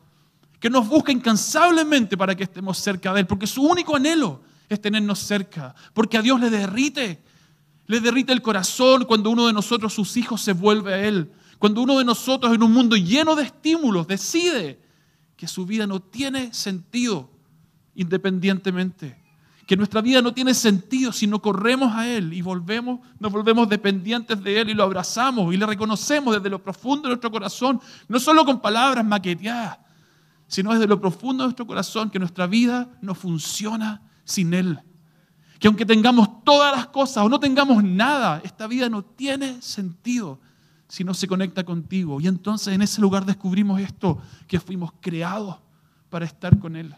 que 0.61 0.68
nos 0.68 0.89
busca 0.89 1.12
incansablemente 1.12 2.16
para 2.16 2.34
que 2.34 2.45
estemos 2.45 2.78
cerca 2.78 3.12
de 3.12 3.20
Él, 3.20 3.26
porque 3.26 3.47
su 3.47 3.62
único 3.62 3.95
anhelo 3.95 4.43
es 4.68 4.80
tenernos 4.80 5.18
cerca, 5.18 5.74
porque 5.94 6.18
a 6.18 6.22
Dios 6.22 6.40
le 6.40 6.50
derrite, 6.50 7.22
le 7.86 8.00
derrite 8.00 8.32
el 8.32 8.42
corazón 8.42 9.04
cuando 9.04 9.30
uno 9.30 9.46
de 9.46 9.52
nosotros, 9.52 9.94
sus 9.94 10.16
hijos, 10.16 10.40
se 10.40 10.52
vuelve 10.52 10.94
a 10.94 11.04
Él, 11.06 11.32
cuando 11.58 11.82
uno 11.82 11.98
de 11.98 12.04
nosotros 12.04 12.54
en 12.54 12.62
un 12.62 12.72
mundo 12.72 12.96
lleno 12.96 13.34
de 13.34 13.44
estímulos 13.44 14.06
decide 14.06 14.80
que 15.36 15.48
su 15.48 15.66
vida 15.66 15.86
no 15.86 16.00
tiene 16.00 16.52
sentido 16.52 17.30
independientemente 17.94 19.18
que 19.68 19.76
nuestra 19.76 20.00
vida 20.00 20.22
no 20.22 20.32
tiene 20.32 20.54
sentido 20.54 21.12
si 21.12 21.26
no 21.26 21.42
corremos 21.42 21.94
a 21.94 22.08
Él 22.08 22.32
y 22.32 22.40
volvemos, 22.40 23.00
nos 23.20 23.30
volvemos 23.30 23.68
dependientes 23.68 24.42
de 24.42 24.62
Él 24.62 24.70
y 24.70 24.74
lo 24.74 24.82
abrazamos 24.82 25.52
y 25.52 25.58
le 25.58 25.66
reconocemos 25.66 26.34
desde 26.34 26.48
lo 26.48 26.62
profundo 26.62 27.02
de 27.02 27.08
nuestro 27.08 27.30
corazón, 27.30 27.78
no 28.08 28.18
solo 28.18 28.46
con 28.46 28.62
palabras 28.62 29.04
maqueteadas, 29.04 29.78
sino 30.46 30.72
desde 30.72 30.86
lo 30.86 30.98
profundo 30.98 31.44
de 31.44 31.48
nuestro 31.48 31.66
corazón 31.66 32.08
que 32.08 32.18
nuestra 32.18 32.46
vida 32.46 32.88
no 33.02 33.14
funciona 33.14 34.00
sin 34.28 34.54
Él. 34.54 34.78
Que 35.58 35.66
aunque 35.66 35.84
tengamos 35.84 36.44
todas 36.44 36.76
las 36.76 36.86
cosas 36.86 37.24
o 37.24 37.28
no 37.28 37.40
tengamos 37.40 37.82
nada, 37.82 38.40
esta 38.44 38.68
vida 38.68 38.88
no 38.88 39.04
tiene 39.04 39.60
sentido 39.60 40.40
si 40.86 41.02
no 41.02 41.14
se 41.14 41.26
conecta 41.26 41.64
contigo. 41.64 42.20
Y 42.20 42.28
entonces 42.28 42.74
en 42.74 42.82
ese 42.82 43.00
lugar 43.00 43.26
descubrimos 43.26 43.80
esto, 43.80 44.22
que 44.46 44.60
fuimos 44.60 44.92
creados 45.00 45.56
para 46.08 46.24
estar 46.24 46.58
con 46.60 46.76
Él. 46.76 46.94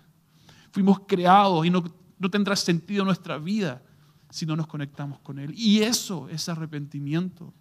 Fuimos 0.72 1.00
creados 1.06 1.64
y 1.64 1.70
no 1.70 1.82
no 2.20 2.30
tendrá 2.30 2.54
sentido 2.54 3.04
nuestra 3.04 3.38
vida 3.38 3.82
si 4.28 4.46
no 4.46 4.54
nos 4.54 4.66
conectamos 4.66 5.18
con 5.20 5.38
Él. 5.38 5.54
Y 5.56 5.80
eso 5.80 6.28
es 6.28 6.48
arrepentimiento. 6.48 7.52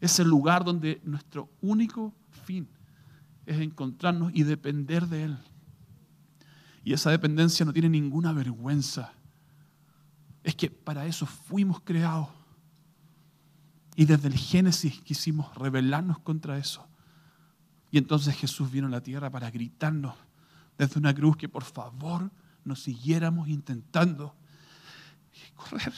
Es 0.00 0.18
el 0.18 0.28
lugar 0.28 0.64
donde 0.64 1.00
nuestro 1.04 1.50
único 1.60 2.12
fin 2.44 2.66
es 3.44 3.60
encontrarnos 3.60 4.32
y 4.34 4.42
depender 4.44 5.06
de 5.06 5.24
Él. 5.24 5.38
Y 6.84 6.92
esa 6.92 7.10
dependencia 7.10 7.64
no 7.64 7.72
tiene 7.72 7.88
ninguna 7.88 8.32
vergüenza. 8.32 9.12
Es 10.42 10.56
que 10.56 10.70
para 10.70 11.06
eso 11.06 11.26
fuimos 11.26 11.80
creados. 11.80 12.28
Y 13.94 14.06
desde 14.06 14.28
el 14.28 14.34
Génesis 14.34 15.00
quisimos 15.02 15.54
rebelarnos 15.56 16.18
contra 16.18 16.58
eso. 16.58 16.86
Y 17.90 17.98
entonces 17.98 18.34
Jesús 18.34 18.70
vino 18.70 18.86
a 18.86 18.90
la 18.90 19.02
tierra 19.02 19.30
para 19.30 19.50
gritarnos 19.50 20.14
desde 20.78 20.98
una 20.98 21.14
cruz 21.14 21.36
que 21.36 21.48
por 21.48 21.64
favor 21.64 22.30
nos 22.64 22.82
siguiéramos 22.82 23.48
intentando 23.48 24.34
correr. 25.56 25.92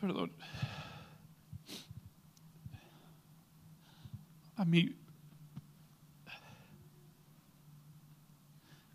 Perdón. 0.00 0.32
A 4.56 4.64
mí, 4.64 4.96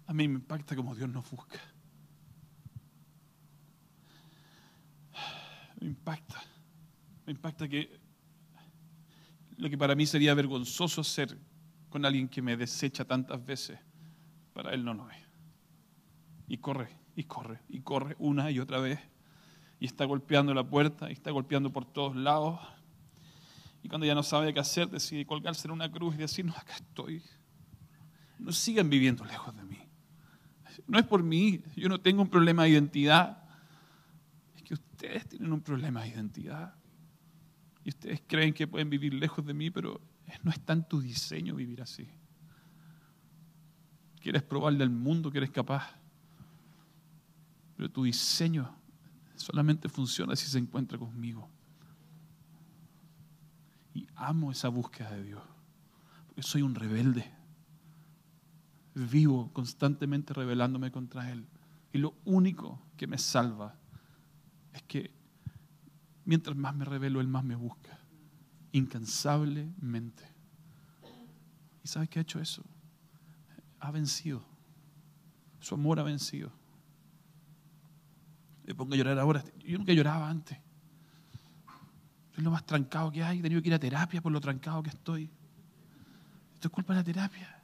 a 0.08 0.14
mí 0.14 0.28
me 0.28 0.36
impacta 0.36 0.76
como 0.76 0.96
Dios 0.96 1.10
nos 1.10 1.30
busca. 1.30 1.60
Me 5.80 5.88
impacta. 5.88 6.42
Me 7.26 7.32
impacta 7.32 7.68
que 7.68 8.00
lo 9.58 9.70
que 9.70 9.78
para 9.78 9.96
mí 9.96 10.06
sería 10.06 10.34
vergonzoso 10.34 11.02
hacer 11.02 11.38
con 11.90 12.06
alguien 12.06 12.28
que 12.28 12.42
me 12.42 12.58
desecha 12.58 13.06
tantas 13.06 13.46
veces, 13.46 13.80
para 14.54 14.74
Él 14.74 14.84
no 14.84 14.94
lo 14.94 15.10
es. 15.10 15.18
Y 16.48 16.58
corre, 16.58 16.90
y 17.16 17.24
corre, 17.26 17.60
y 17.70 17.82
corre 17.82 18.16
una 18.20 18.52
y 18.52 18.60
otra 18.60 18.80
vez. 18.80 19.00
Y 19.84 19.86
está 19.86 20.06
golpeando 20.06 20.54
la 20.54 20.64
puerta, 20.64 21.10
y 21.10 21.12
está 21.12 21.30
golpeando 21.32 21.70
por 21.70 21.84
todos 21.84 22.16
lados. 22.16 22.58
Y 23.84 23.90
cuando 23.90 24.08
ya 24.08 24.16
no 24.16 24.24
sabe 24.24 24.54
qué 24.54 24.62
hacer, 24.62 24.90
decide 24.90 25.26
colgarse 25.26 25.68
en 25.68 25.74
una 25.74 25.92
cruz 25.92 26.16
y 26.16 26.20
decir, 26.20 26.46
no, 26.46 26.54
acá 26.54 26.74
estoy. 26.74 27.22
No 28.40 28.54
sigan 28.54 28.90
viviendo 28.90 29.26
lejos 29.26 29.54
de 29.54 29.64
mí. 29.66 29.80
No 30.88 30.98
es 30.98 31.06
por 31.06 31.22
mí, 31.22 31.62
yo 31.76 31.90
no 31.90 32.00
tengo 32.00 32.22
un 32.22 32.30
problema 32.30 32.64
de 32.64 32.70
identidad. 32.70 33.44
Es 34.56 34.64
que 34.64 34.76
ustedes 34.76 35.28
tienen 35.28 35.52
un 35.52 35.60
problema 35.60 36.04
de 36.04 36.08
identidad. 36.12 36.76
Y 37.84 37.90
ustedes 37.90 38.24
creen 38.26 38.54
que 38.54 38.68
pueden 38.68 38.90
vivir 38.90 39.14
lejos 39.14 39.46
de 39.46 39.54
mí, 39.54 39.70
pero 39.70 40.00
no 40.44 40.52
está 40.52 40.72
en 40.72 40.88
tu 40.88 41.02
diseño 41.02 41.56
vivir 41.56 41.82
así. 41.82 42.08
Quieres 44.22 44.44
probarle 44.44 44.86
al 44.86 44.92
mundo 44.92 45.30
que 45.30 45.40
eres 45.40 45.52
capaz. 45.52 45.94
Pero 47.76 47.92
tu 47.92 48.06
diseño 48.06 48.82
solamente 49.44 49.90
funciona 49.90 50.36
si 50.36 50.48
se 50.48 50.58
encuentra 50.58 50.98
conmigo. 50.98 51.50
Y 53.94 54.08
amo 54.16 54.52
esa 54.52 54.70
búsqueda 54.70 55.12
de 55.12 55.24
Dios. 55.24 55.44
Porque 56.28 56.42
soy 56.42 56.62
un 56.62 56.74
rebelde. 56.74 57.32
Vivo 58.96 59.52
constantemente 59.54 60.34
rebelándome 60.34 60.92
contra 60.92 61.30
Él. 61.30 61.46
Y 61.92 61.98
lo 62.00 62.16
único 62.26 62.82
que 62.98 63.06
me 63.06 63.18
salva 63.18 63.76
es 64.72 64.82
que 64.84 65.12
mientras 66.26 66.56
más 66.56 66.74
me 66.76 66.86
revelo, 66.86 67.22
Él 67.22 67.28
más 67.28 67.44
me 67.44 67.56
busca. 67.56 68.00
Incansablemente. 68.72 70.24
¿Y 71.84 71.88
sabes 71.88 72.10
qué 72.10 72.20
ha 72.20 72.22
hecho 72.22 72.40
eso? 72.40 72.64
Ha 73.80 73.92
vencido. 73.92 74.44
Su 75.60 75.76
amor 75.76 76.00
ha 76.00 76.04
vencido. 76.04 76.52
Me 78.66 78.74
pongo 78.74 78.94
a 78.94 78.98
llorar 78.98 79.20
ahora. 79.20 79.44
Yo 79.66 79.78
nunca 79.78 79.94
lloraba 79.94 80.30
antes. 80.30 80.58
Es 82.36 82.44
lo 82.44 82.52
más 82.52 82.66
trancado 82.66 83.12
que 83.12 83.24
hay. 83.24 83.40
He 83.40 83.42
tenido 83.42 83.62
que 83.62 83.70
ir 83.70 83.74
a 83.74 83.80
terapia 83.80 84.22
por 84.22 84.32
lo 84.32 84.40
trancado 84.40 84.82
que 84.82 84.90
estoy. 84.90 85.30
Esto 86.56 86.68
es 86.68 86.72
culpa 86.72 86.94
de 86.94 87.00
la 87.00 87.04
terapia. 87.04 87.60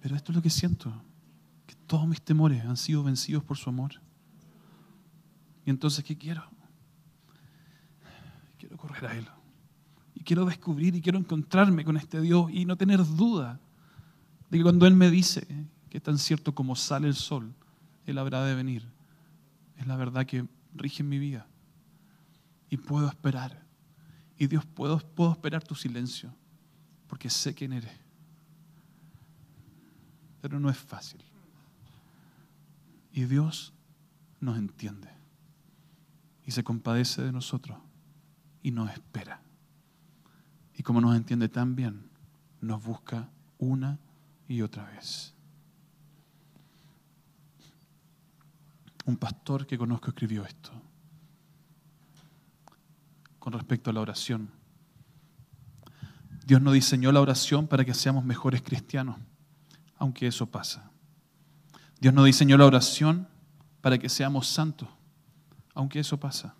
Pero 0.00 0.16
esto 0.16 0.32
es 0.32 0.36
lo 0.36 0.42
que 0.42 0.50
siento. 0.50 0.92
Que 1.66 1.74
todos 1.86 2.06
mis 2.06 2.22
temores 2.22 2.64
han 2.64 2.76
sido 2.76 3.02
vencidos 3.02 3.44
por 3.44 3.58
su 3.58 3.68
amor. 3.68 4.00
Y 5.66 5.70
entonces, 5.70 6.02
¿qué 6.04 6.16
quiero? 6.16 6.44
Quiero 8.58 8.76
correr 8.78 9.06
a 9.06 9.16
Él. 9.16 9.28
Quiero 10.28 10.44
descubrir 10.44 10.94
y 10.94 11.00
quiero 11.00 11.18
encontrarme 11.18 11.86
con 11.86 11.96
este 11.96 12.20
Dios 12.20 12.50
y 12.52 12.66
no 12.66 12.76
tener 12.76 13.02
duda 13.02 13.58
de 14.50 14.58
que 14.58 14.62
cuando 14.62 14.86
Él 14.86 14.92
me 14.92 15.10
dice 15.10 15.66
que 15.88 16.00
tan 16.00 16.18
cierto 16.18 16.54
como 16.54 16.76
sale 16.76 17.08
el 17.08 17.14
sol, 17.14 17.54
Él 18.04 18.18
habrá 18.18 18.44
de 18.44 18.54
venir. 18.54 18.86
Es 19.78 19.86
la 19.86 19.96
verdad 19.96 20.26
que 20.26 20.46
rige 20.74 21.02
en 21.02 21.08
mi 21.08 21.18
vida. 21.18 21.46
Y 22.68 22.76
puedo 22.76 23.08
esperar. 23.08 23.64
Y 24.36 24.48
Dios, 24.48 24.66
puedo, 24.66 24.98
puedo 24.98 25.32
esperar 25.32 25.64
tu 25.64 25.74
silencio, 25.74 26.30
porque 27.06 27.30
sé 27.30 27.54
quién 27.54 27.72
eres. 27.72 27.98
Pero 30.42 30.60
no 30.60 30.68
es 30.68 30.76
fácil. 30.76 31.24
Y 33.14 33.24
Dios 33.24 33.72
nos 34.40 34.58
entiende. 34.58 35.08
Y 36.44 36.50
se 36.50 36.62
compadece 36.62 37.22
de 37.22 37.32
nosotros. 37.32 37.78
Y 38.62 38.72
nos 38.72 38.90
espera. 38.90 39.40
Y 40.78 40.82
como 40.84 41.00
nos 41.00 41.16
entiende 41.16 41.48
tan 41.48 41.74
bien, 41.74 42.08
nos 42.60 42.82
busca 42.82 43.28
una 43.58 43.98
y 44.46 44.62
otra 44.62 44.84
vez. 44.84 45.34
Un 49.04 49.16
pastor 49.16 49.66
que 49.66 49.76
conozco 49.76 50.10
escribió 50.10 50.44
esto 50.44 50.70
con 53.40 53.52
respecto 53.54 53.90
a 53.90 53.92
la 53.92 54.00
oración. 54.00 54.50
Dios 56.46 56.62
no 56.62 56.70
diseñó 56.70 57.10
la 57.10 57.20
oración 57.20 57.66
para 57.66 57.84
que 57.84 57.92
seamos 57.92 58.24
mejores 58.24 58.62
cristianos, 58.62 59.16
aunque 59.96 60.28
eso 60.28 60.46
pasa. 60.46 60.92
Dios 62.00 62.14
no 62.14 62.22
diseñó 62.22 62.56
la 62.56 62.66
oración 62.66 63.26
para 63.80 63.98
que 63.98 64.08
seamos 64.08 64.46
santos, 64.46 64.88
aunque 65.74 65.98
eso 65.98 66.20
pasa. 66.20 66.54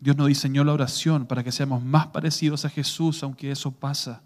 Dios 0.00 0.16
no 0.16 0.26
diseñó 0.26 0.64
la 0.64 0.72
oración 0.72 1.26
para 1.26 1.44
que 1.44 1.52
seamos 1.52 1.84
más 1.84 2.06
parecidos 2.08 2.64
a 2.64 2.70
Jesús, 2.70 3.22
aunque 3.22 3.50
eso 3.50 3.70
pasa. 3.70 4.22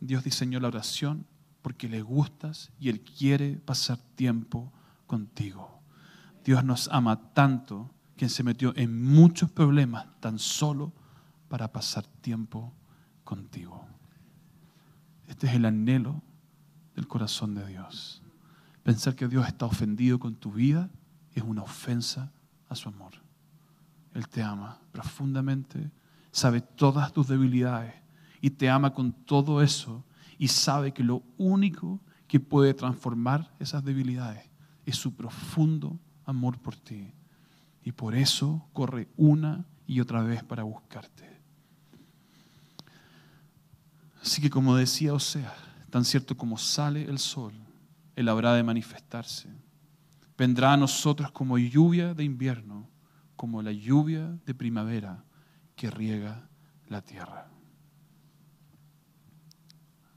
Dios 0.00 0.22
diseñó 0.22 0.60
la 0.60 0.68
oración 0.68 1.26
porque 1.62 1.88
le 1.88 2.00
gustas 2.00 2.70
y 2.78 2.88
Él 2.88 3.00
quiere 3.00 3.56
pasar 3.56 3.98
tiempo 4.14 4.72
contigo. 5.08 5.80
Dios 6.44 6.62
nos 6.62 6.88
ama 6.92 7.32
tanto 7.32 7.90
que 8.16 8.28
se 8.28 8.44
metió 8.44 8.72
en 8.76 9.04
muchos 9.04 9.50
problemas 9.50 10.06
tan 10.20 10.38
solo 10.38 10.92
para 11.48 11.72
pasar 11.72 12.06
tiempo 12.20 12.72
contigo. 13.24 13.84
Este 15.26 15.48
es 15.48 15.54
el 15.54 15.64
anhelo 15.64 16.22
del 16.94 17.08
corazón 17.08 17.56
de 17.56 17.66
Dios. 17.66 18.22
Pensar 18.84 19.16
que 19.16 19.26
Dios 19.26 19.48
está 19.48 19.66
ofendido 19.66 20.20
con 20.20 20.36
tu 20.36 20.52
vida 20.52 20.88
es 21.34 21.42
una 21.42 21.62
ofensa 21.62 22.30
a 22.68 22.76
su 22.76 22.88
amor. 22.88 23.25
Él 24.16 24.28
te 24.28 24.42
ama 24.42 24.78
profundamente, 24.92 25.90
sabe 26.30 26.62
todas 26.62 27.12
tus 27.12 27.28
debilidades 27.28 27.92
y 28.40 28.48
te 28.48 28.70
ama 28.70 28.94
con 28.94 29.12
todo 29.12 29.60
eso 29.60 30.06
y 30.38 30.48
sabe 30.48 30.94
que 30.94 31.04
lo 31.04 31.22
único 31.36 32.00
que 32.26 32.40
puede 32.40 32.72
transformar 32.72 33.52
esas 33.60 33.84
debilidades 33.84 34.48
es 34.86 34.96
su 34.96 35.14
profundo 35.14 36.00
amor 36.24 36.58
por 36.58 36.76
ti. 36.76 37.12
Y 37.84 37.92
por 37.92 38.14
eso 38.14 38.66
corre 38.72 39.06
una 39.18 39.66
y 39.86 40.00
otra 40.00 40.22
vez 40.22 40.42
para 40.42 40.62
buscarte. 40.62 41.38
Así 44.22 44.40
que 44.40 44.48
como 44.48 44.76
decía 44.76 45.12
Osea, 45.12 45.54
tan 45.90 46.06
cierto 46.06 46.38
como 46.38 46.56
sale 46.56 47.04
el 47.04 47.18
sol, 47.18 47.52
Él 48.16 48.30
habrá 48.30 48.54
de 48.54 48.62
manifestarse. 48.62 49.50
Vendrá 50.38 50.72
a 50.72 50.78
nosotros 50.78 51.30
como 51.32 51.58
lluvia 51.58 52.14
de 52.14 52.24
invierno, 52.24 52.88
como 53.36 53.62
la 53.62 53.72
lluvia 53.72 54.38
de 54.44 54.54
primavera 54.54 55.24
que 55.74 55.90
riega 55.90 56.48
la 56.88 57.02
tierra. 57.02 57.48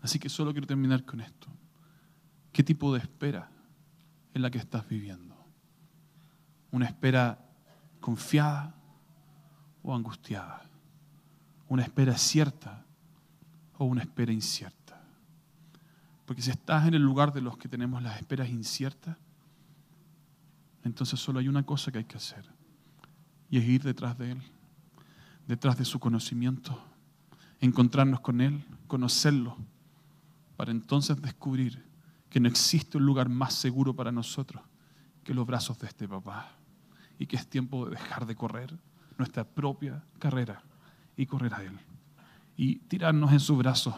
Así 0.02 0.18
que 0.18 0.30
solo 0.30 0.52
quiero 0.52 0.68
terminar 0.68 1.04
con 1.04 1.20
esto. 1.20 1.48
¿Qué 2.52 2.64
tipo 2.64 2.94
de 2.94 3.00
espera 3.00 3.52
es 4.34 4.42
la 4.42 4.50
que 4.50 4.58
estás 4.58 4.88
viviendo? 4.88 5.30
una 6.72 6.86
espera 6.86 7.40
confiada 8.00 8.76
o 9.82 9.96
angustiada, 9.96 10.62
una 11.68 11.84
espera 11.84 12.18
cierta 12.18 12.86
o 13.78 13.86
una 13.86 14.02
espera 14.02 14.32
incierta. 14.32 15.02
Porque 16.26 16.42
si 16.42 16.52
estás 16.52 16.88
en 16.88 16.94
el 16.94 17.02
lugar 17.02 17.34
de 17.34 17.42
los 17.42 17.58
que 17.58 17.68
tenemos 17.68 18.04
las 18.04 18.18
esperas 18.18 18.50
inciertas, 18.50 19.18
entonces 20.84 21.20
solo 21.20 21.40
hay 21.40 21.48
una 21.48 21.66
cosa 21.66 21.92
que 21.92 22.00
hay 22.00 22.06
que 22.06 22.18
hacer, 22.18 22.46
y 23.50 23.58
es 23.58 23.66
ir 23.66 23.84
detrás 23.84 24.18
de 24.18 24.32
Él, 24.32 24.42
detrás 25.48 25.78
de 25.78 25.86
su 25.86 26.00
conocimiento, 26.00 26.82
encontrarnos 27.60 28.20
con 28.22 28.42
Él, 28.42 28.64
conocerlo, 28.88 29.58
para 30.56 30.72
entonces 30.72 31.22
descubrir 31.22 31.86
que 32.30 32.40
no 32.40 32.48
existe 32.48 32.98
un 32.98 33.06
lugar 33.06 33.30
más 33.30 33.54
seguro 33.54 33.96
para 33.96 34.12
nosotros 34.12 34.62
que 35.24 35.34
los 35.34 35.48
brazos 35.48 35.80
de 35.80 35.88
este 35.88 36.08
papá 36.08 36.52
y 37.18 37.26
que 37.26 37.36
es 37.36 37.48
tiempo 37.48 37.86
de 37.86 37.92
dejar 37.92 38.26
de 38.26 38.36
correr 38.36 38.78
nuestra 39.18 39.44
propia 39.44 40.04
carrera 40.20 40.62
y 41.18 41.26
correr 41.26 41.54
a 41.54 41.64
Él. 41.64 41.78
Y 42.56 42.76
tirarnos 42.76 43.32
en 43.32 43.40
sus 43.40 43.58
brazos 43.58 43.96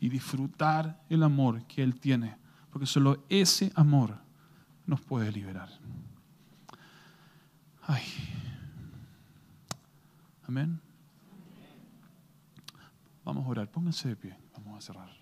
y 0.00 0.08
disfrutar 0.08 1.02
el 1.08 1.22
amor 1.22 1.66
que 1.66 1.82
Él 1.82 1.98
tiene, 1.98 2.36
porque 2.70 2.86
solo 2.86 3.24
ese 3.28 3.72
amor 3.74 4.18
nos 4.86 5.00
puede 5.00 5.30
liberar. 5.30 5.68
Ay. 7.82 8.02
Amén. 10.52 10.82
Vamos 13.24 13.46
a 13.46 13.48
orar, 13.48 13.68
pónganse 13.72 14.06
de 14.06 14.16
pie, 14.16 14.36
vamos 14.52 14.76
a 14.76 14.80
cerrar. 14.84 15.21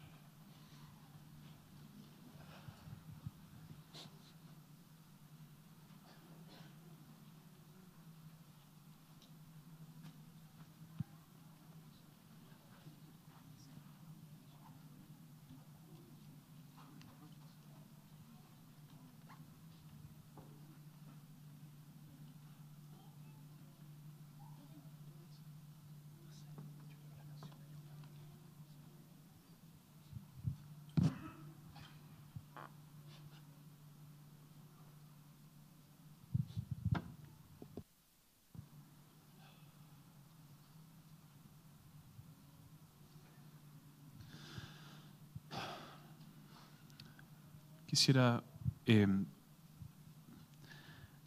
Quisiera, 48.11 48.43
eh, 48.87 49.07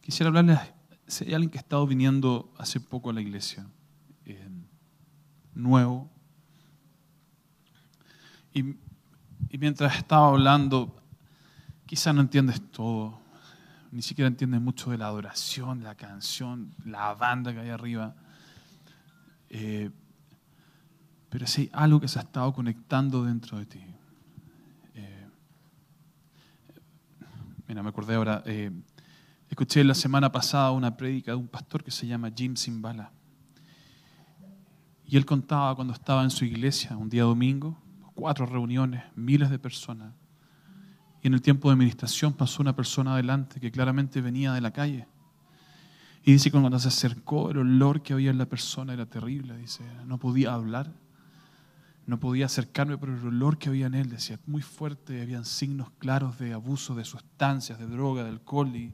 quisiera 0.02 0.28
hablarles, 0.28 0.58
si 1.06 1.24
hay 1.24 1.32
alguien 1.32 1.50
que 1.50 1.56
ha 1.56 1.62
estado 1.62 1.86
viniendo 1.86 2.52
hace 2.58 2.78
poco 2.78 3.08
a 3.08 3.14
la 3.14 3.22
iglesia, 3.22 3.66
eh, 4.26 4.50
nuevo, 5.54 6.10
y, 8.52 8.76
mientras 9.56 9.96
estaba 9.96 10.28
hablando, 10.28 10.94
quizá 11.86 12.12
no 12.12 12.20
entiendes 12.20 12.60
todo, 12.70 13.18
ni 13.90 14.02
siquiera 14.02 14.28
entiendes 14.28 14.60
mucho 14.60 14.90
de 14.90 14.98
la 14.98 15.06
adoración, 15.06 15.82
la 15.82 15.94
canción, 15.94 16.74
la 16.84 17.14
banda 17.14 17.54
que 17.54 17.60
hay 17.60 17.70
arriba. 17.70 18.14
Eh, 19.48 19.90
pero 21.30 21.46
si 21.46 21.62
hay 21.62 21.70
algo 21.72 22.00
que 22.00 22.08
se 22.08 22.18
ha 22.18 22.22
estado 22.22 22.52
conectando 22.52 23.24
dentro 23.24 23.56
de 23.58 23.64
ti. 23.64 23.93
Mira, 27.68 27.82
me 27.82 27.88
acordé 27.88 28.14
ahora, 28.14 28.42
eh, 28.46 28.70
escuché 29.48 29.84
la 29.84 29.94
semana 29.94 30.30
pasada 30.30 30.70
una 30.72 30.96
prédica 30.96 31.32
de 31.32 31.36
un 31.36 31.48
pastor 31.48 31.82
que 31.82 31.90
se 31.90 32.06
llama 32.06 32.30
Jim 32.34 32.56
Simbala. 32.56 33.12
Y 35.06 35.16
él 35.16 35.26
contaba 35.26 35.74
cuando 35.74 35.92
estaba 35.92 36.22
en 36.22 36.30
su 36.30 36.44
iglesia 36.44 36.96
un 36.96 37.08
día 37.08 37.24
domingo, 37.24 37.78
cuatro 38.14 38.46
reuniones, 38.46 39.04
miles 39.14 39.50
de 39.50 39.58
personas. 39.58 40.14
Y 41.22 41.26
en 41.26 41.34
el 41.34 41.42
tiempo 41.42 41.68
de 41.68 41.74
administración 41.74 42.32
pasó 42.32 42.62
una 42.62 42.76
persona 42.76 43.14
adelante 43.14 43.60
que 43.60 43.70
claramente 43.70 44.20
venía 44.20 44.52
de 44.52 44.60
la 44.60 44.72
calle. 44.72 45.06
Y 46.22 46.32
dice 46.32 46.50
que 46.50 46.58
cuando 46.58 46.78
se 46.78 46.88
acercó, 46.88 47.50
el 47.50 47.58
olor 47.58 48.02
que 48.02 48.14
había 48.14 48.30
en 48.30 48.38
la 48.38 48.46
persona 48.46 48.94
era 48.94 49.06
terrible. 49.06 49.56
Dice, 49.58 49.84
no 50.06 50.18
podía 50.18 50.54
hablar, 50.54 50.90
no 52.06 52.20
podía 52.20 52.46
acercarme, 52.46 52.98
pero 52.98 53.16
el 53.16 53.26
olor 53.26 53.58
que 53.58 53.70
había 53.70 53.86
en 53.86 53.94
él, 53.94 54.10
decía, 54.10 54.38
muy 54.46 54.62
fuerte, 54.62 55.22
habían 55.22 55.44
signos 55.44 55.90
claros 55.98 56.38
de 56.38 56.52
abuso 56.52 56.94
de 56.94 57.04
sustancias, 57.04 57.78
de 57.78 57.86
droga, 57.86 58.24
de 58.24 58.30
alcohol. 58.30 58.74
Y 58.76 58.92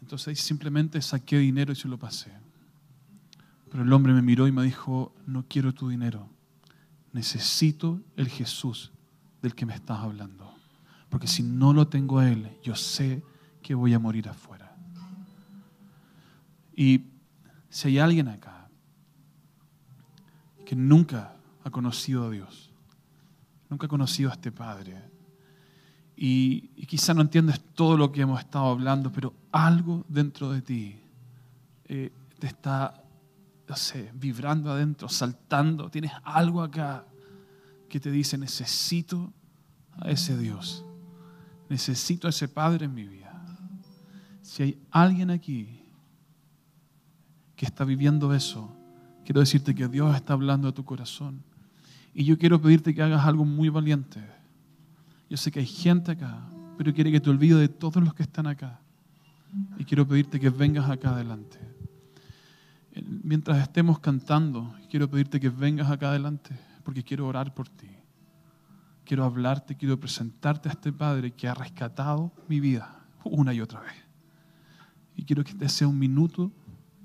entonces 0.00 0.40
simplemente 0.40 1.02
saqué 1.02 1.38
dinero 1.38 1.72
y 1.72 1.76
se 1.76 1.88
lo 1.88 1.98
pasé. 1.98 2.32
Pero 3.70 3.82
el 3.82 3.92
hombre 3.92 4.12
me 4.12 4.22
miró 4.22 4.48
y 4.48 4.52
me 4.52 4.62
dijo, 4.62 5.14
no 5.26 5.44
quiero 5.46 5.74
tu 5.74 5.88
dinero, 5.88 6.28
necesito 7.12 8.00
el 8.16 8.28
Jesús 8.28 8.92
del 9.42 9.54
que 9.54 9.66
me 9.66 9.74
estás 9.74 9.98
hablando. 9.98 10.54
Porque 11.08 11.26
si 11.26 11.42
no 11.42 11.72
lo 11.72 11.88
tengo 11.88 12.18
a 12.18 12.28
Él, 12.28 12.50
yo 12.62 12.74
sé 12.74 13.22
que 13.62 13.74
voy 13.74 13.92
a 13.94 13.98
morir 13.98 14.28
afuera. 14.28 14.74
Y 16.74 17.04
si 17.68 17.88
hay 17.88 17.98
alguien 17.98 18.28
acá 18.28 18.68
que 20.64 20.74
nunca 20.74 21.34
conocido 21.70 22.26
a 22.26 22.30
Dios, 22.30 22.70
nunca 23.68 23.86
ha 23.86 23.88
conocido 23.88 24.30
a 24.30 24.34
este 24.34 24.52
Padre, 24.52 25.02
y, 26.16 26.70
y 26.76 26.86
quizá 26.86 27.14
no 27.14 27.22
entiendes 27.22 27.60
todo 27.74 27.96
lo 27.96 28.12
que 28.12 28.20
hemos 28.20 28.40
estado 28.40 28.66
hablando, 28.66 29.10
pero 29.10 29.32
algo 29.52 30.04
dentro 30.08 30.50
de 30.52 30.60
ti 30.60 31.00
eh, 31.92 32.12
te 32.38 32.46
está, 32.46 33.02
no 33.68 33.74
sé, 33.74 34.12
vibrando 34.14 34.70
adentro, 34.70 35.08
saltando, 35.08 35.90
tienes 35.90 36.12
algo 36.22 36.62
acá 36.62 37.04
que 37.88 37.98
te 37.98 38.10
dice, 38.10 38.38
necesito 38.38 39.32
a 39.98 40.10
ese 40.10 40.38
Dios, 40.38 40.84
necesito 41.68 42.28
a 42.28 42.30
ese 42.30 42.48
Padre 42.48 42.86
en 42.86 42.94
mi 42.94 43.04
vida. 43.04 43.44
Si 44.40 44.62
hay 44.62 44.78
alguien 44.90 45.30
aquí 45.30 45.82
que 47.56 47.66
está 47.66 47.84
viviendo 47.84 48.32
eso, 48.32 48.72
quiero 49.24 49.40
decirte 49.40 49.74
que 49.74 49.88
Dios 49.88 50.14
está 50.14 50.34
hablando 50.34 50.68
a 50.68 50.72
tu 50.72 50.84
corazón. 50.84 51.42
Y 52.14 52.24
yo 52.24 52.38
quiero 52.38 52.60
pedirte 52.60 52.94
que 52.94 53.02
hagas 53.02 53.24
algo 53.24 53.44
muy 53.44 53.68
valiente. 53.68 54.20
Yo 55.28 55.36
sé 55.36 55.50
que 55.50 55.60
hay 55.60 55.66
gente 55.66 56.12
acá, 56.12 56.48
pero 56.76 56.92
quiere 56.92 57.12
que 57.12 57.20
te 57.20 57.30
olvides 57.30 57.58
de 57.58 57.68
todos 57.68 58.02
los 58.02 58.14
que 58.14 58.22
están 58.22 58.46
acá. 58.46 58.80
Y 59.78 59.84
quiero 59.84 60.06
pedirte 60.06 60.40
que 60.40 60.50
vengas 60.50 60.90
acá 60.90 61.10
adelante. 61.10 61.58
Mientras 63.22 63.58
estemos 63.62 64.00
cantando, 64.00 64.74
quiero 64.90 65.08
pedirte 65.08 65.38
que 65.38 65.48
vengas 65.48 65.90
acá 65.90 66.10
adelante, 66.10 66.58
porque 66.84 67.04
quiero 67.04 67.26
orar 67.26 67.54
por 67.54 67.68
ti. 67.68 67.88
Quiero 69.04 69.24
hablarte, 69.24 69.76
quiero 69.76 69.98
presentarte 69.98 70.68
a 70.68 70.72
este 70.72 70.92
Padre 70.92 71.32
que 71.32 71.48
ha 71.48 71.54
rescatado 71.54 72.32
mi 72.48 72.60
vida 72.60 73.00
una 73.24 73.54
y 73.54 73.60
otra 73.60 73.80
vez. 73.80 73.94
Y 75.16 75.24
quiero 75.24 75.44
que 75.44 75.52
este 75.52 75.68
sea 75.68 75.88
un 75.88 75.98
minuto 75.98 76.52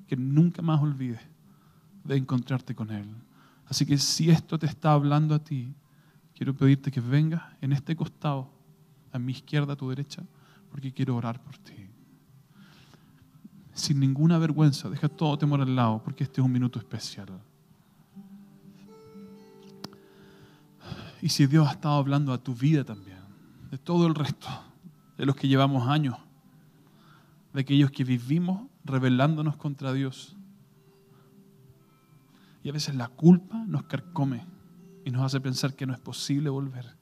que 0.08 0.16
nunca 0.16 0.62
más 0.62 0.82
olvides 0.82 1.22
de 2.03 2.16
encontrarte 2.16 2.76
con 2.76 2.91
Él. 2.91 3.08
Así 3.68 3.86
que 3.86 3.97
si 3.97 4.30
esto 4.30 4.59
te 4.59 4.66
está 4.66 4.93
hablando 4.93 5.34
a 5.36 5.39
ti, 5.39 5.74
quiero 6.36 6.53
pedirte 6.53 6.91
que 6.91 7.01
vengas 7.01 7.43
en 7.61 7.74
este 7.74 7.95
costado, 7.95 8.49
a 9.11 9.20
mi 9.20 9.32
izquierda, 9.32 9.74
a 9.74 9.76
tu 9.76 9.89
derecha, 9.89 10.24
porque 10.70 10.91
quiero 10.91 11.16
orar 11.16 11.41
por 11.41 11.57
ti. 11.57 11.74
Sin 13.74 13.99
ninguna 13.99 14.38
vergüenza, 14.38 14.89
deja 14.89 15.09
todo 15.09 15.38
temor 15.38 15.61
al 15.61 15.76
lado, 15.76 16.01
porque 16.03 16.24
este 16.26 16.41
es 16.41 16.45
un 16.45 16.51
minuto 16.51 16.80
especial. 16.80 17.28
Y 21.22 21.30
si 21.30 21.47
Dios 21.47 21.68
ha 21.68 21.72
estado 21.72 21.95
hablando 21.95 22.34
a 22.34 22.38
tu 22.38 22.53
vida 22.53 22.84
también, 22.84 23.20
de 23.72 23.78
todo 23.78 24.05
el 24.05 24.16
resto, 24.16 24.47
de 25.18 25.26
los 25.26 25.36
que 25.36 25.47
llevamos 25.47 25.88
años, 25.88 26.18
de 27.53 27.61
aquellos 27.61 27.89
que 27.89 28.03
vivimos 28.03 28.68
rebelándonos 28.84 29.55
contra 29.55 29.93
Dios. 29.93 30.35
Y 32.66 32.70
a 32.70 32.72
veces 32.72 32.95
la 32.95 33.09
culpa 33.09 33.63
nos 33.68 33.84
carcome 33.84 34.43
y 35.05 35.11
nos 35.11 35.22
hace 35.22 35.39
pensar 35.39 35.76
que 35.76 35.86
no 35.86 35.93
es 35.93 35.99
posible 35.99 36.49
volver. 36.49 36.97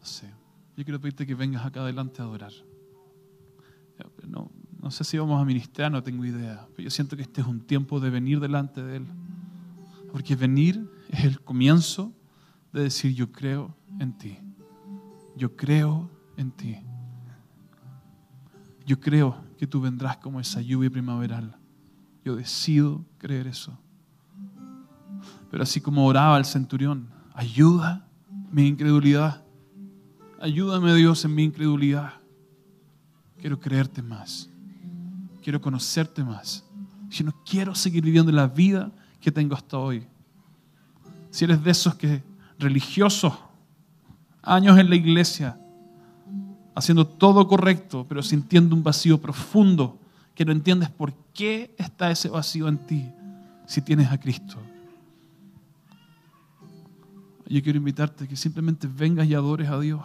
No 0.00 0.04
sé. 0.04 0.28
Yo 0.76 0.82
quiero 0.82 1.00
pedirte 1.00 1.24
que 1.24 1.36
vengas 1.36 1.64
acá 1.64 1.82
adelante 1.82 2.20
a 2.20 2.24
adorar. 2.24 2.50
No, 4.26 4.50
no 4.82 4.90
sé 4.90 5.04
si 5.04 5.16
vamos 5.16 5.40
a 5.40 5.44
ministrar, 5.44 5.92
no 5.92 6.02
tengo 6.02 6.24
idea. 6.24 6.66
Pero 6.74 6.86
yo 6.86 6.90
siento 6.90 7.14
que 7.14 7.22
este 7.22 7.40
es 7.40 7.46
un 7.46 7.60
tiempo 7.60 8.00
de 8.00 8.10
venir 8.10 8.40
delante 8.40 8.82
de 8.82 8.96
Él. 8.96 9.06
Porque 10.10 10.34
venir 10.34 10.90
es 11.08 11.22
el 11.22 11.40
comienzo 11.40 12.12
de 12.72 12.82
decir 12.82 13.14
yo 13.14 13.30
creo 13.30 13.76
en 14.00 14.18
ti. 14.18 14.38
Yo 15.36 15.54
creo 15.54 16.10
en 16.36 16.50
ti. 16.50 16.78
Yo 18.84 18.98
creo 18.98 19.36
que 19.56 19.68
tú 19.68 19.80
vendrás 19.80 20.16
como 20.16 20.40
esa 20.40 20.60
lluvia 20.60 20.90
primaveral. 20.90 21.59
Yo 22.24 22.36
decido 22.36 23.04
creer 23.18 23.46
eso. 23.46 23.78
Pero 25.50 25.62
así 25.62 25.80
como 25.80 26.06
oraba 26.06 26.38
el 26.38 26.44
centurión, 26.44 27.08
ayuda 27.34 28.06
mi 28.52 28.66
incredulidad. 28.66 29.42
Ayúdame 30.40 30.94
Dios 30.94 31.24
en 31.24 31.34
mi 31.34 31.44
incredulidad. 31.44 32.14
Quiero 33.38 33.58
creerte 33.58 34.02
más. 34.02 34.48
Quiero 35.42 35.60
conocerte 35.60 36.22
más. 36.22 36.64
Si 37.10 37.24
no 37.24 37.34
quiero 37.44 37.74
seguir 37.74 38.04
viviendo 38.04 38.30
la 38.30 38.46
vida 38.46 38.92
que 39.20 39.32
tengo 39.32 39.54
hasta 39.54 39.78
hoy. 39.78 40.06
Si 41.30 41.44
eres 41.44 41.62
de 41.62 41.70
esos 41.70 41.94
que 41.94 42.22
religiosos, 42.58 43.32
años 44.42 44.78
en 44.78 44.88
la 44.88 44.96
iglesia, 44.96 45.58
haciendo 46.74 47.06
todo 47.06 47.46
correcto, 47.46 48.06
pero 48.08 48.22
sintiendo 48.22 48.74
un 48.74 48.82
vacío 48.82 49.20
profundo, 49.20 49.99
que 50.40 50.46
no 50.46 50.52
entiendes 50.52 50.88
por 50.88 51.12
qué 51.34 51.74
está 51.76 52.10
ese 52.10 52.30
vacío 52.30 52.66
en 52.66 52.78
ti 52.86 53.12
si 53.66 53.82
tienes 53.82 54.10
a 54.10 54.18
Cristo. 54.18 54.56
Yo 57.46 57.62
quiero 57.62 57.76
invitarte 57.76 58.24
a 58.24 58.26
que 58.26 58.36
simplemente 58.36 58.88
vengas 58.90 59.26
y 59.26 59.34
adores 59.34 59.68
a 59.68 59.78
Dios 59.78 60.00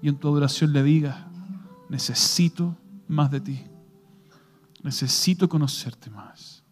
y 0.00 0.08
en 0.08 0.18
tu 0.18 0.28
adoración 0.28 0.72
le 0.72 0.84
digas, 0.84 1.16
necesito 1.88 2.76
más 3.08 3.28
de 3.32 3.40
ti, 3.40 3.64
necesito 4.84 5.48
conocerte 5.48 6.10
más. 6.10 6.62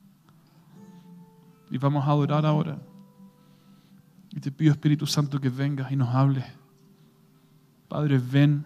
Y 1.73 1.79
vamos 1.79 2.07
a 2.07 2.13
adorar 2.13 2.47
ahora. 2.47 2.79
Y 4.31 4.39
te 4.39 4.53
pido, 4.53 4.71
Espíritu 4.71 5.05
Santo, 5.05 5.41
que 5.41 5.49
vengas 5.49 5.91
y 5.91 5.97
nos 5.97 6.15
hables. 6.15 6.45
Padre, 7.89 8.19
ven 8.19 8.65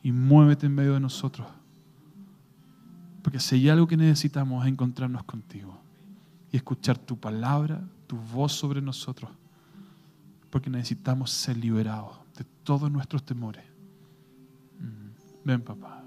y 0.00 0.12
muévete 0.12 0.66
en 0.66 0.76
medio 0.76 0.94
de 0.94 1.00
nosotros. 1.00 1.48
Porque 3.26 3.40
si 3.40 3.56
hay 3.56 3.68
algo 3.70 3.88
que 3.88 3.96
necesitamos 3.96 4.64
es 4.64 4.70
encontrarnos 4.70 5.24
contigo 5.24 5.76
y 6.52 6.56
escuchar 6.56 6.96
tu 6.96 7.18
palabra, 7.18 7.82
tu 8.06 8.14
voz 8.16 8.52
sobre 8.52 8.80
nosotros. 8.80 9.28
Porque 10.48 10.70
necesitamos 10.70 11.32
ser 11.32 11.56
liberados 11.56 12.18
de 12.38 12.44
todos 12.62 12.88
nuestros 12.88 13.24
temores. 13.24 13.64
Mm. 14.78 15.44
Ven, 15.44 15.60
papá. 15.60 16.04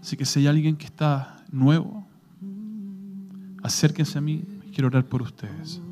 Así 0.00 0.16
que 0.16 0.24
si 0.24 0.38
hay 0.38 0.46
alguien 0.46 0.74
que 0.74 0.86
está 0.86 1.44
nuevo, 1.52 2.06
acérquense 3.62 4.16
a 4.16 4.22
mí. 4.22 4.42
Quiero 4.72 4.86
orar 4.86 5.04
por 5.04 5.20
ustedes. 5.20 5.82